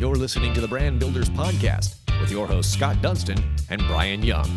You're 0.00 0.16
listening 0.16 0.54
to 0.54 0.62
the 0.62 0.66
Brand 0.66 0.98
Builders 0.98 1.28
Podcast 1.28 1.96
with 2.22 2.30
your 2.30 2.46
hosts 2.46 2.72
Scott 2.72 3.02
Dunston 3.02 3.36
and 3.68 3.82
Brian 3.86 4.22
Young. 4.22 4.48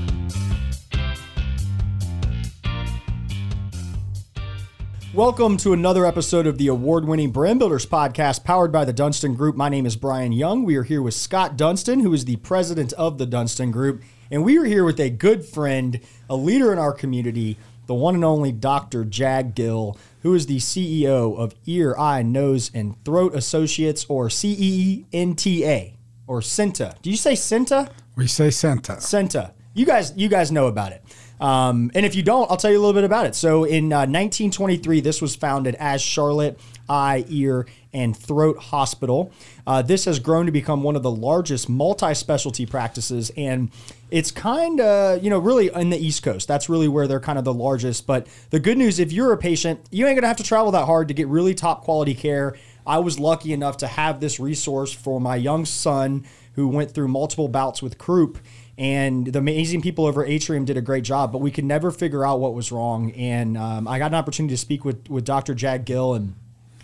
Welcome 5.13 5.57
to 5.57 5.73
another 5.73 6.05
episode 6.05 6.47
of 6.47 6.57
the 6.57 6.69
award 6.69 7.03
winning 7.03 7.31
Brand 7.31 7.59
Builders 7.59 7.85
podcast 7.85 8.45
powered 8.45 8.71
by 8.71 8.85
the 8.85 8.93
Dunston 8.93 9.35
Group. 9.35 9.57
My 9.57 9.67
name 9.67 9.85
is 9.85 9.97
Brian 9.97 10.31
Young. 10.31 10.63
We 10.63 10.77
are 10.77 10.83
here 10.83 11.01
with 11.01 11.13
Scott 11.13 11.57
Dunston, 11.57 11.99
who 11.99 12.13
is 12.13 12.23
the 12.23 12.37
president 12.37 12.93
of 12.93 13.17
the 13.17 13.25
Dunston 13.25 13.71
Group. 13.71 14.01
And 14.31 14.45
we 14.45 14.57
are 14.57 14.63
here 14.63 14.85
with 14.85 15.01
a 15.01 15.09
good 15.09 15.43
friend, 15.43 15.99
a 16.29 16.37
leader 16.37 16.71
in 16.71 16.79
our 16.79 16.93
community, 16.93 17.57
the 17.85 17.93
one 17.93 18.15
and 18.15 18.23
only 18.23 18.53
Dr. 18.53 19.03
Jag 19.03 19.55
Gill, 19.55 19.97
who 20.23 20.33
is 20.33 20.47
the 20.47 20.57
CEO 20.57 21.37
of 21.37 21.53
Ear, 21.65 21.95
Eye, 21.97 22.23
Nose, 22.23 22.71
and 22.73 22.95
Throat 23.05 23.35
Associates, 23.35 24.05
or 24.09 24.29
CEENTA, 24.29 25.93
or 26.25 26.41
CEENTA. 26.41 26.95
Do 27.01 27.11
you 27.11 27.17
say 27.17 27.33
CEENTA? 27.33 27.91
We 28.15 28.27
say 28.27 28.47
CEENTA. 28.47 28.97
CEENTA. 28.97 29.51
You 29.73 29.85
guys, 29.85 30.13
you 30.15 30.29
guys 30.29 30.51
know 30.51 30.67
about 30.67 30.93
it. 30.93 31.03
Um, 31.41 31.91
and 31.93 32.05
if 32.05 32.15
you 32.15 32.23
don't, 32.23 32.49
I'll 32.49 32.57
tell 32.57 32.71
you 32.71 32.77
a 32.77 32.79
little 32.79 32.93
bit 32.93 33.03
about 33.03 33.25
it. 33.25 33.35
So 33.35 33.65
in 33.65 33.91
uh, 33.91 34.07
1923, 34.07 35.01
this 35.01 35.21
was 35.21 35.35
founded 35.35 35.75
as 35.75 36.01
Charlotte 36.01 36.57
Eye, 36.87 37.25
Ear, 37.27 37.67
and 37.93 38.15
Throat 38.15 38.57
Hospital. 38.57 39.31
Uh, 39.67 39.81
this 39.81 40.05
has 40.05 40.19
grown 40.19 40.45
to 40.45 40.51
become 40.51 40.83
one 40.83 40.95
of 40.95 41.03
the 41.03 41.11
largest 41.11 41.69
multi 41.69 42.13
specialty 42.13 42.65
practices, 42.65 43.31
and 43.37 43.71
it's 44.11 44.31
kind 44.31 44.79
of, 44.79 45.23
you 45.23 45.29
know, 45.29 45.39
really 45.39 45.69
in 45.73 45.89
the 45.89 45.97
East 45.97 46.23
Coast. 46.23 46.47
That's 46.47 46.69
really 46.69 46.87
where 46.87 47.07
they're 47.07 47.19
kind 47.19 47.37
of 47.37 47.45
the 47.45 47.53
largest. 47.53 48.07
But 48.07 48.27
the 48.49 48.59
good 48.59 48.77
news 48.77 48.99
if 48.99 49.11
you're 49.11 49.33
a 49.33 49.37
patient, 49.37 49.81
you 49.91 50.05
ain't 50.05 50.15
going 50.15 50.23
to 50.23 50.27
have 50.27 50.37
to 50.37 50.43
travel 50.43 50.71
that 50.71 50.85
hard 50.85 51.07
to 51.09 51.13
get 51.13 51.27
really 51.27 51.53
top 51.53 51.83
quality 51.83 52.13
care. 52.13 52.55
I 52.85 52.99
was 52.99 53.19
lucky 53.19 53.53
enough 53.53 53.77
to 53.77 53.87
have 53.87 54.19
this 54.19 54.39
resource 54.39 54.91
for 54.91 55.21
my 55.21 55.35
young 55.35 55.65
son 55.65 56.25
who 56.53 56.67
went 56.67 56.91
through 56.91 57.07
multiple 57.07 57.47
bouts 57.47 57.81
with 57.81 57.97
croup 57.97 58.37
and 58.77 59.27
the 59.27 59.39
amazing 59.39 59.81
people 59.81 60.05
over 60.05 60.25
Atrium 60.25 60.65
did 60.65 60.77
a 60.77 60.81
great 60.81 61.03
job, 61.03 61.31
but 61.31 61.39
we 61.39 61.51
could 61.51 61.65
never 61.65 61.91
figure 61.91 62.25
out 62.25 62.39
what 62.39 62.55
was 62.55 62.71
wrong. 62.71 63.11
And 63.11 63.57
um, 63.57 63.87
I 63.87 63.99
got 63.99 64.07
an 64.07 64.15
opportunity 64.15 64.53
to 64.53 64.57
speak 64.57 64.83
with 64.83 65.09
with 65.09 65.25
Dr. 65.25 65.53
Jag 65.53 65.85
Gill, 65.85 66.15
and 66.15 66.33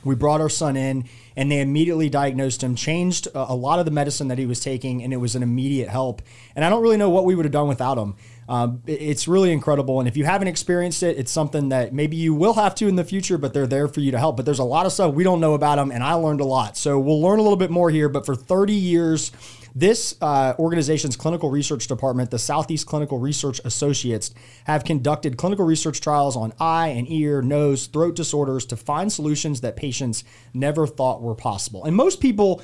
we 0.03 0.15
brought 0.15 0.41
our 0.41 0.49
son 0.49 0.77
in, 0.77 1.05
and 1.35 1.51
they 1.51 1.59
immediately 1.59 2.09
diagnosed 2.09 2.63
him, 2.63 2.75
changed 2.75 3.27
a, 3.27 3.51
a, 3.51 3.55
lot 3.55 3.79
of 3.79 3.85
the 3.85 3.91
medicine 3.91 4.27
that 4.29 4.37
he 4.37 4.45
was 4.45 4.59
taking, 4.59 5.03
and 5.03 5.13
it 5.13 5.17
was 5.17 5.35
an 5.35 5.43
immediate 5.43 5.89
help. 5.89 6.21
And 6.55 6.63
I 6.63 6.69
don't 6.69 6.81
really 6.81 6.97
know 6.97 7.09
what 7.09 7.25
we 7.25 7.35
would 7.35 7.45
have 7.45 7.51
done 7.51 7.67
without 7.67 7.97
him. 7.97 8.15
Um, 8.47 8.81
it's 8.87 9.27
really 9.27 9.51
incredible. 9.51 9.99
And 9.99 10.07
if 10.07 10.17
you 10.17 10.25
haven't 10.25 10.47
experienced 10.47 11.03
it, 11.03 11.17
it's 11.17 11.31
something 11.31 11.69
that 11.69 11.93
maybe 11.93 12.17
you 12.17 12.33
will 12.33 12.53
have 12.53 12.73
to 12.75 12.87
in 12.87 12.95
the 12.95 13.03
future, 13.03 13.37
but 13.37 13.53
they're 13.53 13.67
there 13.67 13.87
for 13.87 13.99
you 13.99 14.11
to 14.11 14.17
help. 14.17 14.37
But 14.37 14.45
there's 14.45 14.59
a 14.59 14.63
lot 14.63 14.85
of 14.85 14.91
stuff 14.91 15.13
we 15.13 15.23
don't 15.23 15.39
know 15.39 15.53
about 15.53 15.75
them, 15.75 15.91
and 15.91 16.03
I 16.03 16.13
learned 16.13 16.41
a 16.41 16.45
lot. 16.45 16.75
So 16.75 16.99
we'll 16.99 17.21
learn 17.21 17.39
a 17.39 17.43
little 17.43 17.57
bit 17.57 17.69
more 17.69 17.91
here. 17.91 18.09
But 18.09 18.25
for 18.25 18.35
30 18.35 18.73
years, 18.73 19.31
this 19.75 20.15
uh, 20.21 20.53
organization's 20.57 21.15
clinical 21.15 21.49
research 21.49 21.87
department, 21.87 22.31
the 22.31 22.39
Southeast 22.39 22.87
Clinical 22.87 23.19
Research 23.19 23.59
Associates, 23.65 24.33
have 24.65 24.83
conducted 24.83 25.37
clinical 25.37 25.65
research 25.65 26.01
trials 26.01 26.35
on 26.35 26.53
eye 26.59 26.89
and 26.89 27.09
ear, 27.09 27.41
nose, 27.41 27.87
throat 27.87 28.15
disorders 28.15 28.65
to 28.67 28.75
find 28.75 29.11
solutions 29.11 29.61
that 29.61 29.75
patients 29.75 30.23
never 30.53 30.87
thought 30.87 31.21
were 31.21 31.35
possible. 31.35 31.85
And 31.85 31.95
most 31.95 32.19
people, 32.19 32.61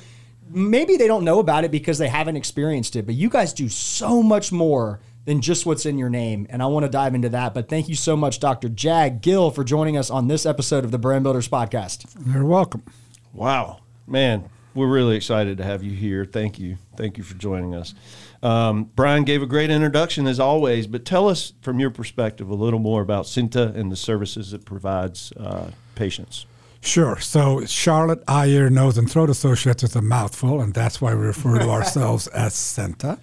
maybe 0.48 0.96
they 0.96 1.06
don't 1.06 1.24
know 1.24 1.38
about 1.38 1.64
it 1.64 1.70
because 1.70 1.98
they 1.98 2.08
haven't 2.08 2.36
experienced 2.36 2.96
it, 2.96 3.06
but 3.06 3.14
you 3.14 3.28
guys 3.28 3.52
do 3.52 3.68
so 3.68 4.22
much 4.22 4.52
more 4.52 5.00
than 5.24 5.40
just 5.40 5.66
what's 5.66 5.86
in 5.86 5.98
your 5.98 6.08
name. 6.08 6.46
And 6.50 6.62
I 6.62 6.66
want 6.66 6.84
to 6.84 6.90
dive 6.90 7.14
into 7.14 7.28
that. 7.30 7.52
But 7.52 7.68
thank 7.68 7.88
you 7.88 7.96
so 7.96 8.16
much, 8.16 8.38
Dr. 8.38 8.68
Jag 8.68 9.20
Gill, 9.20 9.50
for 9.50 9.64
joining 9.64 9.96
us 9.96 10.08
on 10.08 10.28
this 10.28 10.46
episode 10.46 10.84
of 10.84 10.92
the 10.92 10.98
Brand 10.98 11.24
Builders 11.24 11.48
Podcast. 11.48 12.06
You're 12.32 12.44
welcome. 12.44 12.84
Wow, 13.32 13.80
man 14.06 14.48
we're 14.76 14.86
really 14.86 15.16
excited 15.16 15.58
to 15.58 15.64
have 15.64 15.82
you 15.82 15.90
here. 15.90 16.24
Thank 16.24 16.58
you. 16.58 16.76
Thank 16.96 17.18
you 17.18 17.24
for 17.24 17.34
joining 17.34 17.74
us. 17.74 17.94
Um, 18.42 18.90
Brian 18.94 19.24
gave 19.24 19.42
a 19.42 19.46
great 19.46 19.70
introduction 19.70 20.26
as 20.26 20.38
always, 20.38 20.86
but 20.86 21.04
tell 21.04 21.28
us 21.28 21.54
from 21.62 21.80
your 21.80 21.90
perspective 21.90 22.48
a 22.50 22.54
little 22.54 22.78
more 22.78 23.02
about 23.02 23.24
CEENTA 23.24 23.74
and 23.74 23.90
the 23.90 23.96
services 23.96 24.52
it 24.52 24.64
provides 24.64 25.32
uh, 25.32 25.70
patients. 25.94 26.46
Sure. 26.82 27.18
So 27.18 27.64
Charlotte 27.64 28.22
Eye, 28.28 28.46
Ear, 28.46 28.70
Nose, 28.70 28.98
and 28.98 29.10
Throat 29.10 29.30
Associates 29.30 29.82
is 29.82 29.96
a 29.96 30.02
mouthful, 30.02 30.60
and 30.60 30.72
that's 30.72 31.00
why 31.00 31.14
we 31.14 31.26
refer 31.26 31.58
to 31.58 31.68
ourselves 31.70 32.28
as 32.28 32.54
CEENTA. 32.54 33.18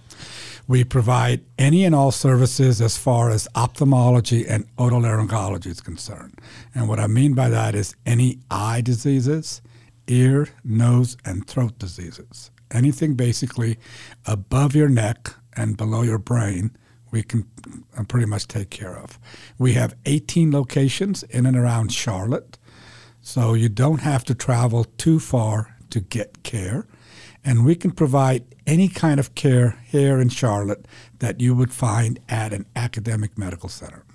We 0.67 0.83
provide 0.83 1.41
any 1.57 1.83
and 1.83 1.93
all 1.93 2.11
services 2.11 2.81
as 2.81 2.97
far 2.97 3.29
as 3.29 3.47
ophthalmology 3.55 4.47
and 4.47 4.65
otolaryngology 4.77 5.67
is 5.67 5.81
concerned. 5.81 6.39
And 6.73 6.87
what 6.87 6.99
I 6.99 7.07
mean 7.07 7.33
by 7.33 7.49
that 7.49 7.75
is 7.75 7.95
any 8.05 8.39
eye 8.49 8.81
diseases, 8.81 9.61
ear, 10.07 10.49
nose, 10.63 11.17
and 11.25 11.47
throat 11.47 11.79
diseases. 11.79 12.51
Anything 12.71 13.15
basically 13.15 13.77
above 14.25 14.75
your 14.75 14.89
neck 14.89 15.33
and 15.55 15.77
below 15.77 16.01
your 16.01 16.17
brain, 16.17 16.75
we 17.11 17.21
can 17.21 17.45
uh, 17.95 18.03
pretty 18.03 18.25
much 18.25 18.47
take 18.47 18.71
care 18.71 18.97
of. 18.97 19.19
We 19.57 19.73
have 19.73 19.95
18 20.05 20.51
locations 20.51 21.23
in 21.23 21.45
and 21.45 21.55
around 21.55 21.91
Charlotte, 21.91 22.57
so 23.21 23.53
you 23.53 23.69
don't 23.69 24.01
have 24.01 24.23
to 24.25 24.35
travel 24.35 24.83
too 24.83 25.19
far 25.19 25.77
to 25.91 25.99
get 25.99 26.43
care. 26.43 26.87
And 27.45 27.65
we 27.65 27.75
can 27.75 27.91
provide 27.91 28.55
any 28.65 28.87
kind 28.87 29.19
of 29.19 29.35
care 29.35 29.77
here 29.85 30.19
in 30.19 30.29
Charlotte 30.29 30.87
that 31.19 31.39
you 31.39 31.53
would 31.53 31.71
find 31.71 32.19
at 32.27 32.51
an 32.51 32.65
academic 32.75 33.37
medical 33.37 33.69
center. 33.69 34.05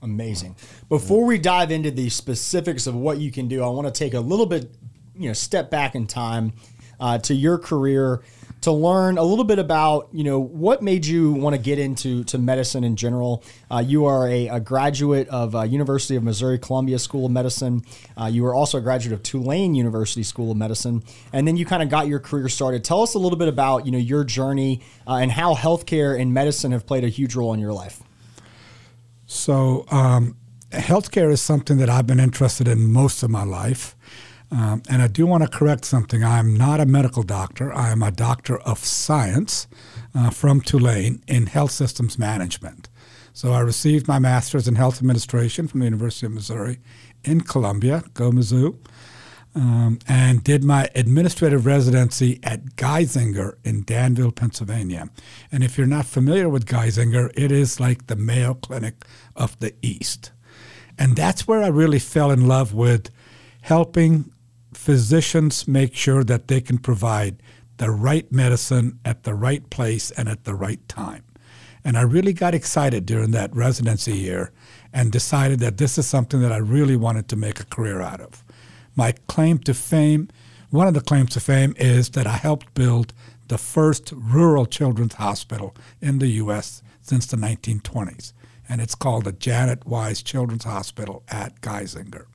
Amazing. 0.00 0.56
Before 0.88 1.24
we 1.24 1.38
dive 1.38 1.70
into 1.72 1.90
the 1.90 2.08
specifics 2.08 2.86
of 2.86 2.94
what 2.94 3.18
you 3.18 3.32
can 3.32 3.48
do, 3.48 3.62
I 3.62 3.68
want 3.68 3.92
to 3.92 3.92
take 3.92 4.14
a 4.14 4.20
little 4.20 4.46
bit 4.46 4.77
you 5.18 5.28
know 5.28 5.34
step 5.34 5.70
back 5.70 5.94
in 5.94 6.06
time 6.06 6.52
uh, 7.00 7.18
to 7.18 7.34
your 7.34 7.58
career 7.58 8.22
to 8.60 8.72
learn 8.72 9.18
a 9.18 9.22
little 9.22 9.44
bit 9.44 9.58
about 9.58 10.08
you 10.12 10.24
know 10.24 10.40
what 10.40 10.82
made 10.82 11.06
you 11.06 11.32
want 11.32 11.54
to 11.54 11.62
get 11.62 11.78
into 11.78 12.24
to 12.24 12.38
medicine 12.38 12.84
in 12.84 12.96
general. 12.96 13.44
Uh, 13.70 13.82
you 13.84 14.06
are 14.06 14.28
a, 14.28 14.48
a, 14.48 14.60
graduate 14.60 15.28
of 15.28 15.54
uh, 15.54 15.62
University 15.62 16.16
of 16.16 16.22
Missouri 16.22 16.58
Columbia 16.58 16.98
School 16.98 17.26
of 17.26 17.32
Medicine. 17.32 17.84
Uh, 18.20 18.26
you 18.26 18.42
were 18.42 18.54
also 18.54 18.78
a 18.78 18.80
graduate 18.80 19.12
of 19.12 19.22
Tulane 19.22 19.74
University 19.74 20.22
School 20.22 20.50
of 20.50 20.56
Medicine, 20.56 21.02
and 21.32 21.46
then 21.46 21.56
you 21.56 21.64
kind 21.64 21.82
of 21.82 21.88
got 21.88 22.08
your 22.08 22.18
career 22.18 22.48
started. 22.48 22.84
Tell 22.84 23.02
us 23.02 23.14
a 23.14 23.18
little 23.18 23.38
bit 23.38 23.48
about 23.48 23.86
you 23.86 23.92
know 23.92 23.98
your 23.98 24.24
journey 24.24 24.82
uh, 25.06 25.14
and 25.16 25.30
how 25.30 25.54
healthcare 25.54 26.20
and 26.20 26.34
medicine 26.34 26.72
have 26.72 26.86
played 26.86 27.04
a 27.04 27.08
huge 27.08 27.34
role 27.34 27.54
in 27.54 27.60
your 27.60 27.72
life. 27.72 28.02
So. 29.26 29.84
Um, 29.90 30.36
healthcare 30.70 31.32
is 31.32 31.40
something 31.40 31.78
that 31.78 31.88
I've 31.88 32.06
been 32.06 32.20
interested 32.20 32.68
in 32.68 32.92
most 32.92 33.22
of 33.22 33.30
my 33.30 33.42
life. 33.42 33.96
Um, 34.50 34.82
and 34.88 35.02
I 35.02 35.08
do 35.08 35.26
want 35.26 35.42
to 35.42 35.48
correct 35.48 35.84
something. 35.84 36.24
I 36.24 36.38
am 36.38 36.56
not 36.56 36.80
a 36.80 36.86
medical 36.86 37.22
doctor. 37.22 37.72
I 37.72 37.90
am 37.90 38.02
a 38.02 38.10
doctor 38.10 38.58
of 38.60 38.78
science 38.78 39.66
uh, 40.14 40.30
from 40.30 40.60
Tulane 40.60 41.22
in 41.28 41.46
health 41.46 41.70
systems 41.70 42.18
management. 42.18 42.88
So 43.32 43.52
I 43.52 43.60
received 43.60 44.08
my 44.08 44.18
master's 44.18 44.66
in 44.66 44.74
health 44.74 44.98
administration 44.98 45.68
from 45.68 45.80
the 45.80 45.86
University 45.86 46.26
of 46.26 46.32
Missouri 46.32 46.78
in 47.24 47.42
Columbia, 47.42 48.02
go 48.14 48.30
Mizzou, 48.30 48.78
um, 49.54 49.98
and 50.08 50.42
did 50.42 50.64
my 50.64 50.88
administrative 50.94 51.66
residency 51.66 52.40
at 52.42 52.76
Geisinger 52.76 53.54
in 53.64 53.84
Danville, 53.84 54.32
Pennsylvania. 54.32 55.10
And 55.52 55.62
if 55.62 55.76
you're 55.76 55.86
not 55.86 56.06
familiar 56.06 56.48
with 56.48 56.66
Geisinger, 56.66 57.30
it 57.34 57.52
is 57.52 57.78
like 57.78 58.06
the 58.06 58.16
Mayo 58.16 58.54
Clinic 58.54 59.04
of 59.36 59.58
the 59.60 59.74
East. 59.82 60.32
And 60.98 61.16
that's 61.16 61.46
where 61.46 61.62
I 61.62 61.68
really 61.68 61.98
fell 61.98 62.30
in 62.30 62.48
love 62.48 62.74
with 62.74 63.10
helping 63.62 64.32
physicians 64.78 65.66
make 65.66 65.92
sure 65.92 66.22
that 66.22 66.46
they 66.46 66.60
can 66.60 66.78
provide 66.78 67.42
the 67.78 67.90
right 67.90 68.30
medicine 68.30 68.96
at 69.04 69.24
the 69.24 69.34
right 69.34 69.68
place 69.70 70.12
and 70.12 70.28
at 70.28 70.44
the 70.44 70.54
right 70.54 70.88
time. 70.88 71.24
And 71.84 71.98
I 71.98 72.02
really 72.02 72.32
got 72.32 72.54
excited 72.54 73.04
during 73.04 73.32
that 73.32 73.54
residency 73.54 74.16
year 74.16 74.52
and 74.92 75.10
decided 75.10 75.58
that 75.60 75.78
this 75.78 75.98
is 75.98 76.06
something 76.06 76.40
that 76.40 76.52
I 76.52 76.58
really 76.58 76.96
wanted 76.96 77.28
to 77.28 77.36
make 77.36 77.58
a 77.58 77.66
career 77.66 78.00
out 78.00 78.20
of. 78.20 78.44
My 78.94 79.12
claim 79.26 79.58
to 79.58 79.74
fame, 79.74 80.28
one 80.70 80.86
of 80.86 80.94
the 80.94 81.00
claims 81.00 81.30
to 81.30 81.40
fame 81.40 81.74
is 81.76 82.10
that 82.10 82.28
I 82.28 82.36
helped 82.36 82.72
build 82.74 83.12
the 83.48 83.58
first 83.58 84.12
rural 84.14 84.64
children's 84.64 85.14
hospital 85.14 85.74
in 86.00 86.20
the 86.20 86.28
U.S. 86.42 86.82
since 87.02 87.26
the 87.26 87.36
1920s. 87.36 88.32
And 88.68 88.80
it's 88.80 88.94
called 88.94 89.24
the 89.24 89.32
Janet 89.32 89.86
Weis 89.86 90.24
Children's 90.24 90.64
Hospital 90.64 91.24
at 91.28 91.60
Geisinger. 91.60 92.26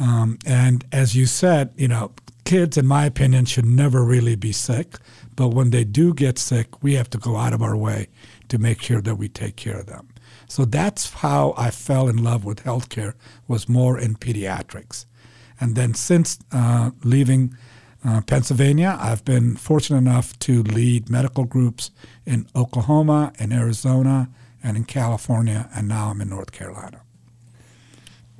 Um, 0.00 0.38
and 0.46 0.84
as 0.90 1.14
you 1.14 1.26
said, 1.26 1.72
you 1.76 1.86
know, 1.86 2.12
kids, 2.44 2.78
in 2.78 2.86
my 2.86 3.04
opinion, 3.04 3.44
should 3.44 3.66
never 3.66 4.02
really 4.02 4.34
be 4.34 4.50
sick. 4.50 4.96
But 5.36 5.48
when 5.48 5.70
they 5.70 5.84
do 5.84 6.14
get 6.14 6.38
sick, 6.38 6.82
we 6.82 6.94
have 6.94 7.10
to 7.10 7.18
go 7.18 7.36
out 7.36 7.52
of 7.52 7.62
our 7.62 7.76
way 7.76 8.08
to 8.48 8.58
make 8.58 8.82
sure 8.82 9.00
that 9.02 9.16
we 9.16 9.28
take 9.28 9.56
care 9.56 9.78
of 9.78 9.86
them. 9.86 10.08
So 10.48 10.64
that's 10.64 11.12
how 11.14 11.54
I 11.56 11.70
fell 11.70 12.08
in 12.08 12.24
love 12.24 12.44
with 12.44 12.64
healthcare 12.64 13.14
was 13.46 13.68
more 13.68 13.98
in 13.98 14.16
pediatrics. 14.16 15.06
And 15.60 15.76
then 15.76 15.94
since 15.94 16.38
uh, 16.50 16.90
leaving 17.04 17.54
uh, 18.04 18.22
Pennsylvania, 18.22 18.98
I've 18.98 19.24
been 19.24 19.56
fortunate 19.56 19.98
enough 19.98 20.36
to 20.40 20.62
lead 20.62 21.10
medical 21.10 21.44
groups 21.44 21.90
in 22.24 22.48
Oklahoma, 22.56 23.32
in 23.38 23.52
Arizona, 23.52 24.30
and 24.62 24.76
in 24.76 24.84
California, 24.84 25.68
and 25.74 25.86
now 25.86 26.08
I'm 26.08 26.20
in 26.20 26.30
North 26.30 26.52
Carolina 26.52 27.02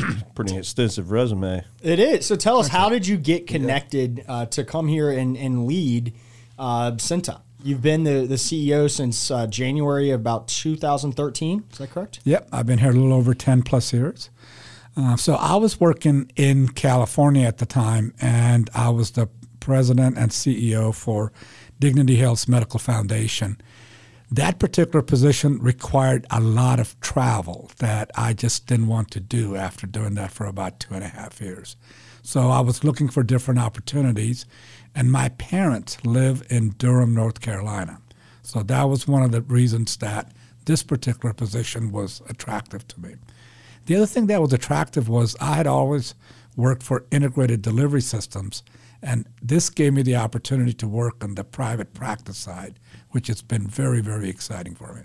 Pretty 0.34 0.56
extensive 0.56 1.10
resume. 1.10 1.64
It 1.82 1.98
is. 1.98 2.26
So 2.26 2.36
tell 2.36 2.58
us, 2.58 2.68
how 2.68 2.88
did 2.88 3.06
you 3.06 3.16
get 3.16 3.46
connected 3.46 4.24
uh, 4.28 4.46
to 4.46 4.64
come 4.64 4.88
here 4.88 5.10
and, 5.10 5.36
and 5.36 5.66
lead 5.66 6.14
uh, 6.58 6.92
CEENTA? 6.92 7.40
You've 7.62 7.82
been 7.82 8.04
the, 8.04 8.26
the 8.26 8.36
CEO 8.36 8.90
since 8.90 9.30
uh, 9.30 9.46
January 9.46 10.10
of 10.10 10.20
about 10.20 10.48
2013. 10.48 11.64
Is 11.72 11.78
that 11.78 11.90
correct? 11.90 12.20
Yep, 12.24 12.48
I've 12.52 12.66
been 12.66 12.78
here 12.78 12.90
a 12.90 12.94
little 12.94 13.12
over 13.12 13.34
10 13.34 13.62
plus 13.62 13.92
years. 13.92 14.30
Uh, 14.96 15.16
so 15.16 15.34
I 15.34 15.56
was 15.56 15.78
working 15.78 16.30
in 16.36 16.68
California 16.68 17.46
at 17.46 17.58
the 17.58 17.66
time, 17.66 18.14
and 18.20 18.68
I 18.74 18.88
was 18.88 19.12
the 19.12 19.28
president 19.60 20.16
and 20.16 20.30
CEO 20.30 20.94
for 20.94 21.32
Dignity 21.78 22.16
Health 22.16 22.48
Medical 22.48 22.78
Foundation. 22.78 23.60
That 24.32 24.60
particular 24.60 25.02
position 25.02 25.58
required 25.58 26.24
a 26.30 26.40
lot 26.40 26.78
of 26.78 26.98
travel 27.00 27.70
that 27.78 28.12
I 28.14 28.32
just 28.32 28.66
didn't 28.68 28.86
want 28.86 29.10
to 29.12 29.20
do 29.20 29.56
after 29.56 29.88
doing 29.88 30.14
that 30.14 30.30
for 30.30 30.46
about 30.46 30.78
two 30.78 30.94
and 30.94 31.02
a 31.02 31.08
half 31.08 31.40
years. 31.40 31.76
So 32.22 32.48
I 32.50 32.60
was 32.60 32.84
looking 32.84 33.08
for 33.08 33.24
different 33.24 33.58
opportunities, 33.58 34.46
and 34.94 35.10
my 35.10 35.30
parents 35.30 36.04
live 36.04 36.46
in 36.48 36.74
Durham, 36.78 37.12
North 37.12 37.40
Carolina. 37.40 38.00
So 38.42 38.62
that 38.62 38.84
was 38.84 39.08
one 39.08 39.24
of 39.24 39.32
the 39.32 39.42
reasons 39.42 39.96
that 39.96 40.32
this 40.64 40.84
particular 40.84 41.32
position 41.32 41.90
was 41.90 42.22
attractive 42.28 42.86
to 42.88 43.00
me. 43.00 43.16
The 43.86 43.96
other 43.96 44.06
thing 44.06 44.28
that 44.28 44.40
was 44.40 44.52
attractive 44.52 45.08
was 45.08 45.34
I 45.40 45.54
had 45.54 45.66
always 45.66 46.14
worked 46.54 46.84
for 46.84 47.04
integrated 47.10 47.62
delivery 47.62 48.02
systems, 48.02 48.62
and 49.02 49.26
this 49.42 49.70
gave 49.70 49.92
me 49.94 50.02
the 50.02 50.16
opportunity 50.16 50.72
to 50.74 50.86
work 50.86 51.24
on 51.24 51.34
the 51.34 51.44
private 51.44 51.94
practice 51.94 52.36
side, 52.36 52.78
which 53.10 53.28
has 53.28 53.42
been 53.42 53.66
very, 53.66 54.00
very 54.00 54.28
exciting 54.28 54.74
for 54.74 54.92
me. 54.94 55.02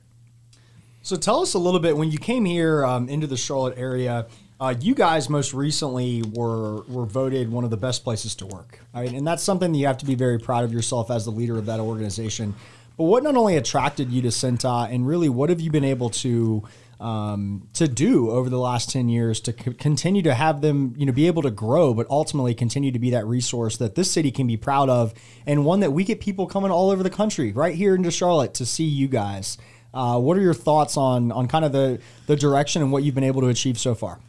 So 1.01 1.15
tell 1.15 1.41
us 1.41 1.53
a 1.53 1.59
little 1.59 1.79
bit 1.79 1.95
when 1.95 2.11
you 2.11 2.17
came 2.17 2.45
here 2.45 2.83
um, 2.83 3.07
into 3.09 3.27
the 3.27 3.37
Charlotte 3.37 3.77
area. 3.77 4.25
Uh, 4.59 4.73
you 4.79 4.95
guys 4.95 5.29
most 5.29 5.53
recently 5.53 6.23
were 6.33 6.81
were 6.83 7.05
voted 7.05 7.51
one 7.51 7.63
of 7.63 7.69
the 7.69 7.77
best 7.77 8.03
places 8.03 8.35
to 8.35 8.45
work, 8.45 8.79
right? 8.93 9.11
and 9.11 9.27
that's 9.27 9.43
something 9.43 9.71
that 9.71 9.77
you 9.77 9.85
have 9.85 9.97
to 9.97 10.05
be 10.05 10.15
very 10.15 10.39
proud 10.39 10.63
of 10.63 10.71
yourself 10.71 11.11
as 11.11 11.25
the 11.25 11.31
leader 11.31 11.57
of 11.57 11.65
that 11.65 11.79
organization. 11.79 12.55
But 12.97 13.03
what 13.03 13.23
not 13.23 13.35
only 13.35 13.57
attracted 13.57 14.11
you 14.11 14.21
to 14.21 14.29
CEENTA, 14.29 14.89
and 14.91 15.05
really, 15.05 15.27
what 15.27 15.49
have 15.49 15.59
you 15.59 15.69
been 15.69 15.83
able 15.83 16.09
to 16.11 16.63
um, 16.99 17.67
to 17.73 17.87
do 17.87 18.29
over 18.31 18.49
the 18.49 18.59
last 18.59 18.89
10 18.89 19.09
years 19.09 19.39
to 19.41 19.51
c- 19.51 19.73
continue 19.73 20.21
to 20.21 20.33
have 20.33 20.61
them, 20.61 20.93
you 20.97 21.05
know, 21.05 21.11
be 21.11 21.27
able 21.27 21.41
to 21.41 21.51
grow, 21.51 21.93
but 21.93 22.07
ultimately 22.09 22.53
continue 22.53 22.91
to 22.91 22.99
be 22.99 23.09
that 23.11 23.25
resource 23.25 23.77
that 23.77 23.95
this 23.95 24.09
city 24.09 24.31
can 24.31 24.47
be 24.47 24.57
proud 24.57 24.89
of 24.89 25.13
and 25.45 25.65
one 25.65 25.81
that 25.81 25.91
we 25.91 26.03
get 26.03 26.19
people 26.19 26.47
coming 26.47 26.71
all 26.71 26.89
over 26.89 27.03
the 27.03 27.09
country 27.09 27.51
right 27.51 27.75
here 27.75 27.95
into 27.95 28.11
Charlotte 28.11 28.53
to 28.55 28.65
see 28.65 28.85
you 28.85 29.07
guys. 29.07 29.57
Uh, 29.93 30.19
what 30.19 30.37
are 30.37 30.41
your 30.41 30.53
thoughts 30.53 30.97
on, 30.97 31.31
on 31.31 31.47
kind 31.47 31.63
of 31.63 31.71
the, 31.71 31.99
the 32.27 32.35
direction 32.35 32.81
and 32.81 32.91
what 32.91 33.03
you've 33.03 33.15
been 33.15 33.23
able 33.23 33.41
to 33.41 33.47
achieve 33.47 33.77
so 33.79 33.95
far? 33.95 34.19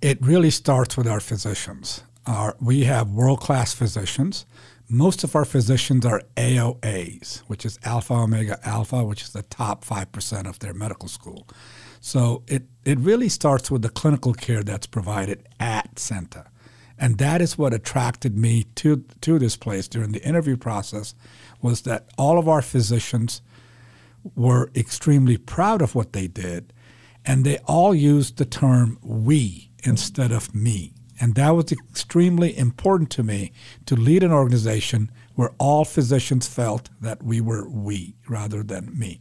It 0.00 0.18
really 0.20 0.50
starts 0.50 0.96
with 0.96 1.08
our 1.08 1.20
physicians. 1.20 2.02
Our, 2.26 2.56
we 2.60 2.84
have 2.84 3.10
world 3.10 3.40
class 3.40 3.74
physicians 3.74 4.46
most 4.88 5.24
of 5.24 5.34
our 5.34 5.44
physicians 5.44 6.04
are 6.04 6.22
AOAs, 6.36 7.38
which 7.46 7.64
is 7.64 7.78
Alpha 7.84 8.14
Omega 8.14 8.58
Alpha, 8.66 9.02
which 9.04 9.22
is 9.22 9.32
the 9.32 9.42
top 9.42 9.84
5% 9.84 10.46
of 10.46 10.58
their 10.58 10.74
medical 10.74 11.08
school. 11.08 11.48
So 12.00 12.42
it, 12.46 12.64
it 12.84 12.98
really 12.98 13.28
starts 13.28 13.70
with 13.70 13.82
the 13.82 13.88
clinical 13.88 14.34
care 14.34 14.62
that's 14.62 14.86
provided 14.86 15.46
at 15.58 15.94
CEENTA. 15.96 16.46
And 16.98 17.18
that 17.18 17.40
is 17.40 17.58
what 17.58 17.74
attracted 17.74 18.36
me 18.36 18.64
to, 18.76 19.04
to 19.22 19.38
this 19.38 19.56
place 19.56 19.88
during 19.88 20.12
the 20.12 20.22
interview 20.22 20.56
process 20.56 21.14
was 21.60 21.82
that 21.82 22.08
all 22.16 22.38
of 22.38 22.48
our 22.48 22.62
physicians 22.62 23.42
were 24.34 24.70
extremely 24.74 25.36
proud 25.36 25.82
of 25.82 25.94
what 25.94 26.12
they 26.12 26.26
did, 26.26 26.72
and 27.24 27.44
they 27.44 27.58
all 27.66 27.94
used 27.94 28.36
the 28.36 28.44
term 28.44 28.98
we 29.02 29.70
instead 29.82 30.32
of 30.32 30.54
me. 30.54 30.93
And 31.20 31.34
that 31.34 31.50
was 31.50 31.72
extremely 31.72 32.56
important 32.56 33.10
to 33.10 33.22
me 33.22 33.52
to 33.86 33.94
lead 33.94 34.22
an 34.22 34.32
organization 34.32 35.10
where 35.34 35.54
all 35.58 35.84
physicians 35.84 36.46
felt 36.46 36.90
that 37.00 37.22
we 37.22 37.40
were 37.40 37.68
we 37.68 38.14
rather 38.28 38.62
than 38.62 38.98
me. 38.98 39.20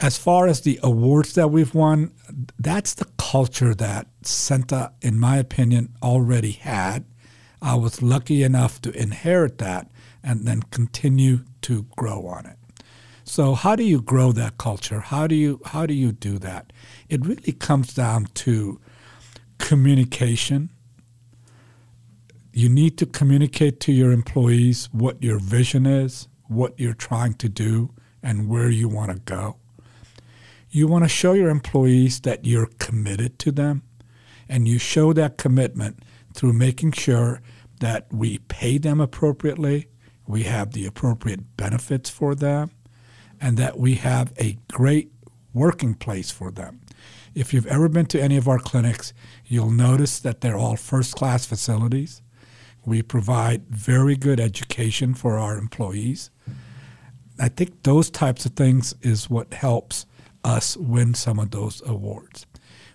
As 0.00 0.18
far 0.18 0.48
as 0.48 0.62
the 0.62 0.80
awards 0.82 1.34
that 1.34 1.50
we've 1.50 1.74
won, 1.74 2.12
that's 2.58 2.94
the 2.94 3.06
culture 3.18 3.74
that 3.74 4.08
CEENTA, 4.22 4.92
in 5.00 5.18
my 5.18 5.36
opinion, 5.36 5.94
already 6.02 6.52
had. 6.52 7.04
I 7.60 7.76
was 7.76 8.02
lucky 8.02 8.42
enough 8.42 8.82
to 8.82 8.90
inherit 8.90 9.58
that 9.58 9.90
and 10.22 10.44
then 10.44 10.62
continue 10.62 11.44
to 11.62 11.86
grow 11.96 12.26
on 12.26 12.46
it. 12.46 12.56
So 13.24 13.54
how 13.54 13.76
do 13.76 13.84
you 13.84 14.02
grow 14.02 14.32
that 14.32 14.58
culture? 14.58 15.00
How 15.00 15.26
do 15.26 15.34
you 15.34 15.60
how 15.66 15.86
do 15.86 15.94
you 15.94 16.12
do 16.12 16.38
that? 16.38 16.72
It 17.08 17.24
really 17.24 17.52
comes 17.52 17.94
down 17.94 18.26
to 18.34 18.80
communication. 19.62 20.68
You 22.52 22.68
need 22.68 22.98
to 22.98 23.06
communicate 23.06 23.80
to 23.80 23.92
your 23.92 24.12
employees 24.12 24.88
what 24.92 25.22
your 25.22 25.38
vision 25.38 25.86
is, 25.86 26.28
what 26.48 26.78
you're 26.78 26.92
trying 26.92 27.34
to 27.34 27.48
do, 27.48 27.94
and 28.22 28.48
where 28.48 28.68
you 28.68 28.88
want 28.88 29.12
to 29.12 29.18
go. 29.20 29.56
You 30.68 30.88
want 30.88 31.04
to 31.04 31.08
show 31.08 31.32
your 31.32 31.48
employees 31.48 32.20
that 32.20 32.44
you're 32.44 32.70
committed 32.80 33.38
to 33.38 33.52
them, 33.52 33.82
and 34.48 34.66
you 34.66 34.78
show 34.78 35.12
that 35.12 35.38
commitment 35.38 36.00
through 36.34 36.54
making 36.54 36.92
sure 36.92 37.40
that 37.80 38.12
we 38.12 38.38
pay 38.48 38.78
them 38.78 39.00
appropriately, 39.00 39.86
we 40.26 40.42
have 40.42 40.72
the 40.72 40.86
appropriate 40.86 41.56
benefits 41.56 42.10
for 42.10 42.34
them, 42.34 42.72
and 43.40 43.56
that 43.58 43.78
we 43.78 43.94
have 43.94 44.32
a 44.38 44.58
great 44.72 45.12
working 45.54 45.94
place 45.94 46.30
for 46.30 46.50
them. 46.50 46.80
If 47.34 47.54
you've 47.54 47.66
ever 47.66 47.88
been 47.88 48.06
to 48.06 48.22
any 48.22 48.36
of 48.36 48.46
our 48.46 48.58
clinics, 48.58 49.14
you'll 49.46 49.70
notice 49.70 50.20
that 50.20 50.40
they're 50.40 50.56
all 50.56 50.76
first 50.76 51.14
class 51.14 51.46
facilities. 51.46 52.22
We 52.84 53.02
provide 53.02 53.68
very 53.68 54.16
good 54.16 54.38
education 54.38 55.14
for 55.14 55.38
our 55.38 55.56
employees. 55.56 56.30
I 57.38 57.48
think 57.48 57.84
those 57.84 58.10
types 58.10 58.44
of 58.44 58.52
things 58.52 58.94
is 59.00 59.30
what 59.30 59.54
helps 59.54 60.04
us 60.44 60.76
win 60.76 61.14
some 61.14 61.38
of 61.38 61.52
those 61.52 61.82
awards. 61.86 62.46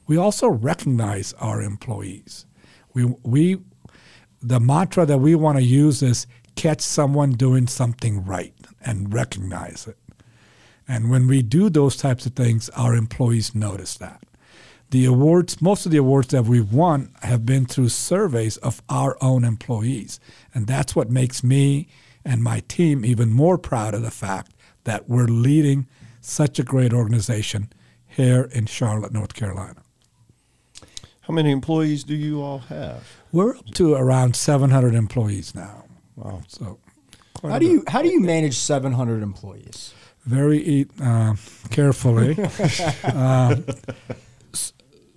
We 0.06 0.18
also 0.18 0.48
recognize 0.48 1.33
our 1.33 1.62
employees. 1.62 2.45
We, 2.94 3.06
we, 3.24 3.57
the 4.42 4.60
mantra 4.60 5.06
that 5.06 5.18
we 5.18 5.36
want 5.36 5.57
to 5.57 5.63
use 5.63 6.04
is 6.04 6.28
catch 6.56 6.81
someone 6.81 7.31
doing 7.31 7.68
something 7.68 8.24
right 8.24 8.54
and 8.86 9.13
recognize 9.13 9.88
it. 9.88 9.98
And 10.88 11.10
when 11.10 11.28
we 11.28 11.42
do 11.42 11.69
those 11.69 11.98
types 11.98 12.25
of 12.25 12.34
things, 12.34 12.69
our 12.69 12.95
employees 12.95 13.54
notice 13.54 13.98
that. 13.98 14.24
The 14.89 15.06
awards, 15.06 15.62
most 15.62 15.86
of 15.86 15.92
the 15.92 15.98
awards 15.98 16.30
that 16.30 16.45
we've 16.45 16.72
won 16.72 17.13
have 17.22 17.45
been 17.45 17.66
through 17.66 17.89
surveys 17.89 18.56
of 18.57 18.81
our 18.88 19.18
own 19.21 19.44
employees. 19.44 20.19
And 20.54 20.66
that's 20.66 20.95
what 20.95 21.09
makes 21.09 21.44
me 21.44 21.90
and 22.23 22.42
my 22.42 22.62
team 22.68 23.04
even 23.04 23.30
more 23.30 23.57
proud 23.57 23.94
of 23.94 24.02
the 24.02 24.12
fact 24.12 24.54
that 24.85 25.09
we're 25.09 25.28
leading 25.28 25.88
such 26.21 26.57
a 26.59 26.64
great 26.64 26.94
organization 26.94 27.71
here 28.06 28.50
in 28.54 28.66
Charlotte, 28.66 29.12
North 29.12 29.33
Carolina. 29.33 29.83
How 31.21 31.33
many 31.33 31.52
employees 31.52 32.06
do 32.06 32.16
you 32.16 32.42
all 32.42 32.59
have? 32.59 33.04
We're 33.33 33.57
up 33.57 33.66
to 33.76 33.95
around 33.95 34.38
700 34.38 34.94
employees 34.94 35.54
now. 35.54 35.83
Wow. 36.16 36.42
So 36.47 36.80
how 37.42 37.59
do 37.59 37.66
you 37.66 37.83
how 37.88 38.02
do 38.02 38.07
you 38.07 38.21
manage 38.21 38.57
700 38.57 39.21
employees? 39.21 39.94
Very 40.28 40.86
uh, 41.02 41.36
carefully. 41.72 42.38
uh, 43.04 43.56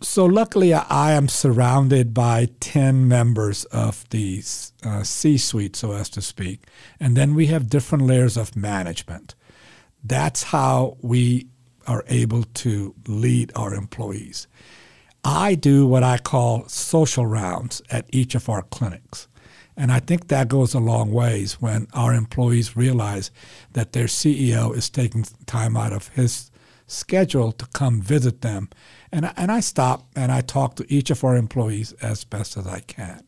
so 0.03 0.25
luckily, 0.25 0.73
I 0.73 1.13
am 1.13 1.27
surrounded 1.27 2.15
by 2.15 2.49
10 2.61 3.09
members 3.09 3.65
of 3.67 4.09
the 4.11 4.43
uh, 4.85 5.03
C 5.03 5.37
suite, 5.37 5.75
so 5.75 5.93
as 5.93 6.09
to 6.11 6.23
speak. 6.23 6.65
And 7.01 7.17
then 7.17 7.35
we 7.35 7.47
have 7.47 7.69
different 7.69 8.07
layers 8.07 8.37
of 8.37 8.55
management. 8.55 9.35
That's 10.05 10.45
how 10.45 10.97
we 11.03 11.49
are 11.89 12.05
able 12.07 12.45
to 12.45 12.95
lead 13.09 13.51
our 13.57 13.75
employees. 13.75 14.47
I 15.25 15.57
do 15.57 15.87
what 15.87 16.05
I 16.05 16.19
call 16.19 16.69
social 16.69 17.27
rounds 17.27 17.83
at 17.91 18.07
each 18.11 18.37
of 18.37 18.49
our 18.49 18.63
clinics. 18.63 19.27
And 19.81 19.91
I 19.91 19.99
think 19.99 20.29
that 20.29 20.49
goes 20.49 20.75
a 20.75 20.79
long 20.79 21.11
ways 21.11 21.55
when 21.55 21.87
our 21.95 22.13
employees 22.13 22.77
realize 22.77 23.31
that 23.73 23.95
their 23.95 24.05
CEO 24.05 24.77
is 24.77 24.91
taking 24.91 25.25
time 25.47 25.75
out 25.75 25.95
of 25.95 26.09
his 26.09 26.51
schedule 26.87 27.51
to 27.53 27.67
come 27.69 28.03
visit 28.03 28.43
them 28.43 28.69
and 29.11 29.33
and 29.37 29.51
I 29.51 29.61
stop 29.61 30.07
and 30.15 30.31
I 30.31 30.43
talk 30.43 30.77
to 30.77 30.93
each 30.93 31.09
of 31.09 31.25
our 31.25 31.35
employees 31.35 31.93
as 31.95 32.25
best 32.25 32.59
as 32.59 32.67
I 32.67 32.81
can. 32.81 33.23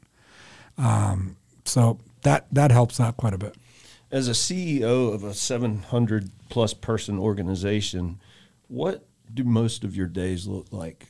Um, 0.76 1.36
so 1.64 1.98
that 2.20 2.46
that 2.52 2.70
helps 2.70 3.00
out 3.00 3.16
quite 3.16 3.32
a 3.32 3.38
bit. 3.38 3.54
As 4.10 4.28
a 4.28 4.32
CEO 4.32 5.14
of 5.14 5.24
a 5.24 5.32
700 5.32 6.30
plus 6.50 6.74
person 6.74 7.18
organization, 7.18 8.20
what 8.68 9.06
do 9.32 9.42
most 9.42 9.84
of 9.84 9.96
your 9.96 10.06
days 10.06 10.46
look 10.46 10.66
like? 10.70 11.06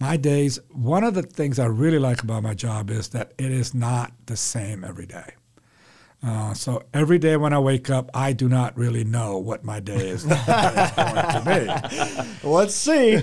My 0.00 0.16
days, 0.16 0.60
one 0.70 1.02
of 1.02 1.14
the 1.14 1.22
things 1.22 1.58
I 1.58 1.66
really 1.66 1.98
like 1.98 2.22
about 2.22 2.42
my 2.42 2.54
job 2.54 2.90
is 2.90 3.08
that 3.08 3.32
it 3.38 3.50
is 3.50 3.74
not 3.74 4.12
the 4.26 4.36
same 4.36 4.84
every 4.84 5.06
day. 5.06 5.34
Uh, 6.20 6.52
so 6.52 6.82
every 6.92 7.18
day 7.18 7.36
when 7.36 7.52
I 7.52 7.60
wake 7.60 7.90
up, 7.90 8.10
I 8.12 8.32
do 8.32 8.48
not 8.48 8.76
really 8.76 9.04
know 9.04 9.38
what 9.38 9.64
my 9.64 9.78
day 9.78 10.08
is, 10.08 10.24
is 10.24 10.30
going 10.30 10.44
to 10.44 11.42
be. 12.42 12.48
Let's 12.48 12.74
see. 12.74 13.18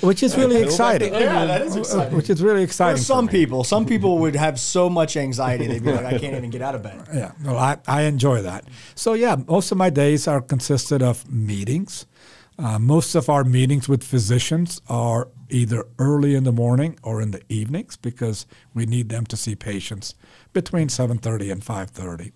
which 0.00 0.22
is 0.22 0.36
really 0.36 0.60
exciting. 0.60 1.12
Yeah, 1.14 1.46
that 1.46 1.62
is 1.62 1.76
exciting. 1.76 2.16
Which 2.16 2.30
is 2.30 2.42
really 2.42 2.64
exciting. 2.64 2.96
for 2.96 3.04
some 3.04 3.26
me. 3.26 3.30
people, 3.32 3.62
some 3.62 3.86
people 3.86 4.18
would 4.18 4.34
have 4.34 4.58
so 4.58 4.90
much 4.90 5.16
anxiety 5.16 5.68
they'd 5.68 5.84
be 5.84 5.92
like, 5.92 6.06
I 6.06 6.18
can't 6.18 6.34
even 6.34 6.50
get 6.50 6.60
out 6.60 6.74
of 6.74 6.82
bed. 6.82 7.06
Yeah, 7.14 7.32
well, 7.44 7.56
I, 7.56 7.78
I 7.86 8.02
enjoy 8.02 8.42
that. 8.42 8.64
So 8.96 9.12
yeah, 9.12 9.36
most 9.46 9.70
of 9.70 9.78
my 9.78 9.90
days 9.90 10.26
are 10.26 10.40
consisted 10.40 11.02
of 11.02 11.30
meetings. 11.30 12.06
Uh, 12.58 12.78
most 12.80 13.14
of 13.14 13.28
our 13.28 13.44
meetings 13.44 13.88
with 13.88 14.02
physicians 14.02 14.80
are 14.88 15.28
either 15.54 15.86
early 15.98 16.34
in 16.34 16.44
the 16.44 16.52
morning 16.52 16.98
or 17.02 17.22
in 17.22 17.30
the 17.30 17.40
evenings 17.48 17.96
because 17.96 18.46
we 18.74 18.84
need 18.86 19.08
them 19.08 19.24
to 19.26 19.36
see 19.36 19.54
patients 19.54 20.14
between 20.52 20.88
7:30 20.88 21.50
and 21.52 21.62
5:30. 21.62 22.32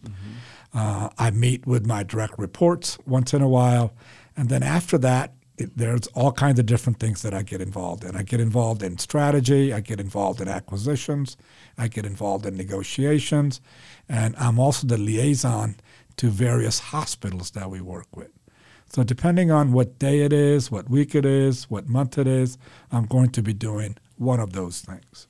Uh, 0.73 1.09
I 1.19 1.31
meet 1.31 1.67
with 1.67 1.85
my 1.87 2.03
direct 2.03 2.39
reports 2.39 2.99
once 3.07 3.35
in 3.35 3.43
a 3.43 3.49
while, 3.49 3.93
and 4.37 4.49
then 4.49 4.63
after 4.63 4.99
that, 4.99 5.35
it, 5.57 5.77
there's 5.77 6.07
all 6.09 6.31
kinds 6.31 6.61
of 6.61 6.67
different 6.67 7.01
things 7.01 7.23
that 7.23 7.35
I 7.35 7.43
get 7.43 7.61
involved 7.61 8.05
in. 8.05 8.15
I 8.15 8.23
get 8.23 8.41
involved 8.41 8.83
in 8.83 8.99
strategy, 8.99 9.73
I 9.73 9.81
get 9.81 9.99
involved 9.99 10.41
in 10.41 10.47
acquisitions, 10.47 11.37
I 11.77 11.89
get 11.89 12.07
involved 12.07 12.47
in 12.47 12.57
negotiations, 12.57 13.61
and 14.09 14.37
I'm 14.37 14.61
also 14.61 14.87
the 14.87 14.99
liaison 14.99 15.77
to 16.19 16.29
various 16.31 16.79
hospitals 16.79 17.51
that 17.53 17.71
we 17.71 17.81
work 17.81 18.17
with. 18.17 18.31
So 18.89 19.03
depending 19.03 19.51
on 19.51 19.73
what 19.73 19.99
day 19.99 20.21
it 20.21 20.33
is, 20.33 20.71
what 20.71 20.89
week 20.89 21.15
it 21.15 21.27
is, 21.27 21.71
what 21.71 21.89
month 21.89 22.19
it 22.19 22.27
is, 22.27 22.59
I'm 22.91 23.07
going 23.07 23.31
to 23.31 23.43
be 23.43 23.53
doing 23.53 23.97
one 24.17 24.41
of 24.41 24.53
those 24.53 24.81
things. 24.81 25.27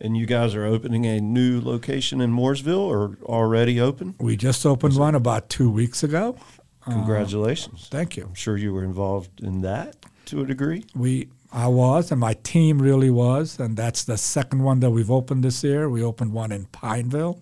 And 0.00 0.16
you 0.16 0.26
guys 0.26 0.54
are 0.54 0.64
opening 0.64 1.06
a 1.06 1.20
new 1.20 1.60
location 1.60 2.20
in 2.20 2.32
Mooresville 2.32 2.78
or 2.78 3.16
already 3.22 3.80
open? 3.80 4.14
We 4.20 4.36
just 4.36 4.64
opened 4.66 4.96
one 4.96 5.14
about 5.14 5.48
two 5.48 5.70
weeks 5.70 6.02
ago. 6.02 6.36
Congratulations. 6.84 7.88
Thank 7.90 8.16
you. 8.16 8.24
I'm 8.24 8.34
sure 8.34 8.56
you 8.56 8.72
were 8.72 8.84
involved 8.84 9.40
in 9.40 9.62
that 9.62 9.96
to 10.26 10.42
a 10.42 10.46
degree. 10.46 10.84
We 10.94 11.28
I 11.52 11.68
was, 11.68 12.10
and 12.10 12.20
my 12.20 12.34
team 12.34 12.80
really 12.80 13.10
was, 13.10 13.58
and 13.58 13.76
that's 13.76 14.04
the 14.04 14.18
second 14.18 14.62
one 14.62 14.80
that 14.80 14.90
we've 14.90 15.10
opened 15.10 15.42
this 15.44 15.64
year. 15.64 15.88
We 15.88 16.02
opened 16.02 16.32
one 16.32 16.52
in 16.52 16.66
Pineville, 16.66 17.40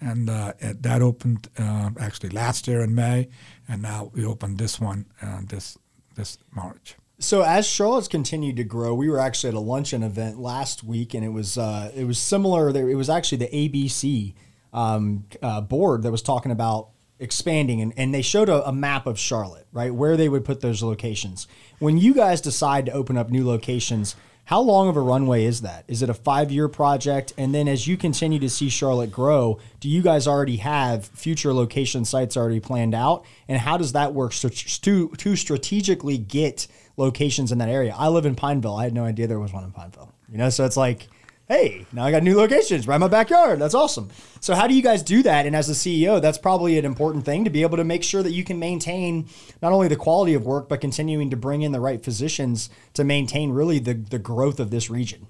and 0.00 0.28
uh, 0.28 0.54
that 0.60 1.00
opened 1.00 1.48
uh, 1.58 1.90
actually 2.00 2.30
last 2.30 2.66
year 2.66 2.82
in 2.82 2.94
May, 2.94 3.28
and 3.72 3.80
now 3.80 4.10
we 4.12 4.24
opened 4.24 4.58
this 4.58 4.78
one 4.78 5.06
uh, 5.22 5.40
this 5.48 5.78
this 6.14 6.38
March. 6.54 6.96
So 7.18 7.42
as 7.42 7.66
Charlotte's 7.66 8.08
continued 8.08 8.56
to 8.56 8.64
grow, 8.64 8.94
we 8.94 9.08
were 9.08 9.18
actually 9.18 9.48
at 9.48 9.54
a 9.54 9.60
luncheon 9.60 10.02
event 10.02 10.38
last 10.38 10.84
week, 10.84 11.14
and 11.14 11.24
it 11.24 11.30
was 11.30 11.56
uh, 11.56 11.90
it 11.94 12.04
was 12.04 12.18
similar. 12.18 12.68
It 12.68 12.94
was 12.94 13.08
actually 13.08 13.38
the 13.38 13.70
ABC 13.70 14.34
um, 14.72 15.24
uh, 15.40 15.62
board 15.62 16.02
that 16.02 16.10
was 16.10 16.22
talking 16.22 16.52
about 16.52 16.90
expanding, 17.18 17.80
and, 17.80 17.94
and 17.96 18.12
they 18.12 18.22
showed 18.22 18.48
a, 18.48 18.66
a 18.68 18.72
map 18.72 19.06
of 19.06 19.18
Charlotte, 19.18 19.66
right, 19.72 19.94
where 19.94 20.16
they 20.16 20.28
would 20.28 20.44
put 20.44 20.60
those 20.60 20.82
locations. 20.82 21.46
When 21.78 21.96
you 21.96 22.12
guys 22.12 22.40
decide 22.40 22.86
to 22.86 22.92
open 22.92 23.16
up 23.16 23.30
new 23.30 23.46
locations, 23.46 24.16
how 24.44 24.60
long 24.60 24.88
of 24.88 24.96
a 24.96 25.00
runway 25.00 25.44
is 25.44 25.60
that? 25.60 25.84
Is 25.88 26.02
it 26.02 26.10
a 26.10 26.14
five 26.14 26.50
year 26.50 26.68
project? 26.68 27.32
And 27.38 27.54
then 27.54 27.68
as 27.68 27.86
you 27.86 27.96
continue 27.96 28.38
to 28.40 28.50
see 28.50 28.68
Charlotte 28.68 29.12
grow, 29.12 29.60
do 29.80 29.88
you 29.88 30.02
guys 30.02 30.26
already 30.26 30.56
have 30.56 31.06
future 31.06 31.54
location 31.54 32.04
sites 32.04 32.36
already 32.36 32.60
planned 32.60 32.94
out? 32.94 33.24
And 33.48 33.58
how 33.58 33.76
does 33.76 33.92
that 33.92 34.14
work 34.14 34.32
to, 34.34 35.08
to 35.08 35.36
strategically 35.36 36.18
get 36.18 36.66
locations 36.96 37.52
in 37.52 37.58
that 37.58 37.68
area? 37.68 37.94
I 37.96 38.08
live 38.08 38.26
in 38.26 38.34
Pineville. 38.34 38.76
I 38.76 38.84
had 38.84 38.94
no 38.94 39.04
idea 39.04 39.26
there 39.26 39.38
was 39.38 39.52
one 39.52 39.64
in 39.64 39.72
Pineville. 39.72 40.12
You 40.28 40.38
know, 40.38 40.50
so 40.50 40.64
it's 40.64 40.76
like, 40.76 41.08
hey, 41.48 41.86
now 41.92 42.04
I 42.04 42.10
got 42.10 42.22
new 42.22 42.36
locations 42.36 42.86
right 42.86 42.96
in 42.96 43.00
my 43.00 43.08
backyard. 43.08 43.58
That's 43.58 43.74
awesome. 43.74 44.10
So 44.40 44.54
how 44.54 44.66
do 44.66 44.74
you 44.74 44.82
guys 44.82 45.02
do 45.02 45.22
that? 45.22 45.46
And 45.46 45.54
as 45.54 45.68
a 45.68 45.72
CEO, 45.72 46.20
that's 46.20 46.38
probably 46.38 46.78
an 46.78 46.84
important 46.84 47.24
thing 47.24 47.44
to 47.44 47.50
be 47.50 47.62
able 47.62 47.76
to 47.76 47.84
make 47.84 48.02
sure 48.02 48.22
that 48.22 48.32
you 48.32 48.44
can 48.44 48.58
maintain 48.58 49.28
not 49.60 49.72
only 49.72 49.88
the 49.88 49.96
quality 49.96 50.34
of 50.34 50.46
work, 50.46 50.68
but 50.68 50.80
continuing 50.80 51.30
to 51.30 51.36
bring 51.36 51.62
in 51.62 51.72
the 51.72 51.80
right 51.80 52.02
physicians 52.02 52.70
to 52.94 53.04
maintain 53.04 53.50
really 53.50 53.78
the, 53.78 53.94
the 53.94 54.18
growth 54.18 54.60
of 54.60 54.70
this 54.70 54.88
region. 54.88 55.26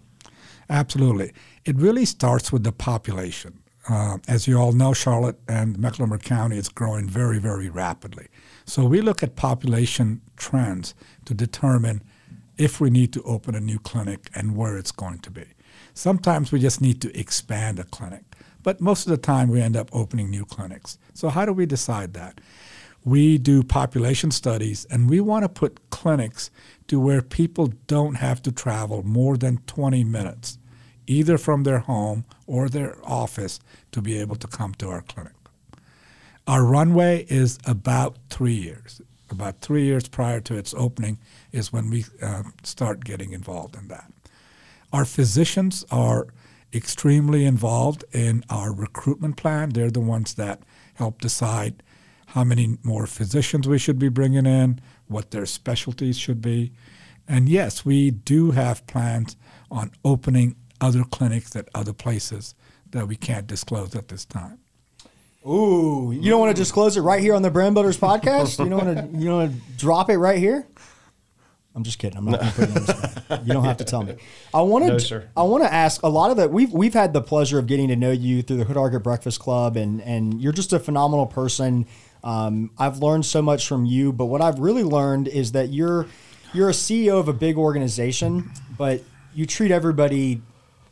Absolutely. 0.70 1.32
It 1.64 1.76
really 1.76 2.04
starts 2.04 2.52
with 2.52 2.64
the 2.64 2.72
population. 2.72 3.58
Uh, 3.88 4.18
as 4.28 4.46
you 4.46 4.56
all 4.56 4.72
know, 4.72 4.92
Charlotte 4.92 5.40
and 5.48 5.78
Mecklenburg 5.78 6.22
County 6.22 6.56
is 6.56 6.68
growing 6.68 7.08
very, 7.08 7.38
very 7.38 7.68
rapidly. 7.68 8.28
So 8.64 8.84
we 8.84 9.00
look 9.00 9.22
at 9.22 9.34
population 9.34 10.20
trends 10.36 10.94
to 11.24 11.34
determine 11.34 12.02
if 12.56 12.80
we 12.80 12.90
need 12.90 13.12
to 13.12 13.22
open 13.24 13.54
a 13.54 13.60
new 13.60 13.78
clinic 13.78 14.30
and 14.34 14.56
where 14.56 14.78
it's 14.78 14.92
going 14.92 15.18
to 15.20 15.30
be. 15.30 15.46
Sometimes 15.94 16.52
we 16.52 16.58
just 16.58 16.80
need 16.80 17.00
to 17.02 17.18
expand 17.18 17.78
a 17.78 17.84
clinic, 17.84 18.24
but 18.62 18.80
most 18.80 19.06
of 19.06 19.10
the 19.10 19.16
time 19.16 19.48
we 19.48 19.60
end 19.60 19.76
up 19.76 19.90
opening 19.92 20.30
new 20.30 20.44
clinics. 20.44 20.98
So, 21.14 21.28
how 21.28 21.44
do 21.44 21.52
we 21.52 21.66
decide 21.66 22.14
that? 22.14 22.40
We 23.04 23.36
do 23.36 23.62
population 23.62 24.30
studies 24.30 24.86
and 24.90 25.10
we 25.10 25.20
want 25.20 25.44
to 25.44 25.48
put 25.48 25.90
clinics 25.90 26.50
to 26.86 27.00
where 27.00 27.20
people 27.20 27.72
don't 27.86 28.14
have 28.14 28.40
to 28.42 28.52
travel 28.52 29.02
more 29.02 29.36
than 29.36 29.58
20 29.66 30.04
minutes, 30.04 30.58
either 31.06 31.36
from 31.36 31.64
their 31.64 31.80
home 31.80 32.24
or 32.46 32.68
their 32.68 32.96
office, 33.04 33.58
to 33.90 34.00
be 34.00 34.18
able 34.18 34.36
to 34.36 34.46
come 34.46 34.74
to 34.74 34.88
our 34.88 35.02
clinic. 35.02 35.32
Our 36.46 36.64
runway 36.64 37.26
is 37.28 37.58
about 37.66 38.16
three 38.30 38.54
years. 38.54 39.00
About 39.30 39.60
three 39.60 39.84
years 39.84 40.08
prior 40.08 40.40
to 40.40 40.56
its 40.56 40.74
opening 40.74 41.18
is 41.52 41.72
when 41.72 41.90
we 41.90 42.04
uh, 42.20 42.42
start 42.62 43.04
getting 43.04 43.32
involved 43.32 43.76
in 43.76 43.88
that. 43.88 44.12
Our 44.92 45.04
physicians 45.04 45.84
are 45.90 46.26
extremely 46.74 47.44
involved 47.44 48.04
in 48.12 48.44
our 48.50 48.72
recruitment 48.72 49.36
plan. 49.36 49.70
They're 49.70 49.90
the 49.90 50.00
ones 50.00 50.34
that 50.34 50.62
help 50.94 51.20
decide 51.20 51.82
how 52.28 52.44
many 52.44 52.78
more 52.82 53.06
physicians 53.06 53.68
we 53.68 53.78
should 53.78 53.98
be 53.98 54.08
bringing 54.08 54.46
in, 54.46 54.80
what 55.06 55.30
their 55.30 55.46
specialties 55.46 56.18
should 56.18 56.40
be. 56.40 56.72
And 57.28 57.48
yes, 57.48 57.84
we 57.84 58.10
do 58.10 58.52
have 58.52 58.86
plans 58.86 59.36
on 59.70 59.92
opening 60.04 60.56
other 60.80 61.04
clinics 61.04 61.54
at 61.56 61.68
other 61.74 61.92
places 61.92 62.54
that 62.90 63.06
we 63.06 63.16
can't 63.16 63.46
disclose 63.46 63.94
at 63.94 64.08
this 64.08 64.24
time. 64.24 64.58
Ooh, 65.46 66.12
you 66.14 66.30
don't 66.30 66.40
want 66.40 66.54
to 66.54 66.60
disclose 66.60 66.96
it 66.96 67.00
right 67.00 67.20
here 67.20 67.34
on 67.34 67.42
the 67.42 67.50
Brand 67.50 67.74
Builders 67.74 67.98
podcast? 67.98 68.62
You 68.62 68.70
don't 68.70 68.86
want 68.86 69.12
to 69.12 69.18
you 69.18 69.24
don't 69.26 69.38
want 69.38 69.52
to 69.52 69.76
drop 69.76 70.08
it 70.08 70.18
right 70.18 70.38
here? 70.38 70.66
I'm 71.74 71.84
just 71.84 71.98
kidding. 71.98 72.18
I'm 72.18 72.26
not 72.26 72.40
going 72.40 72.52
to 72.52 72.56
put 72.56 72.68
you 72.68 72.74
on 72.74 72.84
the 72.84 72.92
spot. 72.92 73.42
You 73.46 73.54
don't 73.54 73.64
have 73.64 73.78
to 73.78 73.84
tell 73.84 74.02
me. 74.02 74.16
I 74.52 74.60
want 74.60 74.84
to. 74.84 75.18
No. 75.18 75.22
I 75.36 75.42
want 75.44 75.64
to 75.64 75.72
ask 75.72 76.02
a 76.02 76.08
lot 76.08 76.30
of 76.30 76.36
that. 76.36 76.50
We've 76.50 76.70
we've 76.70 76.92
had 76.92 77.14
the 77.14 77.22
pleasure 77.22 77.58
of 77.58 77.66
getting 77.66 77.88
to 77.88 77.96
know 77.96 78.10
you 78.10 78.42
through 78.42 78.58
the 78.58 78.64
Hood 78.64 79.02
Breakfast 79.02 79.40
Club, 79.40 79.76
and 79.76 80.02
and 80.02 80.40
you're 80.40 80.52
just 80.52 80.72
a 80.74 80.78
phenomenal 80.78 81.26
person. 81.26 81.86
Um, 82.22 82.70
I've 82.78 82.98
learned 82.98 83.24
so 83.24 83.40
much 83.40 83.66
from 83.66 83.86
you, 83.86 84.12
but 84.12 84.26
what 84.26 84.42
I've 84.42 84.58
really 84.58 84.84
learned 84.84 85.28
is 85.28 85.52
that 85.52 85.70
you're 85.70 86.06
you're 86.52 86.68
a 86.68 86.74
CEO 86.74 87.18
of 87.18 87.28
a 87.28 87.32
big 87.32 87.56
organization, 87.56 88.50
but 88.76 89.02
you 89.34 89.46
treat 89.46 89.70
everybody 89.70 90.42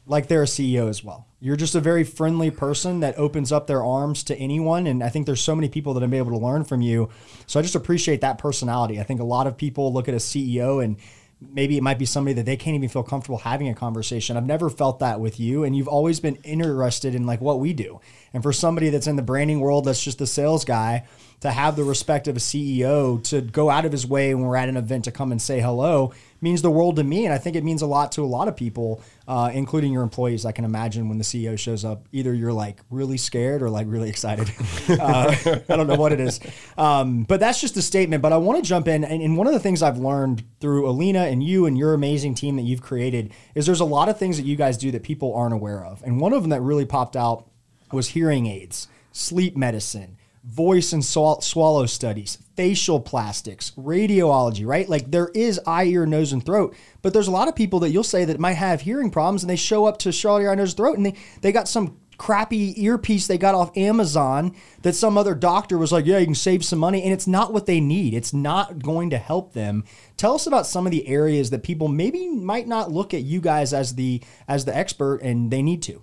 like 0.07 0.29
they're 0.29 0.43
a 0.43 0.47
CEO 0.47 0.89
as 0.89 1.05
well. 1.05 1.27
You're 1.41 1.57
just 1.57 1.75
a 1.75 1.81
very 1.81 2.05
friendly 2.05 2.51
person 2.51 3.01
that 3.01 3.17
opens 3.19 3.53
up 3.53 3.67
their 3.67 3.85
arms 3.85 4.23
to 4.25 4.37
anyone. 4.37 4.87
And 4.87 5.03
I 5.03 5.09
think 5.09 5.27
there's 5.27 5.41
so 5.41 5.55
many 5.55 5.69
people 5.69 5.95
that 5.95 6.01
have 6.01 6.11
been 6.11 6.19
able 6.19 6.39
to 6.39 6.45
learn 6.45 6.65
from 6.65 6.83
you. 6.83 7.09
So 7.47 7.59
I 7.59 7.63
just 7.63 7.75
appreciate 7.75 8.21
that 8.21 8.39
personality. 8.39 9.01
I 9.01 9.05
think 9.05 9.21
a 9.21 9.25
lot 9.25 9.47
of 9.47 9.57
people 9.57 9.93
look 9.93 10.09
at 10.09 10.15
a 10.15 10.19
CEO 10.19 10.85
and 10.85 10.97
maybe 11.41 11.79
it 11.79 11.83
might 11.83 11.99
be 11.99 12.05
somebody 12.05 12.35
that 12.35 12.45
they 12.45 12.57
can't 12.57 12.75
even 12.75 12.89
feel 12.89 13.03
comfortable 13.03 13.39
having 13.39 13.69
a 13.69 13.75
conversation. 13.75 14.37
I've 14.37 14.45
never 14.45 14.69
felt 14.69 14.99
that 14.99 15.21
with 15.21 15.41
you. 15.41 15.65
And 15.65 15.75
you've 15.75 15.89
always 15.89 16.21
been 16.21 16.37
interested 16.45 17.15
in 17.15 17.25
like 17.25 17.41
what 17.41 17.61
we 17.61 17.73
do. 17.73 18.01
And 18.35 18.43
for 18.43 18.53
somebody 18.53 18.91
that's 18.91 19.07
in 19.07 19.17
the 19.17 19.23
branding 19.23 19.61
world, 19.61 19.87
that's 19.87 20.03
just 20.03 20.19
the 20.19 20.27
sales 20.27 20.65
guy, 20.65 21.07
to 21.41 21.51
have 21.51 21.77
the 21.77 21.85
respect 21.85 22.29
of 22.29 22.37
a 22.37 22.41
CEO 22.41 23.23
to 23.25 23.41
go 23.41 23.71
out 23.71 23.87
of 23.87 23.93
his 23.93 24.07
way 24.07 24.35
when 24.35 24.45
we're 24.45 24.57
at 24.57 24.69
an 24.69 24.77
event 24.77 25.05
to 25.05 25.11
come 25.11 25.33
and 25.33 25.41
say 25.41 25.61
hello 25.61 26.13
means 26.41 26.63
the 26.63 26.71
world 26.71 26.97
to 26.97 27.05
me. 27.05 27.25
And 27.25 27.35
I 27.35 27.39
think 27.39 27.57
it 27.57 27.65
means 27.65 27.83
a 27.83 27.87
lot 27.87 28.13
to 28.13 28.23
a 28.23 28.27
lot 28.27 28.49
of 28.49 28.57
people, 28.57 29.03
uh, 29.29 29.51
including 29.53 29.93
your 29.93 30.03
employees. 30.03 30.45
I 30.45 30.53
can 30.53 30.65
imagine 30.65 31.09
when 31.09 31.19
the 31.19 31.25
CEO 31.25 31.59
shows 31.59 31.85
up, 31.85 32.07
either 32.13 32.33
you're 32.33 32.53
like 32.53 32.81
really 32.91 33.17
scared 33.17 33.63
or 33.63 33.71
like 33.71 33.87
really 33.89 34.09
excited. 34.09 34.51
uh, 34.89 35.35
I 35.69 35.77
don't 35.77 35.87
know 35.87 35.97
what 35.97 36.13
it 36.13 36.21
is. 36.21 36.41
Um, 36.77 37.25
but 37.25 37.41
that's 37.41 37.61
just 37.61 37.77
a 37.77 37.83
statement. 37.83 38.23
But 38.23 38.33
I 38.33 38.37
want 38.37 38.63
to 38.63 38.69
jump 38.69 38.89
in. 38.89 39.05
And, 39.05 39.23
and 39.23 39.37
one 39.37 39.47
of 39.47 39.53
the 39.53 39.61
things 39.61 39.83
I've 39.83 39.99
learned 39.99 40.45
through 40.61 40.89
Alina 40.89 41.25
and 41.25 41.43
you 41.43 41.67
and 41.67 41.77
your 41.77 41.95
amazing 41.95 42.35
team 42.35 42.57
that 42.57 42.63
you've 42.63 42.83
created 42.83 43.33
is 43.55 43.67
there's 43.67 43.81
a 43.81 43.85
lot 43.85 44.09
of 44.09 44.19
things 44.19 44.37
that 44.37 44.45
you 44.45 44.57
guys 44.57 44.77
do 44.77 44.91
that 44.91 45.03
people 45.03 45.35
aren't 45.35 45.55
aware 45.55 45.85
of. 45.85 46.03
And 46.03 46.21
one 46.21 46.33
of 46.33 46.43
them 46.43 46.51
that 46.51 46.61
really 46.61 46.87
popped 46.87 47.17
out 47.17 47.47
was 47.93 48.09
hearing 48.09 48.47
aids, 48.47 48.89
sleep 49.13 49.57
medicine, 49.57 50.17
voice 50.45 50.93
and 50.93 51.03
swal- 51.03 51.43
swallow 51.43 51.87
studies, 51.87 52.39
facial 52.57 53.01
plastics, 53.01 53.73
radiology, 53.73 54.67
right? 54.67 54.89
Like 54.89 55.11
there 55.11 55.31
is 55.35 55.61
eye, 55.67 55.85
ear, 55.85 56.07
nose, 56.07 56.33
and 56.33 56.45
throat, 56.45 56.75
but 57.03 57.13
there's 57.13 57.29
a 57.29 57.33
lot 57.33 57.49
of 57.49 57.55
people 57.55 57.81
that 57.81 57.91
you'll 57.91 58.05
say 58.05 58.25
that 58.25 58.41
might 58.41 58.55
have 58.55 58.81
hearing 58.81 59.11
problems 59.11 59.43
and 59.43 59.51
they 59.51 59.57
show 59.57 59.85
up 59.85 59.99
to 59.99 60.13
Charlotte 60.13 60.51
Eye, 60.51 60.55
Nose, 60.55 60.75
Throat 60.75 60.97
and 60.97 61.07
they, 61.07 61.15
they 61.43 61.53
got 61.53 61.69
some 61.69 61.99
crappy 62.21 62.75
earpiece 62.85 63.27
they 63.27 63.39
got 63.39 63.55
off 63.55 63.75
Amazon 63.79 64.55
that 64.83 64.95
some 64.95 65.17
other 65.17 65.35
doctor 65.35 65.79
was 65.79 65.91
like, 65.91 66.05
yeah, 66.05 66.19
you 66.19 66.27
can 66.27 66.35
save 66.35 66.63
some 66.63 66.79
money. 66.79 67.03
And 67.03 67.15
it's 67.15 67.27
not 67.27 67.51
what 67.51 67.65
they 67.65 67.81
need. 67.81 68.13
It's 68.13 68.35
not 68.35 68.83
going 68.83 69.09
to 69.09 69.17
help 69.17 69.55
them. 69.55 69.85
Tell 70.19 70.35
us 70.35 70.47
about 70.47 70.67
some 70.67 70.87
of 70.87 70.91
the 70.91 71.09
areas 71.09 71.49
that 71.49 71.63
people 71.63 71.89
maybe 71.89 72.29
might 72.29 72.69
not 72.69 72.93
look 72.93 73.15
at 73.15 73.23
you 73.23 73.41
guys 73.41 73.73
as 73.73 73.95
the 73.95 74.23
as 74.47 74.67
the 74.67 74.77
expert 74.77 75.23
and 75.23 75.51
they 75.51 75.63
need 75.63 75.83
to. 75.85 76.03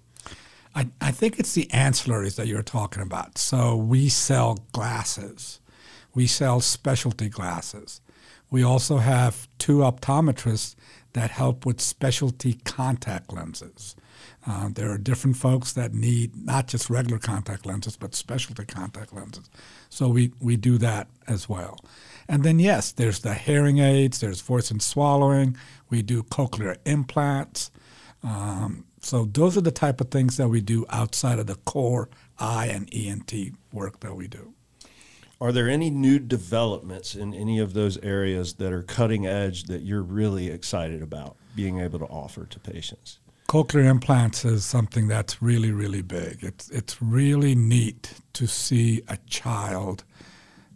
I, 0.78 0.88
I 1.02 1.10
think 1.10 1.40
it's 1.40 1.54
the 1.54 1.66
ancillaries 1.74 2.36
that 2.36 2.46
you're 2.46 2.62
talking 2.62 3.02
about. 3.02 3.40
So 3.40 3.76
we 3.76 4.10
sell 4.10 4.60
glasses, 4.74 5.60
we 6.14 6.28
sell 6.28 6.62
specialty 6.62 7.30
glasses. 7.30 8.00
We 8.52 8.64
also 8.64 8.98
have 8.98 9.48
two 9.58 9.80
optometrists 9.80 10.76
that 11.14 11.32
help 11.32 11.66
with 11.66 11.82
specialty 11.82 12.60
contact 12.64 13.34
lenses. 13.34 13.96
Uh, 14.46 14.70
there 14.72 14.92
are 14.92 15.00
different 15.00 15.36
folks 15.36 15.74
that 15.74 15.94
need 15.94 16.36
not 16.46 16.68
just 16.68 16.92
regular 16.92 17.18
contact 17.18 17.66
lenses, 17.66 17.98
but 17.98 18.14
specialty 18.14 18.64
contact 18.64 19.12
lenses. 19.12 19.50
So 19.90 20.08
we, 20.08 20.32
we 20.40 20.58
do 20.58 20.78
that 20.78 21.08
as 21.28 21.50
well. 21.50 21.80
And 22.30 22.44
then, 22.44 22.60
yes, 22.60 22.92
there's 22.92 23.20
the 23.20 23.34
hearing 23.34 23.80
aids, 23.80 24.20
there's 24.20 24.42
voice 24.42 24.70
and 24.70 24.82
swallowing. 24.82 25.58
We 25.90 26.04
do 26.04 26.22
cochlear 26.22 26.78
implants. 26.86 27.72
Um, 28.24 28.86
so 29.08 29.24
those 29.24 29.56
are 29.56 29.62
the 29.62 29.72
type 29.72 30.02
of 30.02 30.12
things 30.12 30.36
that 30.36 30.50
we 30.50 30.60
do 30.60 30.86
outside 30.90 31.40
of 31.40 31.48
the 31.48 31.56
core 31.56 32.10
eye 32.38 32.66
and 32.68 32.94
ENT 32.94 33.34
work 33.72 34.02
that 34.02 34.14
we 34.16 34.28
do. 34.28 34.54
Are 35.40 35.54
there 35.54 35.70
any 35.70 35.90
new 35.90 36.20
developments 36.20 37.16
in 37.16 37.34
any 37.34 37.58
of 37.58 37.74
those 37.74 37.98
areas 38.00 38.56
that 38.56 38.74
are 38.74 38.84
cutting 38.84 39.26
edge 39.26 39.64
that 39.66 39.84
you're 39.84 40.02
really 40.02 40.50
excited 40.50 41.02
about 41.02 41.38
being 41.56 41.80
able 41.80 42.00
to 42.00 42.06
offer 42.06 42.46
to 42.48 42.60
patients? 42.60 43.20
Cochlear 43.48 43.86
implants 43.86 44.44
is 44.44 44.66
something 44.66 45.08
that's 45.08 45.42
really, 45.42 45.72
really 45.72 46.02
big. 46.02 46.40
It's 46.42 46.70
it's 46.70 47.02
really 47.02 47.56
neat 47.56 48.16
to 48.34 48.46
see 48.46 49.04
a 49.08 49.18
child 49.26 50.04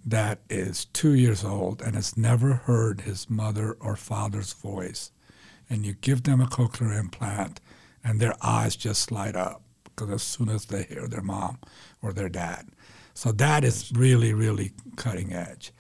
that 0.05 0.39
is 0.49 0.85
two 0.85 1.15
years 1.15 1.43
old 1.43 1.81
and 1.81 1.95
has 1.95 2.15
never 2.15 2.53
heard 2.53 3.01
his 3.01 3.29
mother 3.29 3.75
or 3.81 3.97
father's 3.97 4.53
voice, 4.53 5.11
and 5.69 5.85
you 5.85 5.95
give 5.99 6.23
them 6.23 6.39
a 6.39 6.47
cochlear 6.47 6.97
implant, 6.97 7.59
and 8.03 8.19
their 8.19 8.33
eyes 8.41 8.75
just 8.75 9.11
light 9.11 9.35
up 9.35 9.61
because 9.83 10.09
as 10.09 10.23
soon 10.23 10.49
as 10.49 10.65
they 10.65 10.83
hear 10.83 11.07
their 11.07 11.21
mom 11.21 11.59
or 12.01 12.13
their 12.13 12.29
dad, 12.29 12.67
so 13.13 13.31
that 13.33 13.63
is 13.63 13.91
really, 13.93 14.33
really 14.33 14.71
cutting 14.95 15.33
edge. 15.33 15.71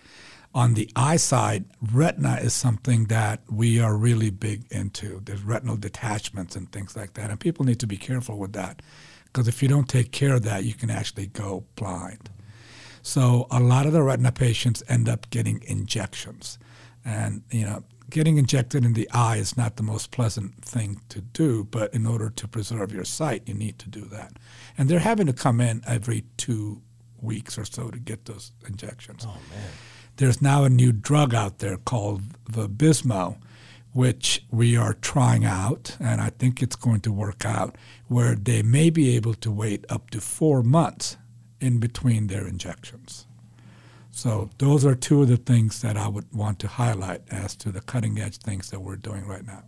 On 0.53 0.73
the 0.73 0.89
eye 0.97 1.15
side, 1.15 1.63
retina 1.93 2.35
is 2.41 2.53
something 2.53 3.05
that 3.05 3.41
we 3.49 3.79
are 3.79 3.95
really 3.95 4.29
big 4.29 4.65
into. 4.69 5.21
There's 5.23 5.43
retinal 5.43 5.77
detachments 5.77 6.57
and 6.57 6.69
things 6.71 6.95
like 6.95 7.13
that. 7.13 7.29
And 7.29 7.39
people 7.39 7.65
need 7.65 7.79
to 7.79 7.87
be 7.87 7.95
careful 7.95 8.37
with 8.37 8.51
that 8.53 8.81
because 9.25 9.47
if 9.47 9.63
you 9.63 9.69
don't 9.69 9.87
take 9.87 10.11
care 10.11 10.35
of 10.35 10.43
that, 10.43 10.65
you 10.65 10.73
can 10.73 10.89
actually 10.89 11.27
go 11.27 11.63
blind. 11.75 12.29
So 13.01 13.47
a 13.49 13.61
lot 13.61 13.85
of 13.85 13.93
the 13.93 14.03
retina 14.03 14.31
patients 14.33 14.83
end 14.89 15.07
up 15.07 15.29
getting 15.29 15.63
injections. 15.65 16.59
And, 17.05 17.43
you 17.49 17.65
know, 17.65 17.83
getting 18.11 18.37
injected 18.37 18.85
in 18.85 18.93
the 18.93 19.09
eye 19.11 19.37
is 19.37 19.57
not 19.57 19.77
the 19.77 19.83
most 19.83 20.11
pleasant 20.11 20.63
thing 20.63 21.01
to 21.09 21.21
do, 21.21 21.63
but 21.63 21.93
in 21.93 22.05
order 22.05 22.29
to 22.29 22.47
preserve 22.47 22.91
your 22.91 23.05
sight, 23.05 23.43
you 23.47 23.53
need 23.53 23.79
to 23.79 23.89
do 23.89 24.01
that. 24.05 24.33
And 24.77 24.87
they're 24.87 24.99
having 24.99 25.27
to 25.27 25.33
come 25.33 25.59
in 25.59 25.81
every 25.87 26.25
two 26.37 26.81
weeks 27.21 27.57
or 27.57 27.65
so 27.65 27.89
to 27.89 27.99
get 27.99 28.25
those 28.25 28.51
injections. 28.67 29.25
Oh, 29.27 29.33
man. 29.49 29.69
There's 30.17 30.41
now 30.41 30.63
a 30.63 30.69
new 30.69 30.91
drug 30.91 31.33
out 31.33 31.59
there 31.59 31.77
called 31.77 32.21
Vabysmo, 32.51 33.37
which 33.93 34.45
we 34.51 34.77
are 34.77 34.93
trying 34.93 35.45
out, 35.45 35.97
and 35.99 36.21
I 36.21 36.29
think 36.29 36.61
it's 36.61 36.75
going 36.75 37.01
to 37.01 37.11
work 37.11 37.45
out, 37.45 37.75
where 38.07 38.35
they 38.35 38.61
may 38.61 38.89
be 38.89 39.15
able 39.15 39.33
to 39.35 39.51
wait 39.51 39.85
up 39.89 40.09
to 40.11 40.21
four 40.21 40.63
months 40.63 41.17
in 41.59 41.79
between 41.79 42.27
their 42.27 42.47
injections. 42.47 43.25
So 44.11 44.49
those 44.57 44.85
are 44.85 44.93
two 44.93 45.21
of 45.21 45.29
the 45.29 45.37
things 45.37 45.81
that 45.81 45.97
I 45.97 46.07
would 46.07 46.31
want 46.33 46.59
to 46.59 46.67
highlight 46.67 47.21
as 47.31 47.55
to 47.57 47.71
the 47.71 47.81
cutting 47.81 48.19
edge 48.19 48.37
things 48.37 48.69
that 48.69 48.81
we're 48.81 48.97
doing 48.97 49.25
right 49.25 49.45
now. 49.45 49.63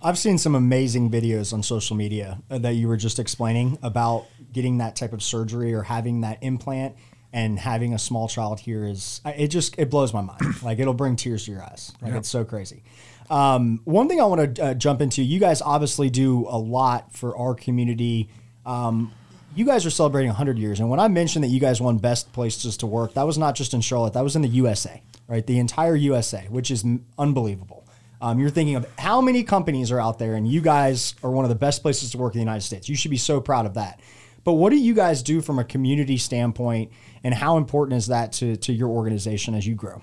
I've 0.00 0.18
seen 0.18 0.38
some 0.38 0.54
amazing 0.54 1.10
videos 1.10 1.52
on 1.52 1.62
social 1.62 1.96
media 1.96 2.38
uh, 2.50 2.58
that 2.58 2.74
you 2.74 2.86
were 2.86 2.96
just 2.96 3.18
explaining 3.18 3.78
about 3.82 4.26
getting 4.52 4.78
that 4.78 4.94
type 4.94 5.12
of 5.12 5.22
surgery 5.22 5.74
or 5.74 5.82
having 5.82 6.20
that 6.20 6.38
implant 6.42 6.94
and 7.32 7.58
having 7.58 7.94
a 7.94 7.98
small 7.98 8.28
child 8.28 8.60
here 8.60 8.84
is 8.84 9.20
it 9.24 9.48
just 9.48 9.78
it 9.78 9.90
blows 9.90 10.14
my 10.14 10.20
mind. 10.20 10.40
like 10.62 10.78
it'll 10.78 10.94
bring 10.94 11.16
tears 11.16 11.46
to 11.46 11.52
your 11.52 11.62
eyes. 11.62 11.92
Like 12.00 12.14
it's 12.14 12.28
so 12.28 12.44
crazy. 12.44 12.84
Um, 13.28 13.80
one 13.84 14.08
thing 14.08 14.20
I 14.20 14.24
want 14.24 14.56
to 14.56 14.64
uh, 14.64 14.74
jump 14.74 15.02
into, 15.02 15.22
you 15.22 15.38
guys 15.38 15.60
obviously 15.60 16.08
do 16.08 16.46
a 16.48 16.56
lot 16.56 17.12
for 17.12 17.36
our 17.36 17.54
community. 17.54 18.30
Um, 18.64 19.12
you 19.58 19.64
guys 19.64 19.84
are 19.84 19.90
celebrating 19.90 20.28
100 20.28 20.56
years, 20.56 20.78
and 20.78 20.88
when 20.88 21.00
I 21.00 21.08
mentioned 21.08 21.42
that 21.42 21.48
you 21.48 21.58
guys 21.58 21.80
won 21.80 21.98
best 21.98 22.32
places 22.32 22.76
to 22.76 22.86
work, 22.86 23.14
that 23.14 23.24
was 23.24 23.36
not 23.36 23.56
just 23.56 23.74
in 23.74 23.80
Charlotte, 23.80 24.12
that 24.12 24.22
was 24.22 24.36
in 24.36 24.42
the 24.42 24.48
USA, 24.48 25.02
right? 25.26 25.44
The 25.44 25.58
entire 25.58 25.96
USA, 25.96 26.46
which 26.48 26.70
is 26.70 26.84
unbelievable. 27.18 27.84
Um, 28.20 28.38
you're 28.38 28.50
thinking 28.50 28.76
of 28.76 28.86
how 29.00 29.20
many 29.20 29.42
companies 29.42 29.90
are 29.90 29.98
out 29.98 30.20
there, 30.20 30.34
and 30.34 30.46
you 30.46 30.60
guys 30.60 31.16
are 31.24 31.30
one 31.32 31.44
of 31.44 31.48
the 31.48 31.56
best 31.56 31.82
places 31.82 32.12
to 32.12 32.18
work 32.18 32.34
in 32.34 32.38
the 32.38 32.44
United 32.44 32.60
States. 32.60 32.88
You 32.88 32.94
should 32.94 33.10
be 33.10 33.16
so 33.16 33.40
proud 33.40 33.66
of 33.66 33.74
that. 33.74 33.98
But 34.44 34.52
what 34.52 34.70
do 34.70 34.76
you 34.76 34.94
guys 34.94 35.24
do 35.24 35.40
from 35.40 35.58
a 35.58 35.64
community 35.64 36.18
standpoint, 36.18 36.92
and 37.24 37.34
how 37.34 37.56
important 37.56 37.98
is 37.98 38.06
that 38.06 38.30
to, 38.34 38.56
to 38.58 38.72
your 38.72 38.90
organization 38.90 39.56
as 39.56 39.66
you 39.66 39.74
grow? 39.74 40.02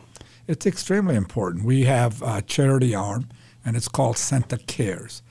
It's 0.50 0.66
extremely 0.66 1.16
important. 1.16 1.64
We 1.64 1.86
have 1.86 2.22
a 2.22 2.42
charity 2.42 2.94
arm, 2.94 3.30
and 3.64 3.78
it's 3.78 3.88
called 3.88 4.18
CEENTA 4.18 4.68
Cares. 4.68 5.22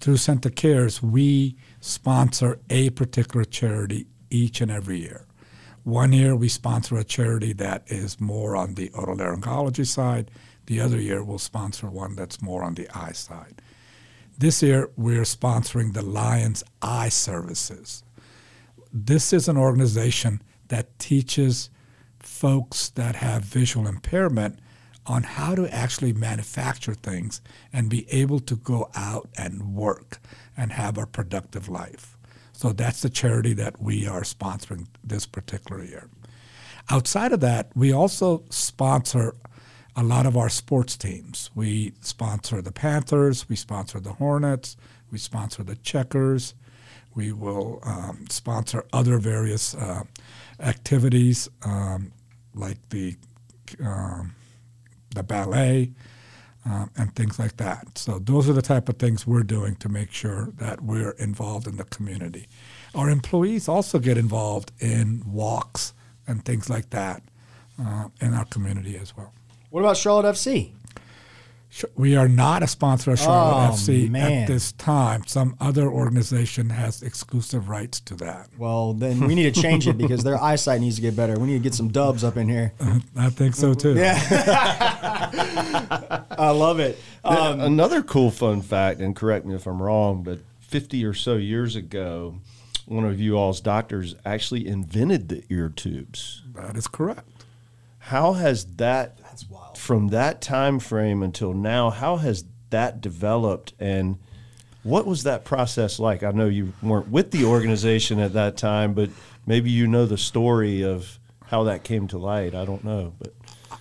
Through 0.00 0.16
CEENTA 0.16 0.54
Cares, 0.54 1.02
we 1.02 1.56
sponsor 1.80 2.58
a 2.68 2.90
particular 2.90 3.44
charity 3.44 4.06
each 4.30 4.60
and 4.60 4.70
every 4.70 5.00
year. 5.00 5.26
One 5.84 6.12
year, 6.12 6.34
we 6.34 6.48
sponsor 6.48 6.96
a 6.96 7.04
charity 7.04 7.52
that 7.54 7.84
is 7.86 8.20
more 8.20 8.56
on 8.56 8.74
the 8.74 8.88
otolaryngology 8.90 9.86
side. 9.86 10.30
The 10.66 10.80
other 10.80 11.00
year, 11.00 11.22
we'll 11.22 11.38
sponsor 11.38 11.88
one 11.88 12.16
that's 12.16 12.40
more 12.40 12.62
on 12.62 12.74
the 12.74 12.88
eye 12.96 13.12
side. 13.12 13.60
This 14.36 14.62
year, 14.62 14.90
we're 14.96 15.22
sponsoring 15.22 15.92
the 15.92 16.02
Lions 16.02 16.64
Eye 16.82 17.10
Services. 17.10 18.02
This 18.92 19.32
is 19.32 19.46
an 19.46 19.56
organization 19.56 20.42
that 20.68 20.98
teaches 20.98 21.70
folks 22.18 22.88
that 22.90 23.16
have 23.16 23.44
visual 23.44 23.86
impairment 23.86 24.58
on 25.06 25.22
how 25.22 25.54
to 25.54 25.68
actually 25.68 26.12
manufacture 26.12 26.94
things 26.94 27.40
and 27.72 27.90
be 27.90 28.10
able 28.10 28.40
to 28.40 28.56
go 28.56 28.90
out 28.94 29.28
and 29.36 29.74
work 29.74 30.18
and 30.56 30.72
have 30.72 30.96
a 30.96 31.06
productive 31.06 31.68
life. 31.68 32.16
So 32.52 32.72
that's 32.72 33.02
the 33.02 33.10
charity 33.10 33.52
that 33.54 33.80
we 33.82 34.06
are 34.06 34.22
sponsoring 34.22 34.86
this 35.02 35.26
particular 35.26 35.82
year. 35.84 36.08
Outside 36.90 37.32
of 37.32 37.40
that, 37.40 37.70
we 37.74 37.92
also 37.92 38.44
sponsor 38.50 39.34
a 39.96 40.02
lot 40.02 40.26
of 40.26 40.36
our 40.36 40.48
sports 40.48 40.96
teams. 40.96 41.50
We 41.54 41.94
sponsor 42.00 42.60
the 42.60 42.72
Panthers, 42.72 43.48
we 43.48 43.56
sponsor 43.56 44.00
the 44.00 44.12
Hornets, 44.12 44.76
we 45.10 45.18
sponsor 45.18 45.62
the 45.62 45.76
Checkers. 45.76 46.54
We 47.14 47.30
will 47.30 47.80
um, 47.84 48.26
sponsor 48.28 48.84
other 48.92 49.18
various 49.18 49.74
uh, 49.74 50.02
activities 50.58 51.48
um, 51.64 52.12
like 52.54 52.88
the 52.88 53.16
um, 53.80 54.34
the 55.14 55.22
ballet 55.22 55.92
um, 56.64 56.90
and 56.96 57.14
things 57.14 57.38
like 57.38 57.56
that. 57.58 57.98
So 57.98 58.18
those 58.18 58.48
are 58.48 58.52
the 58.52 58.62
type 58.62 58.88
of 58.88 58.96
things 58.98 59.26
we're 59.26 59.42
doing 59.42 59.76
to 59.76 59.88
make 59.88 60.12
sure 60.12 60.50
that 60.56 60.80
we're 60.82 61.12
involved 61.12 61.66
in 61.66 61.76
the 61.76 61.84
community. 61.84 62.48
Our 62.94 63.10
employees 63.10 63.68
also 63.68 63.98
get 63.98 64.16
involved 64.16 64.72
in 64.80 65.22
walks 65.26 65.92
and 66.26 66.44
things 66.44 66.70
like 66.70 66.90
that 66.90 67.22
uh, 67.80 68.08
in 68.20 68.34
our 68.34 68.44
community 68.46 68.96
as 68.96 69.16
well. 69.16 69.32
What 69.70 69.80
about 69.80 69.96
Charlotte 69.96 70.34
FC? 70.34 70.72
We 71.96 72.16
are 72.16 72.28
not 72.28 72.62
a 72.62 72.68
sponsor 72.68 73.12
of 73.12 73.18
Charlotte 73.18 73.70
oh, 73.70 73.74
FC 73.74 74.08
man. 74.08 74.42
at 74.42 74.48
this 74.48 74.72
time. 74.72 75.26
Some 75.26 75.56
other 75.60 75.88
organization 75.88 76.70
has 76.70 77.02
exclusive 77.02 77.68
rights 77.68 78.00
to 78.00 78.14
that. 78.16 78.48
Well, 78.56 78.92
then 78.92 79.26
we 79.26 79.34
need 79.34 79.52
to 79.52 79.60
change 79.60 79.88
it 79.88 79.98
because 79.98 80.22
their 80.22 80.36
eyesight 80.42 80.80
needs 80.80 80.96
to 80.96 81.02
get 81.02 81.16
better. 81.16 81.38
We 81.38 81.48
need 81.48 81.58
to 81.58 81.62
get 81.62 81.74
some 81.74 81.88
dubs 81.88 82.22
up 82.22 82.36
in 82.36 82.48
here. 82.48 82.72
I 83.16 83.30
think 83.30 83.56
so 83.56 83.74
too. 83.74 83.94
Yeah. 83.94 84.20
I 86.30 86.50
love 86.50 86.78
it. 86.78 86.98
Um, 87.24 87.60
Another 87.60 88.02
cool 88.02 88.30
fun 88.30 88.62
fact, 88.62 89.00
and 89.00 89.16
correct 89.16 89.46
me 89.46 89.54
if 89.54 89.66
I'm 89.66 89.82
wrong, 89.82 90.22
but 90.22 90.40
50 90.60 91.04
or 91.04 91.14
so 91.14 91.36
years 91.36 91.76
ago, 91.76 92.36
one 92.86 93.04
of 93.04 93.18
you 93.18 93.36
all's 93.36 93.60
doctors 93.60 94.14
actually 94.24 94.66
invented 94.66 95.28
the 95.28 95.42
ear 95.50 95.68
tubes. 95.68 96.42
That 96.54 96.76
is 96.76 96.86
correct. 96.86 97.28
How 97.98 98.34
has 98.34 98.64
that 98.76 99.18
from 99.76 100.08
that 100.08 100.40
time 100.40 100.78
frame 100.78 101.22
until 101.22 101.52
now? 101.52 101.90
How 101.90 102.16
has 102.16 102.44
that 102.70 103.00
developed 103.00 103.72
and 103.78 104.18
what 104.82 105.06
was 105.06 105.22
that 105.22 105.44
process 105.44 105.98
like? 105.98 106.22
I 106.22 106.30
know 106.30 106.46
you 106.46 106.74
weren't 106.82 107.08
with 107.08 107.30
the 107.30 107.44
organization 107.44 108.18
at 108.20 108.34
that 108.34 108.56
time, 108.56 108.92
but 108.92 109.10
maybe 109.46 109.70
you 109.70 109.86
know 109.86 110.04
the 110.06 110.18
story 110.18 110.82
of 110.82 111.18
how 111.46 111.64
that 111.64 111.84
came 111.84 112.06
to 112.08 112.18
light. 112.18 112.54
I 112.54 112.64
don't 112.64 112.84
know, 112.84 113.14
but 113.18 113.32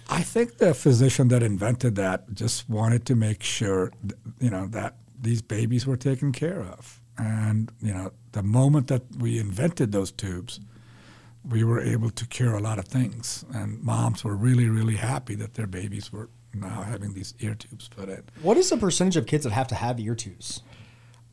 I 0.09 0.21
think 0.21 0.57
the 0.57 0.73
physician 0.73 1.27
that 1.29 1.43
invented 1.43 1.95
that 1.95 2.33
just 2.33 2.69
wanted 2.69 3.05
to 3.07 3.15
make 3.15 3.43
sure, 3.43 3.91
you 4.39 4.49
know, 4.49 4.67
that 4.67 4.95
these 5.19 5.41
babies 5.41 5.85
were 5.85 5.97
taken 5.97 6.31
care 6.31 6.61
of. 6.61 7.01
And 7.17 7.71
you 7.81 7.93
know, 7.93 8.11
the 8.31 8.43
moment 8.43 8.87
that 8.87 9.03
we 9.17 9.39
invented 9.39 9.91
those 9.91 10.11
tubes, 10.11 10.59
we 11.47 11.63
were 11.63 11.81
able 11.81 12.09
to 12.09 12.27
cure 12.27 12.55
a 12.55 12.61
lot 12.61 12.79
of 12.79 12.85
things. 12.85 13.45
And 13.53 13.81
moms 13.81 14.23
were 14.23 14.35
really, 14.35 14.69
really 14.69 14.95
happy 14.95 15.35
that 15.35 15.55
their 15.55 15.67
babies 15.67 16.11
were 16.11 16.29
now 16.53 16.83
having 16.83 17.13
these 17.13 17.33
ear 17.39 17.55
tubes 17.55 17.87
put 17.87 18.09
in. 18.09 18.23
What 18.41 18.57
is 18.57 18.69
the 18.69 18.77
percentage 18.77 19.17
of 19.17 19.25
kids 19.25 19.43
that 19.43 19.51
have 19.51 19.67
to 19.67 19.75
have 19.75 19.99
ear 19.99 20.15
tubes? 20.15 20.61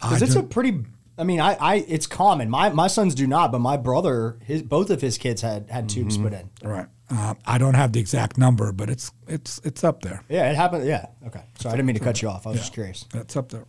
Because 0.01 0.23
it's 0.23 0.35
a 0.35 0.43
pretty 0.43 0.85
I 1.19 1.25
mean, 1.25 1.39
I, 1.39 1.55
I 1.55 1.75
it's 1.87 2.07
common. 2.07 2.49
My 2.49 2.71
my 2.71 2.87
sons 2.87 3.15
do 3.15 3.27
not, 3.27 3.53
but 3.53 3.59
my 3.59 3.77
brother, 3.77 4.39
his 4.43 4.63
both 4.63 4.89
of 4.89 5.03
his 5.03 5.19
kids 5.19 5.43
had 5.43 5.69
had 5.69 5.89
tubes 5.89 6.17
put 6.17 6.33
in. 6.33 6.49
Right. 6.63 6.87
Uh, 7.11 7.35
I 7.45 7.59
don't 7.59 7.75
have 7.75 7.93
the 7.93 8.01
exact 8.01 8.39
number, 8.39 8.73
but 8.73 8.89
it's 8.89 9.13
it's 9.29 9.61
it's 9.63 9.85
up 9.85 10.01
there. 10.01 10.25
Yeah, 10.31 10.51
it 10.51 10.57
happened. 10.57 10.87
Yeah. 10.87 11.07
Okay. 11.27 11.43
Sorry, 11.59 11.75
I 11.75 11.77
didn't 11.77 11.87
mean 11.87 11.97
to 11.97 12.05
cut 12.05 12.23
you 12.23 12.29
off. 12.29 12.47
I 12.47 12.51
was 12.51 12.61
just 12.61 12.73
curious. 12.73 13.05
That's 13.13 13.37
up 13.37 13.51
there. 13.51 13.67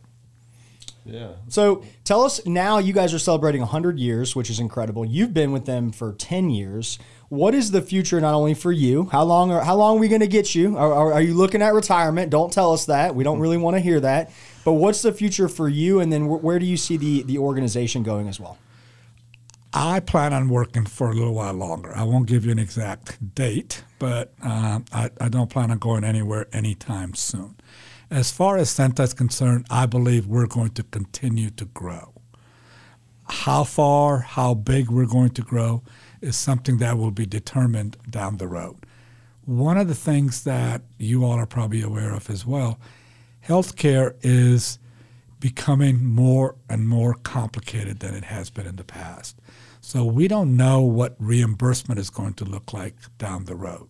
Yeah. 1.06 1.32
So 1.48 1.84
tell 2.04 2.22
us 2.22 2.46
now. 2.46 2.78
You 2.78 2.94
guys 2.94 3.14
are 3.14 3.20
celebrating 3.20 3.62
100 3.62 3.98
years, 3.98 4.36
which 4.36 4.50
is 4.50 4.60
incredible. 4.60 5.04
You've 5.06 5.34
been 5.34 5.52
with 5.52 5.66
them 5.66 5.92
for 5.92 6.14
10 6.14 6.50
years. 6.50 7.00
What 7.30 7.56
is 7.56 7.72
the 7.72 7.82
future 7.82 8.20
not 8.22 8.34
only 8.34 8.54
for 8.54 8.72
you? 8.72 9.06
How 9.12 9.24
long 9.24 9.52
are 9.52 9.64
how 9.64 9.76
long 9.76 9.98
are 9.98 10.00
we 10.00 10.10
going 10.10 10.22
to 10.22 10.28
get 10.28 10.54
you? 10.54 10.78
Are, 10.78 10.94
are, 10.94 11.14
are 11.14 11.22
you 11.22 11.34
looking 11.34 11.62
at 11.62 11.74
retirement? 11.74 12.30
Don't 12.30 12.52
tell 12.52 12.74
us 12.74 12.86
that. 12.86 13.16
We 13.16 13.24
don't 13.24 13.40
really 13.40 13.58
want 13.58 13.78
to 13.78 13.80
hear 13.80 14.00
that. 14.02 14.32
But 14.64 14.74
what's 14.74 15.02
the 15.02 15.14
future 15.14 15.48
for 15.48 15.70
you? 15.70 16.02
And 16.02 16.12
then 16.12 16.26
wh- 16.26 16.44
where 16.44 16.60
do 16.60 16.66
you 16.66 16.78
see 16.78 16.98
the 16.98 17.24
the 17.24 17.38
organization 17.38 18.04
going 18.04 18.28
as 18.28 18.40
well? 18.40 18.58
I 19.74 20.02
plan 20.02 20.34
on 20.34 20.50
working 20.50 20.86
for 20.86 21.10
a 21.10 21.14
little 21.14 21.34
while 21.34 21.54
longer. 21.54 21.96
I 21.96 22.04
won't 22.04 22.28
give 22.28 22.46
you 22.46 22.52
an 22.52 22.60
exact 22.60 23.34
date, 23.36 23.84
but 24.00 24.34
um, 24.44 24.84
I, 24.92 25.10
I 25.20 25.30
don't 25.30 25.50
plan 25.50 25.72
on 25.72 25.78
going 25.78 26.04
anywhere 26.04 26.48
anytime 26.52 27.14
soon. 27.14 27.56
As 28.12 28.30
far 28.30 28.58
as 28.58 28.70
CEENTA 28.70 29.04
is 29.04 29.14
concerned, 29.14 29.66
I 29.70 29.86
believe 29.86 30.28
we're 30.28 30.46
going 30.46 30.72
to 30.72 30.84
continue 30.84 31.50
to 31.52 31.64
grow. 31.64 32.12
How 33.30 33.64
far, 33.64 34.20
how 34.20 34.54
big 34.54 34.90
we're 34.90 35.06
going 35.06 35.30
to 35.30 35.42
grow 35.42 35.82
is 36.20 36.36
something 36.36 36.80
that 36.80 36.98
will 36.98 37.12
be 37.12 37.26
determined 37.26 37.96
down 38.10 38.36
the 38.36 38.50
road. 38.50 38.86
One 39.46 39.78
of 39.78 39.88
the 39.88 39.96
things 39.96 40.44
that 40.44 40.82
you 40.98 41.24
all 41.24 41.40
are 41.40 41.46
probably 41.46 41.82
aware 41.82 42.14
of 42.14 42.30
as 42.30 42.46
well 42.46 42.82
healthcare 43.48 44.16
is 44.22 44.78
becoming 45.40 46.04
more 46.04 46.56
and 46.70 46.90
more 46.90 47.14
complicated 47.14 48.02
than 48.02 48.14
it 48.14 48.26
has 48.26 48.50
been 48.50 48.68
in 48.68 48.76
the 48.76 48.84
past. 48.84 49.38
So 49.80 50.04
we 50.04 50.28
don't 50.28 50.58
know 50.58 50.82
what 50.82 51.16
reimbursement 51.18 51.98
is 51.98 52.10
going 52.10 52.34
to 52.36 52.46
look 52.46 52.74
like 52.74 52.96
down 53.18 53.46
the 53.46 53.56
road. 53.56 53.88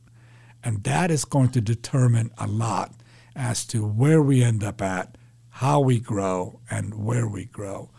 And 0.64 0.84
that 0.84 1.10
is 1.10 1.26
going 1.26 1.50
to 1.50 1.60
determine 1.60 2.30
a 2.38 2.46
lot 2.46 2.94
as 3.36 3.65
to 3.67 3.86
where 3.86 4.22
we 4.22 4.44
end 4.44 4.63
up 4.63 4.82
at, 4.82 5.17
how 5.50 5.80
we 5.80 6.00
grow, 6.00 6.60
and 6.70 6.94
where 7.06 7.28
we 7.28 7.46
grow. 7.46 7.89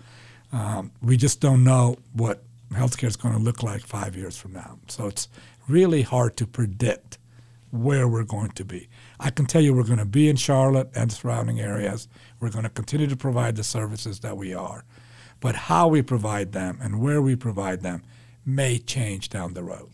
Um, 0.53 0.93
we 1.01 1.17
just 1.17 1.41
don't 1.41 1.65
know 1.65 1.97
what 2.13 2.45
healthcare 2.73 3.09
is 3.09 3.17
going 3.17 3.35
to 3.35 3.41
look 3.41 3.63
like 3.63 3.83
five 3.83 4.17
years 4.17 4.37
from 4.37 4.53
now. 4.53 4.79
So 4.89 5.07
it's 5.07 5.29
really 5.69 6.03
hard 6.03 6.37
to 6.39 6.47
predict 6.47 7.19
where 7.71 8.07
we're 8.07 8.25
going 8.25 8.51
to 8.51 8.65
be. 8.65 8.89
I 9.19 9.31
can 9.31 9.47
tell 9.47 9.63
you 9.63 9.73
we're 9.75 9.85
going 9.85 9.99
to 9.99 10.05
be 10.05 10.29
in 10.29 10.37
Charlotte 10.37 10.91
and 10.95 11.11
surrounding 11.11 11.61
areas. 11.61 12.09
We're 12.39 12.51
going 12.51 12.65
to 12.65 12.71
continue 12.71 13.07
to 13.07 13.17
provide 13.17 13.57
the 13.57 13.65
services 13.65 14.21
that 14.21 14.37
we 14.37 14.53
are. 14.53 14.85
But 15.41 15.55
how 15.55 15.89
we 15.89 16.03
provide 16.03 16.53
them 16.53 16.79
and 16.83 17.01
where 17.01 17.23
we 17.23 17.35
provide 17.35 17.81
them 17.81 18.03
may 18.45 18.79
change 18.79 19.29
down 19.29 19.55
the 19.55 19.63
road. 19.63 19.91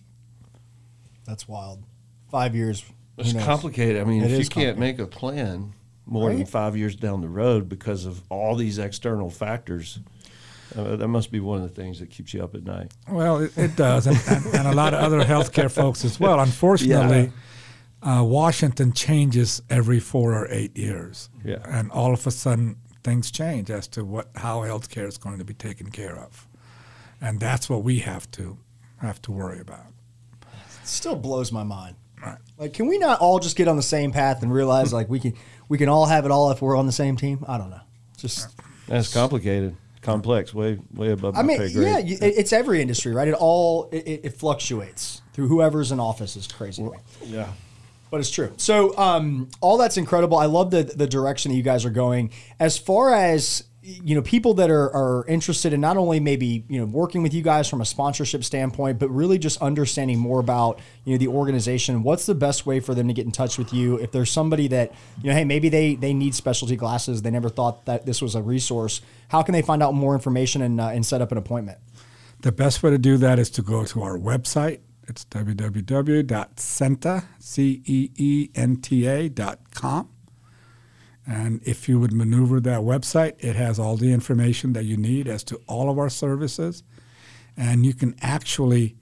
That's 1.24 1.46
wild. 1.46 1.84
Five 2.30 2.54
years. 2.54 2.84
Who 3.18 3.30
It's 3.38 3.44
complicated. 3.44 4.00
I 4.00 4.04
mean, 4.04 4.22
It 4.22 4.30
if 4.32 4.38
you 4.38 4.46
can't 4.48 4.78
make 4.78 4.98
a 4.98 5.06
plan 5.06 5.72
more 6.06 6.32
than 6.32 6.46
five 6.46 6.76
years 6.76 6.96
down 6.96 7.20
the 7.20 7.28
road 7.28 7.68
because 7.68 8.06
of 8.06 8.22
all 8.30 8.56
these 8.56 8.78
external 8.78 9.28
factors, 9.30 9.98
uh, 10.76 10.96
that 10.96 11.08
must 11.08 11.30
be 11.30 11.40
one 11.40 11.60
of 11.62 11.68
the 11.68 11.74
things 11.82 11.98
that 12.00 12.10
keeps 12.10 12.32
you 12.34 12.42
up 12.42 12.54
at 12.54 12.64
night. 12.64 12.92
Well, 13.10 13.38
it, 13.38 13.56
it 13.56 13.76
does, 13.76 14.06
and, 14.06 14.18
and, 14.28 14.46
and 14.54 14.68
a 14.68 14.72
lot 14.74 14.94
of 14.94 15.00
other 15.00 15.20
healthcare 15.22 15.70
folks 15.70 16.04
as 16.04 16.18
well. 16.20 16.40
Unfortunately, 16.48 17.32
uh, 18.02 18.22
Washington 18.24 18.92
changes 18.92 19.62
every 19.70 20.00
four 20.00 20.32
or 20.34 20.46
eight 20.50 20.76
years, 20.76 21.28
Yeah. 21.44 21.58
and 21.64 21.90
all 21.90 22.12
of 22.12 22.26
a 22.26 22.30
sudden 22.30 22.76
things 23.02 23.30
change 23.30 23.70
as 23.70 23.88
to 23.88 24.04
what 24.04 24.28
how 24.36 24.60
healthcare 24.60 25.06
is 25.08 25.18
going 25.18 25.38
to 25.38 25.44
be 25.44 25.54
taken 25.54 25.90
care 25.90 26.16
of, 26.16 26.46
and 27.20 27.40
that's 27.40 27.68
what 27.68 27.82
we 27.82 27.98
have 28.00 28.30
to 28.32 28.58
have 28.98 29.20
to 29.22 29.32
worry 29.32 29.60
about. 29.60 29.86
It 30.42 30.88
still 30.88 31.16
blows 31.16 31.50
my 31.50 31.64
mind. 31.64 31.96
Like, 32.58 32.72
can 32.72 32.86
we 32.88 32.98
not 32.98 33.20
all 33.20 33.38
just 33.38 33.56
get 33.56 33.68
on 33.68 33.76
the 33.76 33.82
same 33.82 34.10
path 34.10 34.42
and 34.42 34.52
realize 34.52 34.92
like 34.92 35.08
we 35.08 35.20
can 35.20 35.34
we 35.68 35.78
can 35.78 35.88
all 35.88 36.06
have 36.06 36.24
it 36.24 36.30
all 36.30 36.50
if 36.50 36.60
we're 36.60 36.76
on 36.76 36.86
the 36.86 36.92
same 36.92 37.16
team? 37.16 37.44
I 37.46 37.56
don't 37.56 37.70
know. 37.70 37.80
Just 38.16 38.48
That's 38.88 39.12
complicated, 39.14 39.76
complex, 40.02 40.52
way 40.52 40.80
way 40.92 41.12
above 41.12 41.36
I 41.36 41.42
mean, 41.42 41.60
yeah, 41.70 41.98
it, 41.98 42.20
it's 42.20 42.52
every 42.52 42.82
industry, 42.82 43.14
right? 43.14 43.28
It 43.28 43.34
all 43.34 43.88
it, 43.92 44.20
it- 44.24 44.34
fluctuates 44.34 45.22
through 45.34 45.48
whoever's 45.48 45.92
in 45.92 46.00
office 46.00 46.34
is 46.36 46.48
crazy. 46.48 46.82
me. 46.82 46.90
yeah. 47.24 47.52
But 48.10 48.20
it's 48.20 48.30
true. 48.30 48.52
So 48.56 48.96
um, 48.96 49.50
all 49.60 49.76
that's 49.76 49.98
incredible. 49.98 50.38
I 50.38 50.46
love 50.46 50.70
the 50.70 50.82
the 50.82 51.06
direction 51.06 51.50
that 51.52 51.56
you 51.56 51.62
guys 51.62 51.84
are 51.84 51.90
going. 51.90 52.30
As 52.58 52.76
far 52.78 53.14
as 53.14 53.64
you 53.88 54.14
know, 54.14 54.20
people 54.20 54.54
that 54.54 54.70
are, 54.70 54.94
are 54.94 55.24
interested 55.26 55.72
in 55.72 55.80
not 55.80 55.96
only 55.96 56.20
maybe 56.20 56.64
you 56.68 56.78
know 56.78 56.84
working 56.84 57.22
with 57.22 57.32
you 57.32 57.42
guys 57.42 57.68
from 57.68 57.80
a 57.80 57.84
sponsorship 57.84 58.44
standpoint, 58.44 58.98
but 58.98 59.08
really 59.08 59.38
just 59.38 59.60
understanding 59.62 60.18
more 60.18 60.40
about 60.40 60.78
you 61.04 61.14
know 61.14 61.18
the 61.18 61.28
organization. 61.28 62.02
What's 62.02 62.26
the 62.26 62.34
best 62.34 62.66
way 62.66 62.80
for 62.80 62.94
them 62.94 63.08
to 63.08 63.14
get 63.14 63.24
in 63.24 63.32
touch 63.32 63.56
with 63.56 63.72
you? 63.72 63.96
If 63.96 64.12
there's 64.12 64.30
somebody 64.30 64.68
that 64.68 64.92
you 65.22 65.30
know, 65.30 65.34
hey, 65.34 65.44
maybe 65.44 65.70
they 65.70 65.94
they 65.94 66.12
need 66.12 66.34
specialty 66.34 66.76
glasses, 66.76 67.22
they 67.22 67.30
never 67.30 67.48
thought 67.48 67.86
that 67.86 68.04
this 68.04 68.20
was 68.20 68.34
a 68.34 68.42
resource. 68.42 69.00
How 69.28 69.42
can 69.42 69.54
they 69.54 69.62
find 69.62 69.82
out 69.82 69.94
more 69.94 70.14
information 70.14 70.60
and 70.60 70.80
uh, 70.80 70.88
and 70.88 71.06
set 71.06 71.22
up 71.22 71.32
an 71.32 71.38
appointment? 71.38 71.78
The 72.40 72.52
best 72.52 72.82
way 72.82 72.90
to 72.90 72.98
do 72.98 73.16
that 73.16 73.38
is 73.38 73.48
to 73.50 73.62
go 73.62 73.84
to 73.86 74.02
our 74.02 74.18
website. 74.18 74.80
It's 75.08 75.24
www.ceenta, 75.24 77.24
C-E-E-N-T-A 77.38 79.28
dot 79.30 79.58
com. 79.74 80.10
And 81.28 81.60
if 81.62 81.90
you 81.90 82.00
would 82.00 82.12
maneuver 82.12 82.58
that 82.60 82.80
website, 82.80 83.34
it 83.38 83.54
has 83.54 83.78
all 83.78 83.96
the 83.96 84.12
information 84.12 84.72
that 84.72 84.86
you 84.86 84.96
need 84.96 85.28
as 85.28 85.44
to 85.44 85.60
all 85.66 85.90
of 85.90 85.98
our 85.98 86.08
services. 86.08 86.82
And 87.54 87.84
you 87.84 87.92
can 87.92 88.16
actually 88.22 88.96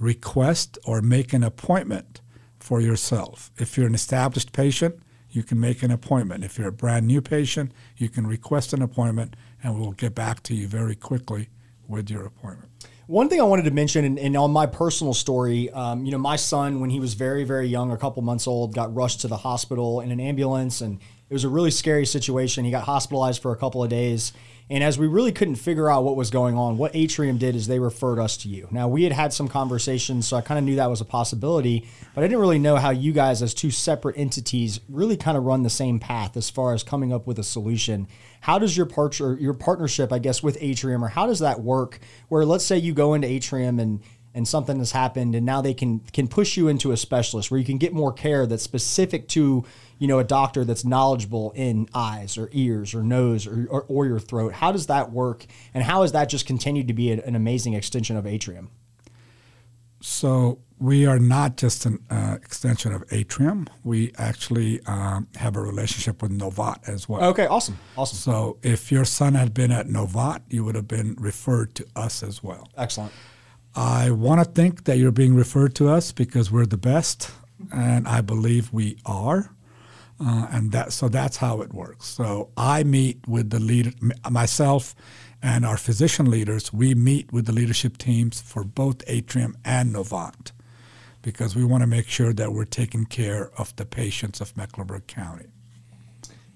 request 0.00 0.78
or 0.86 1.02
make 1.02 1.34
an 1.34 1.44
appointment 1.44 2.22
for 2.58 2.80
yourself. 2.80 3.50
If 3.58 3.76
you're 3.76 3.86
an 3.86 3.94
established 3.94 4.52
patient, 4.52 4.98
you 5.30 5.42
can 5.42 5.60
make 5.60 5.82
an 5.82 5.90
appointment. 5.90 6.44
If 6.44 6.56
you're 6.56 6.68
a 6.68 6.72
brand 6.72 7.06
new 7.06 7.20
patient, 7.20 7.72
you 7.98 8.08
can 8.08 8.26
request 8.26 8.72
an 8.72 8.80
appointment 8.80 9.36
and 9.62 9.78
we'll 9.78 9.92
get 9.92 10.14
back 10.14 10.42
to 10.44 10.54
you 10.54 10.66
very 10.66 10.96
quickly 10.96 11.50
with 11.86 12.08
your 12.08 12.24
appointment. 12.24 12.70
One 13.06 13.28
thing 13.28 13.40
I 13.40 13.44
wanted 13.44 13.66
to 13.66 13.70
mention, 13.70 14.04
and, 14.04 14.18
and 14.18 14.36
on 14.36 14.50
my 14.50 14.66
personal 14.66 15.14
story, 15.14 15.70
um, 15.70 16.04
you 16.04 16.10
know, 16.10 16.18
my 16.18 16.34
son, 16.34 16.80
when 16.80 16.90
he 16.90 16.98
was 16.98 17.14
very, 17.14 17.44
very 17.44 17.68
young, 17.68 17.92
a 17.92 17.96
couple 17.96 18.20
months 18.22 18.48
old, 18.48 18.74
got 18.74 18.92
rushed 18.92 19.20
to 19.20 19.28
the 19.28 19.36
hospital 19.36 20.00
in 20.00 20.10
an 20.10 20.18
ambulance, 20.18 20.80
and 20.80 20.98
it 21.28 21.34
was 21.34 21.44
a 21.44 21.48
really 21.48 21.70
scary 21.70 22.06
situation. 22.06 22.64
He 22.64 22.70
got 22.70 22.84
hospitalized 22.84 23.42
for 23.42 23.52
a 23.52 23.56
couple 23.56 23.82
of 23.82 23.90
days. 23.90 24.32
And 24.68 24.82
as 24.82 24.98
we 24.98 25.06
really 25.06 25.30
couldn't 25.30 25.56
figure 25.56 25.88
out 25.88 26.02
what 26.02 26.16
was 26.16 26.30
going 26.30 26.56
on, 26.56 26.76
what 26.76 26.94
Atrium 26.94 27.38
did 27.38 27.54
is 27.54 27.68
they 27.68 27.78
referred 27.78 28.18
us 28.18 28.36
to 28.38 28.48
you. 28.48 28.66
Now, 28.72 28.88
we 28.88 29.04
had 29.04 29.12
had 29.12 29.32
some 29.32 29.46
conversations, 29.46 30.26
so 30.26 30.36
I 30.36 30.40
kind 30.40 30.58
of 30.58 30.64
knew 30.64 30.74
that 30.74 30.90
was 30.90 31.00
a 31.00 31.04
possibility, 31.04 31.88
but 32.16 32.24
I 32.24 32.26
didn't 32.26 32.40
really 32.40 32.58
know 32.58 32.74
how 32.74 32.90
you 32.90 33.12
guys, 33.12 33.42
as 33.42 33.54
two 33.54 33.70
separate 33.70 34.18
entities, 34.18 34.80
really 34.88 35.16
kind 35.16 35.36
of 35.36 35.44
run 35.44 35.62
the 35.62 35.70
same 35.70 36.00
path 36.00 36.36
as 36.36 36.50
far 36.50 36.74
as 36.74 36.82
coming 36.82 37.12
up 37.12 37.28
with 37.28 37.38
a 37.38 37.44
solution. 37.44 38.08
How 38.40 38.58
does 38.58 38.76
your 38.76 38.86
part 38.86 39.18
your 39.20 39.54
partnership, 39.54 40.12
I 40.12 40.18
guess, 40.18 40.42
with 40.42 40.58
Atrium, 40.60 41.04
or 41.04 41.08
how 41.08 41.26
does 41.26 41.38
that 41.40 41.60
work? 41.60 42.00
Where 42.28 42.44
let's 42.44 42.64
say 42.64 42.76
you 42.76 42.92
go 42.92 43.14
into 43.14 43.28
Atrium 43.28 43.78
and 43.78 44.00
and 44.36 44.46
something 44.46 44.78
has 44.78 44.92
happened, 44.92 45.34
and 45.34 45.44
now 45.44 45.60
they 45.60 45.74
can 45.74 46.00
can 46.12 46.28
push 46.28 46.56
you 46.56 46.68
into 46.68 46.92
a 46.92 46.96
specialist 46.96 47.50
where 47.50 47.58
you 47.58 47.66
can 47.66 47.78
get 47.78 47.92
more 47.92 48.12
care 48.12 48.46
that's 48.46 48.62
specific 48.62 49.26
to 49.28 49.64
you 49.98 50.06
know 50.06 50.18
a 50.18 50.24
doctor 50.24 50.64
that's 50.64 50.84
knowledgeable 50.84 51.52
in 51.56 51.88
eyes 51.94 52.36
or 52.38 52.48
ears 52.52 52.94
or 52.94 53.02
nose 53.02 53.46
or 53.46 53.66
or, 53.70 53.82
or 53.88 54.06
your 54.06 54.20
throat. 54.20 54.52
How 54.52 54.70
does 54.70 54.86
that 54.86 55.10
work, 55.10 55.46
and 55.74 55.82
how 55.82 56.02
has 56.02 56.12
that 56.12 56.28
just 56.28 56.46
continued 56.46 56.86
to 56.88 56.94
be 56.94 57.10
an, 57.10 57.20
an 57.20 57.34
amazing 57.34 57.72
extension 57.74 58.16
of 58.16 58.26
Atrium? 58.26 58.68
So 60.02 60.58
we 60.78 61.06
are 61.06 61.18
not 61.18 61.56
just 61.56 61.86
an 61.86 62.04
uh, 62.10 62.36
extension 62.42 62.92
of 62.92 63.02
Atrium. 63.10 63.66
We 63.82 64.12
actually 64.18 64.80
um, 64.84 65.26
have 65.36 65.56
a 65.56 65.60
relationship 65.60 66.20
with 66.20 66.38
Novant 66.38 66.86
as 66.86 67.08
well. 67.08 67.24
Okay, 67.30 67.46
awesome, 67.46 67.78
awesome, 67.96 68.18
So 68.18 68.58
if 68.62 68.92
your 68.92 69.06
son 69.06 69.34
had 69.34 69.54
been 69.54 69.72
at 69.72 69.86
Novant, 69.86 70.42
you 70.50 70.64
would 70.64 70.74
have 70.74 70.86
been 70.86 71.16
referred 71.18 71.74
to 71.76 71.86
us 71.96 72.22
as 72.22 72.42
well. 72.42 72.68
excellent. 72.76 73.12
I 73.76 74.10
want 74.10 74.42
to 74.42 74.50
think 74.50 74.84
that 74.84 74.96
you're 74.96 75.12
being 75.12 75.34
referred 75.34 75.74
to 75.76 75.90
us 75.90 76.10
because 76.10 76.50
we're 76.50 76.64
the 76.64 76.78
best, 76.78 77.30
and 77.70 78.08
I 78.08 78.22
believe 78.22 78.72
we 78.72 78.96
are. 79.04 79.50
Uh, 80.18 80.46
and 80.50 80.72
that 80.72 80.94
so 80.94 81.10
that's 81.10 81.36
how 81.36 81.60
it 81.60 81.74
works. 81.74 82.06
So 82.06 82.48
I 82.56 82.84
meet 82.84 83.28
with 83.28 83.50
the 83.50 83.60
leader, 83.60 83.92
myself, 84.30 84.94
and 85.42 85.66
our 85.66 85.76
physician 85.76 86.30
leaders. 86.30 86.72
We 86.72 86.94
meet 86.94 87.30
with 87.32 87.44
the 87.44 87.52
leadership 87.52 87.98
teams 87.98 88.40
for 88.40 88.64
both 88.64 89.02
Atrium 89.06 89.58
and 89.62 89.94
Novant 89.94 90.52
because 91.20 91.54
we 91.54 91.64
want 91.64 91.82
to 91.82 91.86
make 91.86 92.08
sure 92.08 92.32
that 92.32 92.52
we're 92.52 92.64
taking 92.64 93.04
care 93.04 93.50
of 93.58 93.76
the 93.76 93.84
patients 93.84 94.40
of 94.40 94.56
Mecklenburg 94.56 95.06
County. 95.06 95.48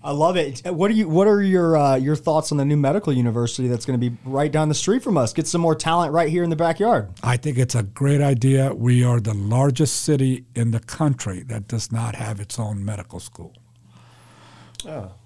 I 0.02 0.12
love 0.12 0.36
it. 0.36 0.62
What 0.64 0.90
are 0.90 0.94
you? 0.94 1.08
What 1.08 1.26
are 1.26 1.42
your 1.42 1.76
uh, 1.76 1.96
your 1.96 2.16
thoughts 2.16 2.52
on 2.52 2.58
the 2.58 2.64
new 2.64 2.76
medical 2.76 3.12
university 3.12 3.68
that's 3.68 3.84
going 3.84 4.00
to 4.00 4.10
be 4.10 4.16
right 4.24 4.50
down 4.50 4.70
the 4.70 4.74
street 4.74 5.02
from 5.02 5.18
us? 5.18 5.34
Get 5.34 5.46
some 5.46 5.60
more 5.60 5.74
talent 5.74 6.12
right 6.14 6.30
here 6.30 6.42
in 6.42 6.48
the 6.48 6.56
backyard. 6.56 7.10
I 7.22 7.36
think 7.36 7.58
it's 7.58 7.74
a 7.74 7.82
great 7.82 8.22
idea. 8.22 8.72
We 8.72 9.04
are 9.04 9.20
the 9.20 9.34
largest 9.34 10.02
city 10.02 10.46
in 10.54 10.70
the 10.70 10.80
country 10.80 11.42
that 11.44 11.68
does 11.68 11.92
not 11.92 12.14
have 12.14 12.40
its 12.40 12.58
own 12.58 12.82
medical 12.82 13.20
school. 13.20 13.54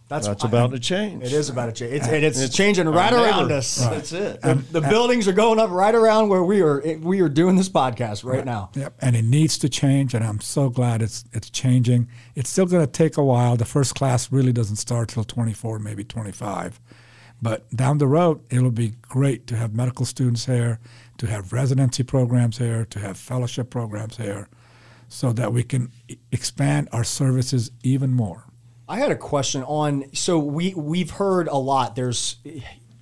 That's, 0.07 0.27
That's 0.27 0.45
about 0.45 0.73
to 0.73 0.79
change. 0.79 1.23
It 1.23 1.33
is 1.33 1.49
about 1.49 1.67
to 1.67 1.73
change. 1.73 1.95
It's, 1.95 2.07
and 2.07 2.23
it's, 2.23 2.39
it's 2.39 2.55
changing 2.55 2.87
right 2.89 3.13
around 3.13 3.51
us. 3.51 3.83
Right. 3.83 3.95
That's 3.95 4.13
it. 4.13 4.41
The, 4.43 4.55
the 4.71 4.81
buildings 4.83 5.27
are 5.27 5.33
going 5.33 5.59
up 5.59 5.71
right 5.71 5.95
around 5.95 6.29
where 6.29 6.45
we 6.45 6.61
are. 6.61 6.83
We 6.99 7.23
are 7.23 7.29
doing 7.31 7.57
this 7.57 7.71
podcast 7.71 8.23
right, 8.23 8.37
right, 8.37 8.45
now. 8.45 8.71
Yep, 8.75 8.97
and 9.01 9.17
it 9.17 9.25
needs 9.25 9.57
to 9.59 9.69
change, 9.71 10.13
and 10.13 10.23
I'm 10.23 10.41
so 10.41 10.69
glad 10.69 11.01
it's 11.01 11.25
it's 11.33 11.49
changing. 11.49 12.09
It's 12.35 12.51
still 12.51 12.67
going 12.67 12.85
to 12.85 12.91
take 12.91 13.17
a 13.17 13.25
while. 13.25 13.57
The 13.57 13.65
first 13.65 13.95
class 13.95 14.31
really 14.31 14.53
doesn't 14.53 14.77
start 14.77 15.09
till 15.09 15.25
24, 15.25 15.79
maybe 15.79 16.05
25, 16.05 16.81
but 17.41 17.71
down 17.75 17.97
the 17.97 18.07
road, 18.07 18.43
it'll 18.51 18.71
be 18.71 18.93
great 19.01 19.47
to 19.47 19.57
have 19.57 19.75
medical 19.75 20.05
students 20.05 20.45
here, 20.45 20.81
to 21.17 21.27
have 21.29 21.51
residency 21.51 22.03
programs 22.03 22.59
here, 22.59 22.85
to 22.85 22.99
have 22.99 23.17
fellowship 23.17 23.71
programs 23.71 24.19
here, 24.19 24.49
so 25.09 25.33
that 25.33 25.51
we 25.51 25.63
can 25.63 25.91
expand 26.31 26.91
our 26.93 27.05
services 27.05 27.71
even 27.83 28.13
more. 28.13 28.45
I 28.89 28.99
had 28.99 29.11
a 29.11 29.17
question 29.17 29.63
on. 29.63 30.15
So 30.15 30.39
we 30.39 30.75
we've 30.75 31.11
heard 31.11 31.49
a 31.49 31.57
lot. 31.57 31.97
There's 31.97 32.37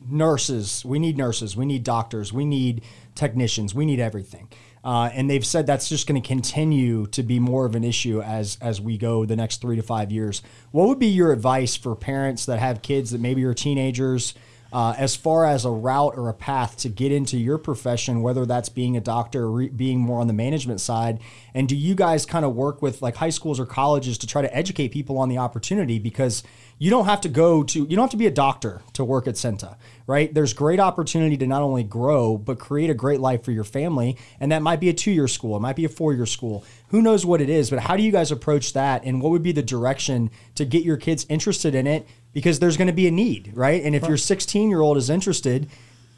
nurses. 0.08 0.84
We 0.84 0.98
need 0.98 1.16
nurses. 1.16 1.56
We 1.56 1.66
need 1.66 1.84
doctors. 1.84 2.32
We 2.32 2.44
need 2.44 2.82
technicians. 3.14 3.74
We 3.74 3.84
need 3.84 4.00
everything. 4.00 4.48
Uh, 4.84 5.10
and 5.12 5.30
they've 5.30 5.46
said 5.46 5.66
that's 5.66 5.88
just 5.88 6.08
going 6.08 6.20
to 6.20 6.26
continue 6.26 7.06
to 7.06 7.22
be 7.22 7.38
more 7.38 7.66
of 7.66 7.76
an 7.76 7.84
issue 7.84 8.20
as 8.20 8.58
as 8.60 8.80
we 8.80 8.98
go 8.98 9.24
the 9.24 9.36
next 9.36 9.60
three 9.60 9.76
to 9.76 9.82
five 9.82 10.10
years. 10.10 10.42
What 10.70 10.88
would 10.88 10.98
be 10.98 11.06
your 11.06 11.32
advice 11.32 11.76
for 11.76 11.94
parents 11.94 12.46
that 12.46 12.58
have 12.58 12.82
kids 12.82 13.10
that 13.10 13.20
maybe 13.20 13.44
are 13.44 13.54
teenagers? 13.54 14.34
Uh, 14.72 14.94
as 14.96 15.14
far 15.14 15.44
as 15.44 15.64
a 15.64 15.70
route 15.70 16.14
or 16.16 16.28
a 16.28 16.34
path 16.34 16.76
to 16.78 16.88
get 16.88 17.12
into 17.12 17.36
your 17.36 17.58
profession, 17.58 18.22
whether 18.22 18.46
that's 18.46 18.68
being 18.68 18.96
a 18.96 19.00
doctor 19.00 19.46
or 19.46 19.68
being 19.68 20.00
more 20.00 20.20
on 20.20 20.26
the 20.26 20.32
management 20.32 20.80
side? 20.80 21.20
And 21.54 21.68
do 21.68 21.76
you 21.76 21.94
guys 21.94 22.24
kind 22.24 22.44
of 22.44 22.54
work 22.54 22.80
with 22.80 23.02
like 23.02 23.16
high 23.16 23.30
schools 23.30 23.60
or 23.60 23.66
colleges 23.66 24.16
to 24.18 24.26
try 24.26 24.42
to 24.42 24.56
educate 24.56 24.88
people 24.88 25.18
on 25.18 25.28
the 25.28 25.38
opportunity? 25.38 25.98
Because 25.98 26.42
you 26.78 26.90
don't 26.90 27.04
have 27.04 27.20
to 27.20 27.28
go 27.28 27.62
to, 27.62 27.80
you 27.80 27.96
don't 27.96 28.04
have 28.04 28.10
to 28.10 28.16
be 28.16 28.26
a 28.26 28.30
doctor 28.30 28.82
to 28.94 29.04
work 29.04 29.28
at 29.28 29.34
CEENTA, 29.34 29.76
right? 30.06 30.32
There's 30.34 30.52
great 30.52 30.80
opportunity 30.80 31.36
to 31.36 31.46
not 31.46 31.62
only 31.62 31.84
grow, 31.84 32.36
but 32.36 32.58
create 32.58 32.90
a 32.90 32.94
great 32.94 33.20
life 33.20 33.44
for 33.44 33.52
your 33.52 33.62
family. 33.64 34.16
And 34.40 34.50
that 34.50 34.62
might 34.62 34.80
be 34.80 34.88
a 34.88 34.92
two 34.92 35.12
year 35.12 35.28
school, 35.28 35.56
it 35.56 35.60
might 35.60 35.76
be 35.76 35.84
a 35.84 35.88
four 35.88 36.12
year 36.12 36.26
school. 36.26 36.64
Who 36.88 37.00
knows 37.00 37.24
what 37.24 37.40
it 37.40 37.48
is, 37.48 37.70
but 37.70 37.78
how 37.78 37.96
do 37.96 38.02
you 38.02 38.10
guys 38.10 38.32
approach 38.32 38.72
that? 38.72 39.04
And 39.04 39.22
what 39.22 39.30
would 39.30 39.42
be 39.42 39.52
the 39.52 39.62
direction 39.62 40.30
to 40.56 40.64
get 40.64 40.82
your 40.82 40.96
kids 40.96 41.24
interested 41.28 41.74
in 41.74 41.86
it? 41.86 42.06
Because 42.32 42.58
there's 42.58 42.76
going 42.76 42.86
to 42.86 42.92
be 42.92 43.06
a 43.06 43.10
need, 43.10 43.52
right? 43.54 43.82
And 43.82 43.94
if 43.94 44.02
right. 44.02 44.08
your 44.08 44.18
16 44.18 44.68
year 44.68 44.80
old 44.80 44.96
is 44.96 45.10
interested, 45.10 45.68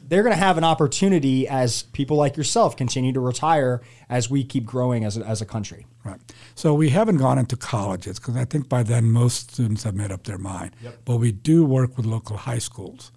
they're 0.07 0.23
going 0.23 0.33
to 0.33 0.39
have 0.39 0.57
an 0.57 0.63
opportunity 0.63 1.47
as 1.47 1.83
people 1.83 2.15
like 2.17 2.37
yourself 2.37 2.77
continue 2.77 3.11
to 3.13 3.19
retire 3.19 3.81
as 4.07 4.29
we 4.29 4.43
keep 4.43 4.65
growing 4.65 5.03
as 5.03 5.17
a, 5.17 5.25
as 5.25 5.41
a 5.41 5.45
country. 5.45 5.87
Right. 6.03 6.19
So 6.53 6.73
we 6.73 6.89
haven't 6.89 7.17
gone 7.17 7.39
into 7.39 7.57
colleges 7.57 8.19
because 8.19 8.35
I 8.35 8.45
think 8.45 8.69
by 8.69 8.83
then 8.83 9.11
most 9.11 9.51
students 9.51 9.83
have 9.83 9.95
made 9.95 10.11
up 10.11 10.23
their 10.23 10.37
mind. 10.37 10.75
Yep. 10.83 11.01
But 11.05 11.17
we 11.17 11.31
do 11.31 11.65
work 11.65 11.97
with 11.97 12.05
local 12.05 12.37
high 12.37 12.59
schools, 12.59 13.11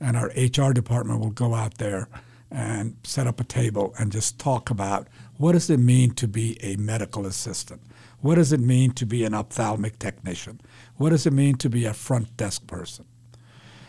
and 0.00 0.16
our 0.16 0.32
HR 0.36 0.72
department 0.72 1.20
will 1.20 1.30
go 1.30 1.54
out 1.54 1.76
there 1.76 2.08
and 2.50 2.96
set 3.04 3.26
up 3.26 3.38
a 3.38 3.44
table 3.44 3.94
and 3.98 4.10
just 4.10 4.38
talk 4.38 4.70
about 4.70 5.06
what 5.36 5.52
does 5.52 5.70
it 5.70 5.78
mean 5.78 6.12
to 6.14 6.26
be 6.26 6.58
a 6.62 6.76
medical 6.76 7.26
assistant? 7.26 7.80
What 8.20 8.36
does 8.36 8.52
it 8.52 8.60
mean 8.60 8.92
to 8.92 9.06
be 9.06 9.24
an 9.24 9.34
ophthalmic 9.34 9.98
technician? 9.98 10.60
What 10.96 11.10
does 11.10 11.26
it 11.26 11.32
mean 11.32 11.56
to 11.56 11.70
be 11.70 11.84
a 11.84 11.94
front 11.94 12.36
desk 12.36 12.66
person? 12.66 13.06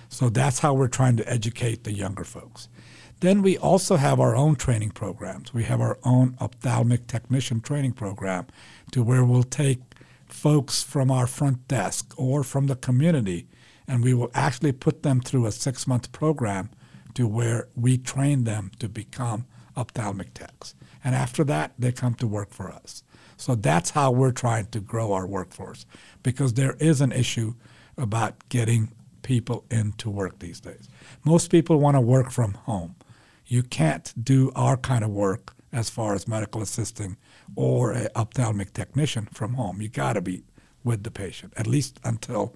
So 0.09 0.29
that's 0.29 0.59
how 0.59 0.73
we're 0.73 0.87
trying 0.87 1.17
to 1.17 1.29
educate 1.29 1.83
the 1.83 1.93
younger 1.93 2.23
folks. 2.23 2.67
Then 3.21 3.41
we 3.41 3.57
also 3.57 3.97
have 3.97 4.19
our 4.19 4.35
own 4.35 4.55
training 4.55 4.91
programs. 4.91 5.53
We 5.53 5.63
have 5.65 5.79
our 5.79 5.99
own 6.03 6.35
ophthalmic 6.41 7.07
technician 7.07 7.61
training 7.61 7.93
program 7.93 8.47
to 8.91 9.03
where 9.03 9.23
we'll 9.23 9.43
take 9.43 9.79
folks 10.27 10.81
from 10.81 11.11
our 11.11 11.27
front 11.27 11.67
desk 11.67 12.13
or 12.17 12.43
from 12.43 12.67
the 12.67 12.75
community 12.75 13.47
and 13.87 14.03
we 14.03 14.13
will 14.13 14.31
actually 14.33 14.71
put 14.71 15.03
them 15.03 15.19
through 15.19 15.45
a 15.45 15.51
six 15.51 15.85
month 15.85 16.11
program 16.13 16.69
to 17.13 17.27
where 17.27 17.67
we 17.75 17.97
train 17.97 18.45
them 18.45 18.71
to 18.79 18.87
become 18.87 19.45
ophthalmic 19.75 20.33
techs. 20.33 20.75
And 21.03 21.13
after 21.13 21.43
that, 21.45 21.73
they 21.77 21.91
come 21.91 22.15
to 22.15 22.27
work 22.27 22.53
for 22.53 22.71
us. 22.71 23.03
So 23.41 23.55
that's 23.55 23.89
how 23.89 24.11
we're 24.11 24.33
trying 24.33 24.67
to 24.67 24.79
grow 24.79 25.13
our 25.13 25.25
workforce 25.25 25.87
because 26.21 26.53
there 26.53 26.73
is 26.73 27.01
an 27.01 27.11
issue 27.11 27.55
about 27.97 28.47
getting 28.49 28.91
people 29.23 29.65
into 29.71 30.11
work 30.11 30.37
these 30.37 30.59
days. 30.59 30.87
Most 31.25 31.49
people 31.49 31.79
want 31.79 31.95
to 31.95 32.01
work 32.01 32.29
from 32.29 32.53
home. 32.53 32.95
You 33.47 33.63
can't 33.63 34.13
do 34.23 34.51
our 34.55 34.77
kind 34.77 35.03
of 35.03 35.09
work 35.09 35.55
as 35.73 35.89
far 35.89 36.13
as 36.13 36.27
medical 36.27 36.61
assisting 36.61 37.17
or 37.55 37.91
an 37.91 38.09
ophthalmic 38.15 38.73
technician 38.73 39.27
from 39.33 39.55
home. 39.55 39.81
You 39.81 39.89
got 39.89 40.13
to 40.13 40.21
be 40.21 40.43
with 40.83 41.01
the 41.01 41.11
patient, 41.11 41.53
at 41.57 41.65
least 41.65 41.99
until 42.03 42.55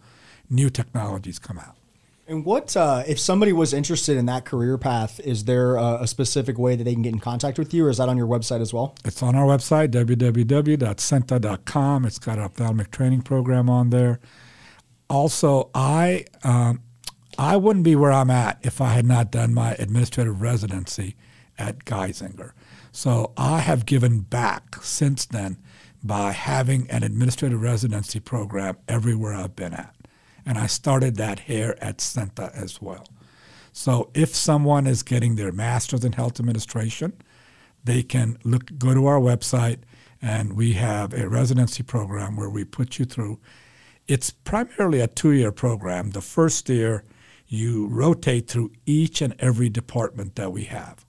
new 0.52 0.70
technologies 0.70 1.40
come 1.40 1.58
out. 1.58 1.75
And 2.28 2.44
what 2.44 2.76
uh, 2.76 3.04
if 3.08 3.20
somebody 3.20 3.54
was 3.54 3.72
interested 3.72 4.18
in 4.18 4.26
that 4.26 4.46
career 4.46 4.80
path? 4.80 5.20
Is 5.20 5.46
there 5.46 5.76
a, 5.76 6.00
a, 6.02 6.08
specific 6.08 6.58
way 6.58 6.76
that 6.76 6.84
they 6.84 6.94
can 6.94 7.04
get 7.04 7.14
in 7.14 7.20
contact 7.20 7.60
with 7.60 7.72
you, 7.72 7.86
or 7.86 7.90
is 7.90 7.98
that 7.98 8.10
on 8.10 8.18
your 8.18 8.26
website 8.26 8.62
as 8.62 8.74
well? 8.74 8.96
It's 9.06 9.22
on 9.22 9.36
our 9.36 9.46
website 9.46 9.90
www.ceenta.com. 9.90 12.06
It's 12.06 12.18
got 12.18 12.40
an 12.40 12.46
ophthalmic 12.46 12.90
training 12.90 13.22
program 13.22 13.70
on 13.70 13.92
there. 13.92 14.20
Also, 15.08 15.70
I 15.76 16.26
um, 16.44 16.82
I 17.38 17.58
wouldn't 17.58 17.86
be 17.86 17.96
where 17.96 18.12
I'm 18.12 18.32
at 18.32 18.58
if 18.64 18.82
I 18.82 18.94
had 18.94 19.06
not 19.06 19.30
done 19.30 19.54
my 19.54 19.74
administrative 19.74 20.42
residency 20.42 21.16
at 21.60 21.86
Geisinger. 21.86 22.54
So 22.92 23.34
I 23.38 23.60
have 23.60 23.86
given 23.86 24.22
back 24.22 24.78
since 24.82 25.28
then 25.28 25.58
by 26.04 26.32
having 26.32 26.90
an 26.90 27.04
administrative 27.04 27.62
residency 27.62 28.20
program 28.20 28.78
everywhere 28.88 29.36
I've 29.36 29.56
been 29.56 29.74
at 29.74 29.95
and 30.46 30.58
I 30.58 30.68
started 30.68 31.16
that 31.18 31.42
here 31.42 31.76
at 31.82 31.98
CEENTA 31.98 32.54
as 32.54 32.82
well. 32.82 33.08
So 33.72 34.10
if 34.14 34.36
someone 34.36 34.88
is 34.88 35.04
getting 35.04 35.36
their 35.36 35.52
master's 35.52 36.06
in 36.06 36.14
health 36.14 36.40
administration, 36.40 37.14
they 37.84 38.04
can 38.04 38.38
look 38.44 38.78
go 38.78 38.94
to 38.94 39.06
our 39.06 39.20
website 39.20 39.80
and 40.22 40.54
we 40.54 40.74
have 40.74 41.14
a 41.14 41.28
residency 41.28 41.84
program 41.84 42.36
where 42.36 42.50
we 42.50 42.64
put 42.64 42.98
you 42.98 43.06
through. 43.06 43.40
It's 44.08 44.32
primarily 44.32 45.02
a 45.02 45.08
two-year 45.08 45.52
program. 45.52 46.12
The 46.12 46.22
first 46.22 46.70
year 46.70 47.04
you 47.48 47.88
rotate 47.88 48.48
through 48.48 48.72
each 48.86 49.22
and 49.22 49.36
every 49.40 49.70
department 49.70 50.36
that 50.36 50.52
we 50.52 50.66
have. 50.66 51.06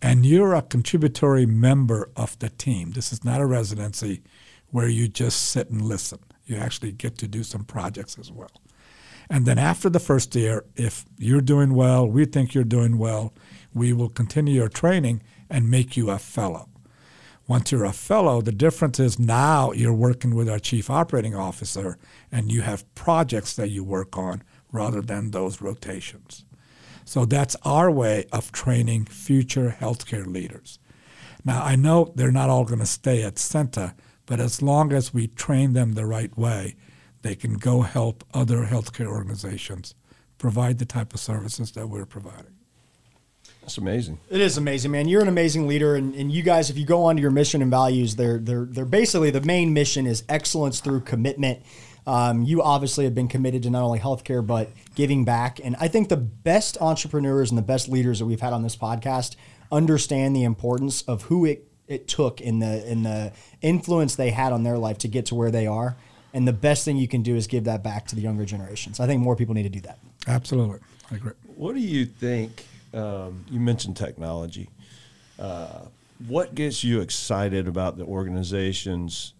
And 0.00 0.24
you're 0.24 0.54
a 0.54 0.62
contributory 0.62 1.46
member 1.46 2.10
of 2.16 2.38
the 2.38 2.50
team. 2.50 2.92
This 2.92 3.12
is 3.12 3.24
not 3.24 3.40
a 3.40 3.46
residency 3.46 4.22
where 4.70 4.88
you 4.88 5.08
just 5.08 5.42
sit 5.42 5.70
and 5.70 5.82
listen. 5.82 6.18
You 6.44 6.56
actually 6.56 6.92
get 6.92 7.18
to 7.18 7.28
do 7.28 7.42
some 7.42 7.64
projects 7.64 8.18
as 8.18 8.30
well. 8.30 8.50
And 9.28 9.46
then 9.46 9.58
after 9.58 9.88
the 9.88 10.00
first 10.00 10.34
year, 10.34 10.64
if 10.76 11.04
you're 11.18 11.40
doing 11.40 11.74
well, 11.74 12.08
we 12.08 12.24
think 12.24 12.54
you're 12.54 12.64
doing 12.64 12.98
well, 12.98 13.32
we 13.74 13.92
will 13.92 14.08
continue 14.08 14.54
your 14.54 14.68
training 14.68 15.22
and 15.50 15.70
make 15.70 15.96
you 15.96 16.10
a 16.10 16.18
fellow. 16.18 16.68
Once 17.48 17.70
you're 17.70 17.84
a 17.84 17.92
fellow, 17.92 18.40
the 18.40 18.52
difference 18.52 18.98
is 18.98 19.18
now 19.18 19.70
you're 19.72 19.92
working 19.92 20.34
with 20.34 20.48
our 20.48 20.58
chief 20.58 20.90
operating 20.90 21.34
officer 21.34 21.96
and 22.32 22.50
you 22.50 22.62
have 22.62 22.92
projects 22.94 23.54
that 23.54 23.70
you 23.70 23.84
work 23.84 24.18
on 24.18 24.42
rather 24.72 25.00
than 25.00 25.30
those 25.30 25.60
rotations. 25.60 26.44
So 27.04 27.24
that's 27.24 27.56
our 27.62 27.88
way 27.88 28.26
of 28.32 28.50
training 28.50 29.04
future 29.04 29.76
healthcare 29.80 30.26
leaders. 30.26 30.80
Now, 31.44 31.62
I 31.62 31.76
know 31.76 32.12
they're 32.16 32.32
not 32.32 32.50
all 32.50 32.64
going 32.64 32.80
to 32.80 32.86
stay 32.86 33.22
at 33.22 33.36
CEENTA, 33.36 33.94
but 34.26 34.40
as 34.40 34.60
long 34.60 34.92
as 34.92 35.14
we 35.14 35.28
train 35.28 35.72
them 35.72 35.92
the 35.92 36.04
right 36.04 36.36
way, 36.36 36.74
they 37.26 37.34
can 37.34 37.54
go 37.54 37.82
help 37.82 38.22
other 38.32 38.66
healthcare 38.66 39.08
organizations 39.08 39.94
provide 40.38 40.78
the 40.78 40.84
type 40.84 41.12
of 41.12 41.18
services 41.18 41.72
that 41.72 41.88
we're 41.88 42.06
providing. 42.06 42.54
That's 43.62 43.78
amazing. 43.78 44.20
It 44.30 44.40
is 44.40 44.56
amazing, 44.56 44.92
man. 44.92 45.08
You're 45.08 45.22
an 45.22 45.28
amazing 45.28 45.66
leader, 45.66 45.96
and, 45.96 46.14
and 46.14 46.30
you 46.30 46.44
guys, 46.44 46.70
if 46.70 46.78
you 46.78 46.86
go 46.86 47.02
on 47.02 47.16
to 47.16 47.22
your 47.22 47.32
mission 47.32 47.62
and 47.62 47.70
values, 47.70 48.14
they're 48.14 48.38
they're 48.38 48.64
they're 48.64 48.84
basically 48.84 49.30
the 49.30 49.40
main 49.40 49.72
mission 49.72 50.06
is 50.06 50.22
excellence 50.28 50.78
through 50.78 51.00
commitment. 51.00 51.62
Um, 52.06 52.44
you 52.44 52.62
obviously 52.62 53.04
have 53.06 53.14
been 53.16 53.26
committed 53.26 53.64
to 53.64 53.70
not 53.70 53.82
only 53.82 53.98
healthcare 53.98 54.46
but 54.46 54.70
giving 54.94 55.24
back, 55.24 55.58
and 55.64 55.74
I 55.80 55.88
think 55.88 56.08
the 56.08 56.16
best 56.16 56.80
entrepreneurs 56.80 57.50
and 57.50 57.58
the 57.58 57.62
best 57.62 57.88
leaders 57.88 58.20
that 58.20 58.26
we've 58.26 58.40
had 58.40 58.52
on 58.52 58.62
this 58.62 58.76
podcast 58.76 59.34
understand 59.72 60.36
the 60.36 60.44
importance 60.44 61.02
of 61.02 61.22
who 61.22 61.44
it 61.44 61.66
it 61.88 62.06
took 62.06 62.40
in 62.40 62.60
the 62.60 62.88
in 62.88 63.02
the 63.02 63.32
influence 63.62 64.14
they 64.14 64.30
had 64.30 64.52
on 64.52 64.62
their 64.62 64.78
life 64.78 64.98
to 64.98 65.08
get 65.08 65.26
to 65.26 65.34
where 65.34 65.50
they 65.50 65.66
are. 65.66 65.96
And 66.36 66.46
the 66.46 66.52
best 66.52 66.84
thing 66.84 66.98
you 66.98 67.08
can 67.08 67.22
do 67.22 67.34
is 67.34 67.46
give 67.46 67.64
that 67.64 67.82
back 67.82 68.06
to 68.08 68.14
the 68.14 68.20
younger 68.20 68.44
generations. 68.44 69.00
I 69.00 69.06
think 69.06 69.22
more 69.22 69.34
people 69.34 69.54
need 69.54 69.62
to 69.62 69.70
do 69.70 69.80
that. 69.80 69.98
Absolutely. 70.26 70.80
I 71.10 71.14
agree. 71.14 71.32
What 71.54 71.74
do 71.74 71.80
you 71.80 72.04
think? 72.04 72.66
Um, 72.92 73.46
you 73.48 73.58
mentioned 73.58 73.96
technology. 73.96 74.68
Uh, 75.38 75.86
what 76.28 76.54
gets 76.54 76.84
you 76.84 77.00
excited 77.00 77.66
about 77.66 77.96
the 77.96 78.04
organizations, 78.04 79.32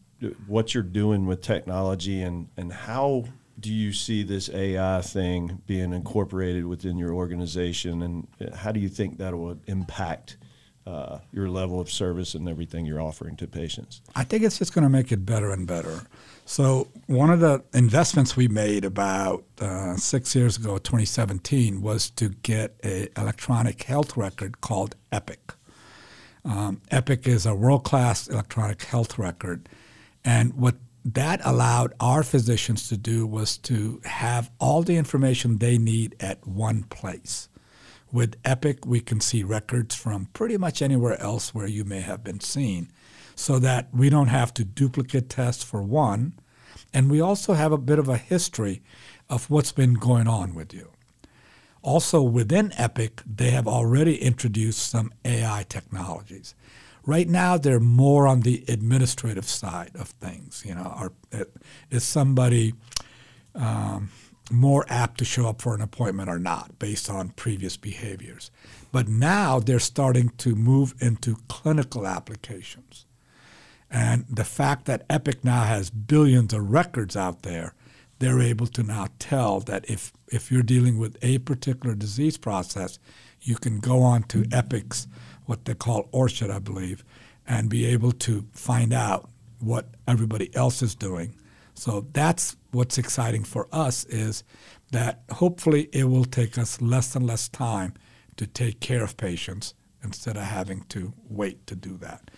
what 0.46 0.72
you're 0.72 0.82
doing 0.82 1.26
with 1.26 1.42
technology, 1.42 2.22
and, 2.22 2.48
and 2.56 2.72
how 2.72 3.24
do 3.60 3.70
you 3.70 3.92
see 3.92 4.22
this 4.22 4.48
AI 4.48 5.02
thing 5.02 5.60
being 5.66 5.92
incorporated 5.92 6.64
within 6.64 6.96
your 6.96 7.12
organization, 7.12 8.00
and 8.00 8.54
how 8.54 8.72
do 8.72 8.80
you 8.80 8.88
think 8.88 9.18
that 9.18 9.34
will 9.34 9.58
impact 9.66 10.38
uh, 10.86 11.18
your 11.32 11.48
level 11.48 11.80
of 11.80 11.90
service 11.90 12.34
and 12.34 12.48
everything 12.48 12.86
you're 12.86 13.00
offering 13.00 13.36
to 13.36 13.46
patients? 13.46 14.00
I 14.14 14.24
think 14.24 14.44
it's 14.44 14.58
just 14.58 14.72
going 14.72 14.84
to 14.84 14.88
make 14.88 15.10
it 15.10 15.26
better 15.26 15.50
and 15.50 15.66
better. 15.66 16.02
So 16.44 16.88
one 17.06 17.30
of 17.30 17.40
the 17.40 17.64
investments 17.74 18.36
we 18.36 18.46
made 18.46 18.84
about 18.84 19.44
uh, 19.60 19.96
six 19.96 20.34
years 20.36 20.56
ago, 20.56 20.78
2017, 20.78 21.82
was 21.82 22.10
to 22.10 22.28
get 22.28 22.76
an 22.84 23.08
electronic 23.16 23.82
health 23.82 24.16
record 24.16 24.60
called 24.60 24.94
Epic. 25.10 25.52
Um, 26.44 26.80
Epic 26.92 27.26
is 27.26 27.44
a 27.46 27.54
world-class 27.54 28.28
electronic 28.28 28.82
health 28.84 29.18
record, 29.18 29.68
and 30.24 30.54
what 30.54 30.76
that 31.04 31.40
allowed 31.44 31.94
our 32.00 32.22
physicians 32.22 32.88
to 32.88 32.96
do 32.96 33.26
was 33.26 33.58
to 33.58 34.00
have 34.04 34.50
all 34.60 34.82
the 34.82 34.96
information 34.96 35.58
they 35.58 35.78
need 35.78 36.14
at 36.20 36.46
one 36.46 36.84
place. 36.84 37.48
With 38.12 38.36
Epic, 38.44 38.86
we 38.86 39.00
can 39.00 39.20
see 39.20 39.42
records 39.42 39.94
from 39.94 40.26
pretty 40.32 40.56
much 40.56 40.80
anywhere 40.80 41.20
else 41.20 41.54
where 41.54 41.66
you 41.66 41.84
may 41.84 42.00
have 42.00 42.22
been 42.22 42.40
seen 42.40 42.90
so 43.34 43.58
that 43.58 43.88
we 43.92 44.08
don't 44.08 44.28
have 44.28 44.54
to 44.54 44.64
duplicate 44.64 45.28
tests 45.28 45.62
for 45.62 45.82
one. 45.82 46.34
And 46.94 47.10
we 47.10 47.20
also 47.20 47.54
have 47.54 47.72
a 47.72 47.78
bit 47.78 47.98
of 47.98 48.08
a 48.08 48.16
history 48.16 48.82
of 49.28 49.50
what's 49.50 49.72
been 49.72 49.94
going 49.94 50.28
on 50.28 50.54
with 50.54 50.72
you. 50.72 50.90
Also, 51.82 52.22
within 52.22 52.72
Epic, 52.76 53.22
they 53.26 53.50
have 53.50 53.68
already 53.68 54.20
introduced 54.20 54.90
some 54.90 55.12
AI 55.24 55.64
technologies. 55.68 56.54
Right 57.04 57.28
now, 57.28 57.58
they're 57.58 57.78
more 57.78 58.26
on 58.26 58.40
the 58.40 58.64
administrative 58.66 59.44
side 59.46 59.92
of 59.94 60.08
things. 60.08 60.64
You 60.66 60.74
know, 60.74 60.82
are, 60.82 61.12
is 61.90 62.02
somebody 62.02 62.74
um, 63.54 64.10
more 64.50 64.84
apt 64.88 65.18
to 65.18 65.24
show 65.24 65.48
up 65.48 65.62
for 65.62 65.74
an 65.74 65.80
appointment 65.80 66.28
or 66.28 66.38
not 66.38 66.78
based 66.78 67.10
on 67.10 67.30
previous 67.30 67.76
behaviors? 67.76 68.50
But 68.92 69.08
now 69.08 69.58
they're 69.58 69.78
starting 69.78 70.30
to 70.38 70.54
move 70.54 70.94
into 71.00 71.36
clinical 71.48 72.06
applications. 72.06 73.06
And 73.90 74.24
the 74.28 74.44
fact 74.44 74.86
that 74.86 75.04
Epic 75.08 75.44
now 75.44 75.64
has 75.64 75.90
billions 75.90 76.52
of 76.52 76.70
records 76.70 77.16
out 77.16 77.42
there, 77.42 77.74
they're 78.18 78.40
able 78.40 78.66
to 78.68 78.82
now 78.82 79.08
tell 79.18 79.60
that 79.60 79.88
if, 79.88 80.12
if 80.28 80.50
you're 80.50 80.62
dealing 80.62 80.98
with 80.98 81.16
a 81.22 81.38
particular 81.38 81.94
disease 81.94 82.38
process, 82.38 82.98
you 83.42 83.56
can 83.56 83.78
go 83.78 84.02
on 84.02 84.22
to 84.24 84.44
Epic's, 84.50 85.06
what 85.44 85.64
they 85.66 85.74
call 85.74 86.08
ORCHID, 86.12 86.50
I 86.50 86.58
believe, 86.58 87.04
and 87.46 87.68
be 87.68 87.86
able 87.86 88.12
to 88.12 88.46
find 88.52 88.92
out 88.92 89.28
what 89.60 89.88
everybody 90.08 90.54
else 90.54 90.82
is 90.82 90.94
doing. 90.94 91.34
So 91.74 92.06
that's 92.12 92.56
what's 92.76 92.98
exciting 92.98 93.42
for 93.42 93.66
us 93.72 94.04
is 94.04 94.44
that 94.92 95.22
hopefully 95.30 95.88
it 95.92 96.04
will 96.04 96.26
take 96.26 96.58
us 96.58 96.80
less 96.82 97.16
and 97.16 97.26
less 97.26 97.48
time 97.48 97.94
to 98.36 98.46
take 98.46 98.80
care 98.80 99.02
of 99.02 99.16
patients 99.16 99.74
instead 100.04 100.36
of 100.36 100.42
having 100.42 100.82
to 100.82 101.12
wait 101.28 101.66
to 101.66 101.74
do 101.74 101.96
that. 101.96 102.30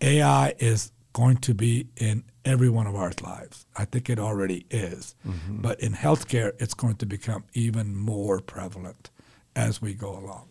AI 0.00 0.54
is 0.58 0.90
going 1.12 1.36
to 1.36 1.54
be 1.54 1.86
in 1.96 2.24
every 2.44 2.68
one 2.68 2.86
of 2.86 2.96
our 2.96 3.12
lives. 3.22 3.66
I 3.76 3.84
think 3.84 4.08
it 4.10 4.18
already 4.18 4.66
is. 4.70 5.14
Mm-hmm. 5.26 5.60
But 5.60 5.80
in 5.80 5.92
healthcare, 5.92 6.52
it's 6.58 6.74
going 6.74 6.96
to 6.96 7.06
become 7.06 7.44
even 7.52 7.94
more 7.94 8.40
prevalent 8.40 9.10
as 9.54 9.80
we 9.80 9.94
go 9.94 10.18
along. 10.18 10.48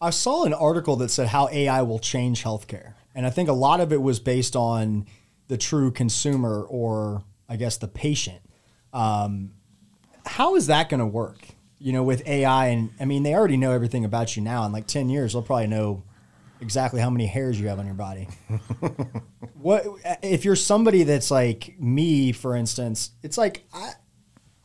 I 0.00 0.10
saw 0.10 0.44
an 0.44 0.52
article 0.54 0.96
that 0.96 1.10
said 1.10 1.28
how 1.28 1.48
AI 1.48 1.82
will 1.82 1.98
change 1.98 2.44
healthcare. 2.44 2.94
And 3.14 3.26
I 3.26 3.30
think 3.30 3.48
a 3.48 3.54
lot 3.54 3.80
of 3.80 3.92
it 3.92 4.02
was 4.02 4.20
based 4.20 4.54
on 4.54 5.06
the 5.48 5.56
true 5.56 5.90
consumer 5.90 6.62
or, 6.62 7.24
I 7.48 7.56
guess, 7.56 7.78
the 7.78 7.88
patient. 7.88 8.42
Um, 8.94 9.52
how 10.24 10.56
is 10.56 10.68
that 10.68 10.88
going 10.88 11.00
to 11.00 11.06
work? 11.06 11.46
You 11.78 11.92
know, 11.92 12.02
with 12.02 12.26
AI, 12.26 12.68
and 12.68 12.90
I 12.98 13.04
mean, 13.04 13.24
they 13.24 13.34
already 13.34 13.58
know 13.58 13.72
everything 13.72 14.06
about 14.06 14.36
you 14.36 14.42
now. 14.42 14.64
In 14.64 14.72
like 14.72 14.86
10 14.86 15.10
years, 15.10 15.34
they'll 15.34 15.42
probably 15.42 15.66
know 15.66 16.02
exactly 16.60 17.00
how 17.00 17.10
many 17.10 17.26
hairs 17.26 17.60
you 17.60 17.68
have 17.68 17.78
on 17.78 17.84
your 17.84 17.94
body. 17.94 18.28
what 19.60 19.84
if 20.22 20.44
you're 20.44 20.56
somebody 20.56 21.02
that's 21.02 21.30
like 21.30 21.74
me, 21.78 22.32
for 22.32 22.56
instance? 22.56 23.10
It's 23.22 23.36
like 23.36 23.66
I, 23.74 23.90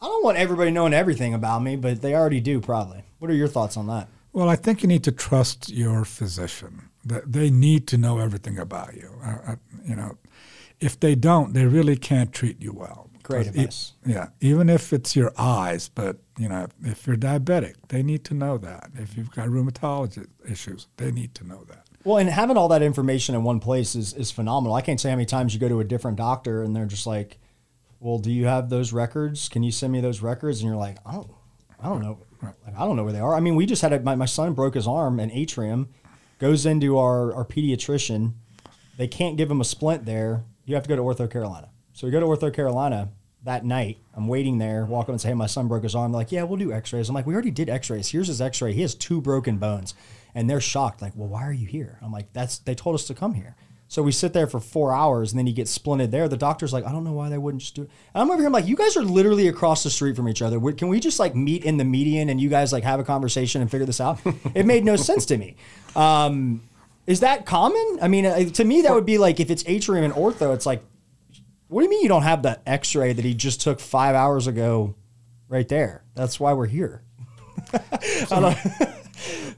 I 0.01 0.05
don't 0.05 0.23
want 0.23 0.37
everybody 0.37 0.71
knowing 0.71 0.93
everything 0.93 1.33
about 1.33 1.61
me, 1.61 1.75
but 1.75 2.01
they 2.01 2.15
already 2.15 2.39
do 2.39 2.61
probably. 2.61 3.03
What 3.17 3.29
are 3.29 3.35
your 3.35 3.49
thoughts 3.49 3.75
on 3.75 3.87
that? 3.87 4.07
Well, 4.31 4.47
I 4.47 4.55
think 4.55 4.81
you 4.81 4.87
need 4.87 5.03
to 5.03 5.11
trust 5.11 5.69
your 5.69 6.05
physician. 6.05 6.89
That 7.03 7.31
they 7.31 7.49
need 7.49 7.87
to 7.87 7.97
know 7.97 8.19
everything 8.19 8.57
about 8.57 8.95
you. 8.95 9.09
Uh, 9.23 9.55
you 9.83 9.95
know, 9.95 10.17
if 10.79 10.99
they 10.99 11.15
don't, 11.15 11.53
they 11.53 11.65
really 11.65 11.97
can't 11.97 12.31
treat 12.31 12.61
you 12.61 12.71
well. 12.73 13.08
Great. 13.29 13.55
E- 13.55 13.69
yeah, 14.07 14.29
even 14.41 14.69
if 14.69 14.91
it's 14.91 15.15
your 15.15 15.31
eyes, 15.37 15.87
but 15.87 16.17
you 16.39 16.49
know, 16.49 16.67
if 16.83 17.05
you're 17.05 17.15
diabetic, 17.15 17.75
they 17.89 18.01
need 18.01 18.25
to 18.25 18.33
know 18.33 18.57
that. 18.57 18.89
If 18.95 19.15
you've 19.15 19.29
got 19.29 19.49
rheumatology 19.49 20.25
issues, 20.49 20.87
they 20.97 21.11
need 21.11 21.35
to 21.35 21.45
know 21.45 21.63
that. 21.65 21.85
Well, 22.03 22.17
and 22.17 22.27
having 22.27 22.57
all 22.57 22.69
that 22.69 22.81
information 22.81 23.35
in 23.35 23.43
one 23.43 23.59
place 23.59 23.93
is, 23.95 24.13
is 24.13 24.31
phenomenal. 24.31 24.73
I 24.73 24.81
can't 24.81 24.99
say 24.99 25.11
how 25.11 25.15
many 25.15 25.27
times 25.27 25.53
you 25.53 25.59
go 25.59 25.67
to 25.69 25.79
a 25.79 25.83
different 25.83 26.17
doctor 26.17 26.63
and 26.63 26.75
they're 26.75 26.87
just 26.87 27.05
like, 27.05 27.37
"Well, 27.99 28.17
do 28.17 28.31
you 28.31 28.47
have 28.47 28.69
those 28.69 28.93
records? 28.93 29.47
Can 29.47 29.61
you 29.61 29.71
send 29.71 29.93
me 29.93 30.01
those 30.01 30.21
records?" 30.21 30.61
And 30.61 30.67
you're 30.67 30.79
like, 30.79 30.97
"I 31.05 31.11
don't, 31.11 31.29
I 31.79 31.87
don't 31.87 32.01
know, 32.01 32.17
like, 32.41 32.55
I 32.75 32.85
don't 32.85 32.95
know 32.95 33.03
where 33.03 33.13
they 33.13 33.19
are." 33.19 33.35
I 33.35 33.41
mean, 33.41 33.55
we 33.55 33.67
just 33.67 33.83
had 33.83 33.93
a, 33.93 33.99
my 33.99 34.15
my 34.15 34.25
son 34.25 34.53
broke 34.53 34.73
his 34.73 34.87
arm 34.87 35.19
and 35.19 35.31
atrium, 35.31 35.89
goes 36.39 36.65
into 36.65 36.97
our 36.97 37.31
our 37.35 37.45
pediatrician. 37.45 38.33
They 38.97 39.07
can't 39.07 39.37
give 39.37 39.51
him 39.51 39.61
a 39.61 39.65
splint 39.65 40.05
there. 40.05 40.45
You 40.65 40.73
have 40.73 40.83
to 40.83 40.89
go 40.89 40.95
to 40.95 41.01
Ortho 41.03 41.29
Carolina. 41.29 41.69
So 41.93 42.07
we 42.07 42.11
go 42.11 42.19
to 42.19 42.25
Ortho 42.25 42.53
Carolina 42.53 43.09
that 43.43 43.65
night. 43.65 43.97
I'm 44.13 44.27
waiting 44.27 44.57
there, 44.57 44.85
walk 44.85 45.05
up 45.05 45.09
and 45.09 45.21
say, 45.21 45.29
hey, 45.29 45.33
my 45.33 45.45
son 45.45 45.67
broke 45.67 45.83
his 45.83 45.95
arm. 45.95 46.11
They're 46.11 46.19
like, 46.19 46.31
yeah, 46.31 46.43
we'll 46.43 46.57
do 46.57 46.73
x 46.73 46.91
rays. 46.91 47.09
I'm 47.09 47.15
like, 47.15 47.25
we 47.25 47.33
already 47.33 47.51
did 47.51 47.69
x 47.69 47.89
rays. 47.89 48.09
Here's 48.09 48.27
his 48.27 48.41
x 48.41 48.61
ray. 48.61 48.73
He 48.73 48.81
has 48.81 48.95
two 48.95 49.21
broken 49.21 49.57
bones. 49.57 49.93
And 50.35 50.49
they're 50.49 50.61
shocked, 50.61 51.01
like, 51.01 51.13
well, 51.15 51.27
why 51.27 51.43
are 51.43 51.53
you 51.53 51.65
here? 51.65 51.97
I'm 52.01 52.11
like, 52.11 52.31
that's, 52.33 52.59
they 52.59 52.75
told 52.75 52.95
us 52.95 53.05
to 53.07 53.15
come 53.15 53.33
here. 53.33 53.55
So 53.89 54.03
we 54.03 54.11
sit 54.11 54.33
there 54.33 54.45
for 54.45 54.59
four 54.59 54.93
hours 54.93 55.31
and 55.31 55.39
then 55.39 55.47
he 55.47 55.53
gets 55.53 55.75
splinted 55.75 56.11
there. 56.11 56.27
The 56.27 56.37
doctor's 56.37 56.71
like, 56.71 56.85
I 56.85 56.91
don't 56.91 57.03
know 57.03 57.11
why 57.11 57.29
they 57.29 57.39
wouldn't 57.39 57.61
just 57.61 57.73
do 57.73 57.81
it. 57.81 57.89
And 58.13 58.21
I'm 58.21 58.29
over 58.29 58.37
here, 58.37 58.45
I'm 58.45 58.53
like, 58.53 58.67
you 58.67 58.75
guys 58.75 58.95
are 58.95 59.01
literally 59.01 59.47
across 59.47 59.83
the 59.83 59.89
street 59.89 60.15
from 60.15 60.29
each 60.29 60.43
other. 60.43 60.59
Can 60.73 60.89
we 60.89 60.99
just 60.99 61.17
like 61.17 61.35
meet 61.35 61.63
in 61.63 61.77
the 61.77 61.83
median 61.83 62.29
and 62.29 62.39
you 62.39 62.49
guys 62.49 62.71
like 62.71 62.83
have 62.83 62.99
a 62.99 63.03
conversation 63.03 63.61
and 63.61 63.71
figure 63.71 63.87
this 63.87 63.99
out? 63.99 64.19
it 64.53 64.67
made 64.67 64.85
no 64.85 64.95
sense 64.95 65.25
to 65.25 65.37
me. 65.37 65.55
Um, 65.95 66.61
is 67.07 67.21
that 67.21 67.47
common? 67.47 67.97
I 67.99 68.07
mean, 68.07 68.27
uh, 68.27 68.43
to 68.43 68.63
me, 68.63 68.83
that 68.83 68.93
would 68.93 69.07
be 69.07 69.17
like 69.17 69.39
if 69.39 69.49
it's 69.49 69.63
atrium 69.65 70.03
and 70.03 70.13
ortho, 70.13 70.53
it's 70.53 70.67
like 70.67 70.83
what 71.69 71.81
do 71.81 71.85
you 71.85 71.89
mean 71.89 72.01
you 72.01 72.09
don't 72.09 72.23
have 72.23 72.43
that 72.43 72.61
X-ray 72.65 73.13
that 73.13 73.23
he 73.23 73.33
just 73.33 73.61
took 73.61 73.79
five 73.79 74.15
hours 74.15 74.47
ago, 74.47 74.95
right 75.47 75.67
there? 75.67 76.03
That's 76.15 76.39
why 76.39 76.53
we're 76.53 76.65
here. 76.65 77.03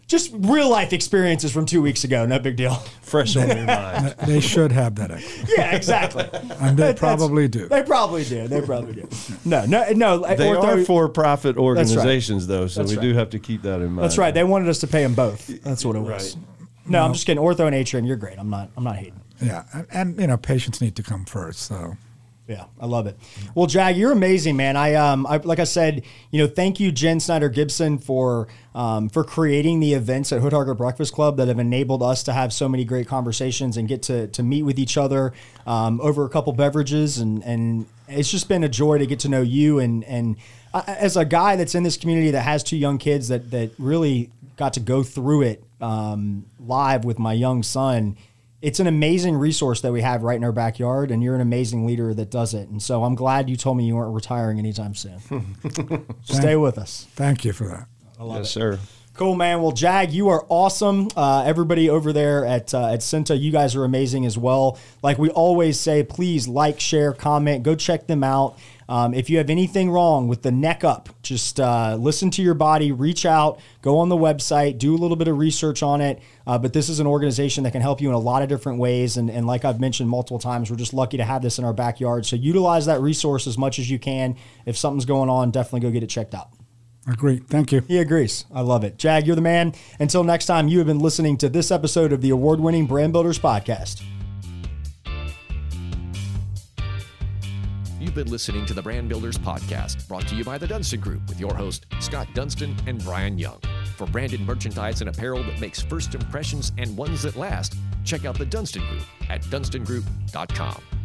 just 0.07 0.31
real 0.33 0.69
life 0.69 0.91
experiences 0.91 1.53
from 1.53 1.65
two 1.65 1.81
weeks 1.81 2.03
ago. 2.03 2.25
No 2.25 2.37
big 2.37 2.57
deal. 2.57 2.73
Fresh 3.01 3.37
on 3.37 3.47
your 3.47 3.65
mind. 3.65 4.13
They 4.27 4.41
should 4.41 4.73
have 4.73 4.95
that 4.95 5.11
X-ray. 5.11 5.55
Yeah, 5.55 5.73
exactly. 5.73 6.27
and 6.59 6.77
they 6.77 6.93
probably 6.93 7.47
do. 7.47 7.69
They 7.69 7.81
probably 7.81 8.25
do. 8.25 8.45
They 8.49 8.59
probably 8.59 8.93
do. 8.93 9.07
No, 9.45 9.65
no, 9.65 9.89
no. 9.93 10.17
They 10.19 10.47
ortho, 10.47 10.63
are 10.63 10.83
for-profit 10.83 11.55
organizations, 11.55 12.43
right. 12.43 12.55
though, 12.55 12.67
so 12.67 12.81
That's 12.81 12.91
we 12.91 12.97
right. 12.97 13.03
do 13.03 13.13
have 13.13 13.29
to 13.29 13.39
keep 13.39 13.61
that 13.61 13.79
in 13.79 13.93
mind. 13.93 14.03
That's 14.03 14.17
right. 14.17 14.33
They 14.33 14.43
wanted 14.43 14.67
us 14.67 14.79
to 14.79 14.87
pay 14.87 15.03
them 15.03 15.15
both. 15.15 15.47
That's 15.63 15.85
what 15.85 15.95
it 15.95 15.99
was. 15.99 16.35
Right. 16.35 16.45
No, 16.87 16.99
no, 16.99 17.05
I'm 17.05 17.13
just 17.13 17.25
kidding. 17.25 17.41
Ortho 17.41 17.67
and 17.67 17.75
atrium, 17.75 18.05
you're 18.05 18.17
great. 18.17 18.37
I'm 18.37 18.49
not. 18.49 18.69
I'm 18.75 18.83
not 18.83 18.97
hating. 18.97 19.20
Yeah, 19.41 19.63
and, 19.91 20.19
you 20.19 20.27
know, 20.27 20.37
patients 20.37 20.81
need 20.81 20.95
to 20.95 21.03
come 21.03 21.25
first. 21.25 21.61
So. 21.61 21.97
Yeah, 22.47 22.65
I 22.81 22.85
love 22.85 23.07
it. 23.07 23.17
Well, 23.55 23.65
Jag, 23.65 23.95
you're 23.95 24.11
amazing, 24.11 24.57
man. 24.57 24.75
I 24.75 24.95
um, 24.95 25.25
I, 25.25 25.37
like 25.37 25.59
I 25.59 25.63
said, 25.63 26.03
you 26.31 26.39
know, 26.39 26.47
thank 26.47 26.81
you, 26.81 26.91
Jen 26.91 27.21
Snyder 27.21 27.47
Gibson, 27.47 27.97
for 27.97 28.49
um, 28.75 29.07
for 29.07 29.23
creating 29.23 29.79
the 29.79 29.93
events 29.93 30.33
at 30.33 30.41
Hood 30.41 30.51
Hargett 30.51 30.75
Breakfast 30.75 31.13
Club 31.13 31.37
that 31.37 31.47
have 31.47 31.59
enabled 31.59 32.03
us 32.03 32.23
to 32.23 32.33
have 32.33 32.51
so 32.51 32.67
many 32.67 32.83
great 32.83 33.07
conversations 33.07 33.77
and 33.77 33.87
get 33.87 34.01
to 34.03 34.27
to 34.27 34.43
meet 34.43 34.63
with 34.63 34.79
each 34.79 34.97
other 34.97 35.31
um, 35.65 36.01
over 36.01 36.25
a 36.25 36.29
couple 36.29 36.51
beverages, 36.51 37.19
and 37.19 37.41
and 37.45 37.85
it's 38.09 38.29
just 38.29 38.49
been 38.49 38.65
a 38.65 38.69
joy 38.69 38.97
to 38.97 39.05
get 39.05 39.19
to 39.19 39.29
know 39.29 39.41
you 39.41 39.79
and 39.79 40.03
and 40.03 40.35
uh, 40.73 40.83
as 40.87 41.15
a 41.15 41.23
guy 41.23 41.55
that's 41.55 41.75
in 41.75 41.83
this 41.83 41.95
community 41.95 42.31
that 42.31 42.41
has 42.41 42.63
two 42.63 42.75
young 42.75 42.97
kids 42.97 43.29
that 43.29 43.51
that 43.51 43.71
really 43.77 44.29
got 44.57 44.73
to 44.73 44.81
go 44.81 45.03
through 45.03 45.43
it 45.43 45.63
um, 45.79 46.45
live 46.59 47.05
with 47.05 47.17
my 47.17 47.33
young 47.33 47.63
son 47.63 48.17
it's 48.61 48.79
an 48.79 48.87
amazing 48.87 49.35
resource 49.35 49.81
that 49.81 49.91
we 49.91 50.01
have 50.01 50.23
right 50.23 50.35
in 50.35 50.43
our 50.43 50.51
backyard, 50.51 51.11
and 51.11 51.23
you're 51.23 51.35
an 51.35 51.41
amazing 51.41 51.85
leader 51.85 52.13
that 52.13 52.29
does 52.29 52.53
it. 52.53 52.69
And 52.69 52.81
so 52.81 53.03
I'm 53.03 53.15
glad 53.15 53.49
you 53.49 53.55
told 53.55 53.77
me 53.77 53.85
you 53.85 53.95
weren't 53.95 54.13
retiring 54.13 54.59
anytime 54.59 54.93
soon. 54.93 55.19
Stay 56.23 56.55
with 56.55 56.77
us. 56.77 57.07
Thank 57.15 57.43
you 57.43 57.53
for 57.53 57.67
that. 57.67 57.87
yes, 58.19 58.47
it. 58.47 58.49
sir. 58.49 58.79
Cool, 59.13 59.35
man. 59.35 59.61
Well, 59.61 59.73
Jag, 59.73 60.11
you 60.11 60.29
are 60.29 60.45
awesome. 60.47 61.09
Uh, 61.17 61.43
everybody 61.45 61.89
over 61.89 62.13
there 62.13 62.45
at 62.45 62.73
uh, 62.73 62.93
at 62.93 62.99
CEENTA, 62.99 63.39
you 63.39 63.51
guys 63.51 63.75
are 63.75 63.83
amazing 63.83 64.25
as 64.25 64.37
well. 64.37 64.79
Like 65.03 65.17
we 65.17 65.29
always 65.29 65.79
say, 65.79 66.03
please 66.03 66.47
like, 66.47 66.79
share, 66.79 67.11
comment. 67.11 67.63
Go 67.63 67.75
check 67.75 68.07
them 68.07 68.23
out. 68.23 68.57
Um, 68.91 69.13
if 69.13 69.29
you 69.29 69.37
have 69.37 69.49
anything 69.49 69.89
wrong 69.89 70.27
with 70.27 70.41
the 70.41 70.51
neck 70.51 70.83
up, 70.83 71.07
just 71.23 71.61
uh, 71.61 71.95
listen 71.97 72.29
to 72.31 72.41
your 72.41 72.55
body, 72.55 72.91
reach 72.91 73.25
out, 73.25 73.61
go 73.81 73.99
on 73.99 74.09
the 74.09 74.17
website, 74.17 74.79
do 74.79 74.93
a 74.93 74.97
little 74.97 75.15
bit 75.15 75.29
of 75.29 75.37
research 75.37 75.81
on 75.81 76.01
it. 76.01 76.21
Uh, 76.45 76.57
but 76.57 76.73
this 76.73 76.89
is 76.89 76.99
an 76.99 77.07
organization 77.07 77.63
that 77.63 77.71
can 77.71 77.81
help 77.81 78.01
you 78.01 78.09
in 78.09 78.15
a 78.15 78.19
lot 78.19 78.43
of 78.43 78.49
different 78.49 78.79
ways. 78.79 79.15
And, 79.15 79.29
and 79.29 79.47
like 79.47 79.63
I've 79.63 79.79
mentioned 79.79 80.09
multiple 80.09 80.39
times, 80.39 80.69
we're 80.69 80.75
just 80.75 80.93
lucky 80.93 81.15
to 81.15 81.23
have 81.23 81.41
this 81.41 81.57
in 81.57 81.63
our 81.63 81.71
backyard. 81.71 82.25
So 82.25 82.35
utilize 82.35 82.85
that 82.87 82.99
resource 82.99 83.47
as 83.47 83.57
much 83.57 83.79
as 83.79 83.89
you 83.89 83.97
can. 83.97 84.35
If 84.65 84.77
something's 84.77 85.05
going 85.05 85.29
on, 85.29 85.51
definitely 85.51 85.87
go 85.87 85.91
get 85.91 86.03
it 86.03 86.07
checked 86.07 86.35
out. 86.35 86.49
Agree. 87.07 87.37
Thank 87.37 87.71
you. 87.71 87.85
He 87.87 87.97
agrees. 87.97 88.43
I 88.53 88.59
love 88.59 88.83
it. 88.83 88.97
Jag, 88.97 89.25
you're 89.25 89.37
the 89.37 89.41
man. 89.41 89.73
Until 90.01 90.25
next 90.25 90.47
time, 90.47 90.67
you 90.67 90.79
have 90.79 90.87
been 90.87 90.99
listening 90.99 91.37
to 91.37 91.47
this 91.47 91.71
episode 91.71 92.11
of 92.11 92.19
the 92.19 92.31
award 92.31 92.59
winning 92.59 92.87
Brand 92.87 93.13
Builders 93.13 93.39
Podcast. 93.39 94.03
You've 98.01 98.15
been 98.15 98.31
listening 98.31 98.65
to 98.65 98.73
the 98.73 98.81
Brand 98.81 99.09
Builders 99.09 99.37
Podcast, 99.37 100.07
brought 100.07 100.27
to 100.29 100.35
you 100.35 100.43
by 100.43 100.57
the 100.57 100.65
Dunston 100.65 100.99
Group 100.99 101.21
with 101.29 101.39
your 101.39 101.53
host, 101.53 101.85
Scott 101.99 102.27
Dunston 102.33 102.75
and 102.87 102.97
Brian 103.03 103.37
Young. 103.37 103.59
For 103.95 104.07
branded 104.07 104.41
merchandise 104.41 105.01
and 105.01 105.09
apparel 105.11 105.43
that 105.43 105.61
makes 105.61 105.83
first 105.83 106.15
impressions 106.15 106.71
and 106.79 106.97
ones 106.97 107.21
that 107.21 107.35
last, 107.35 107.77
check 108.03 108.25
out 108.25 108.39
the 108.39 108.45
Dunston 108.45 108.81
Group 108.87 109.03
at 109.29 109.43
dunstongroup.com. 109.43 111.00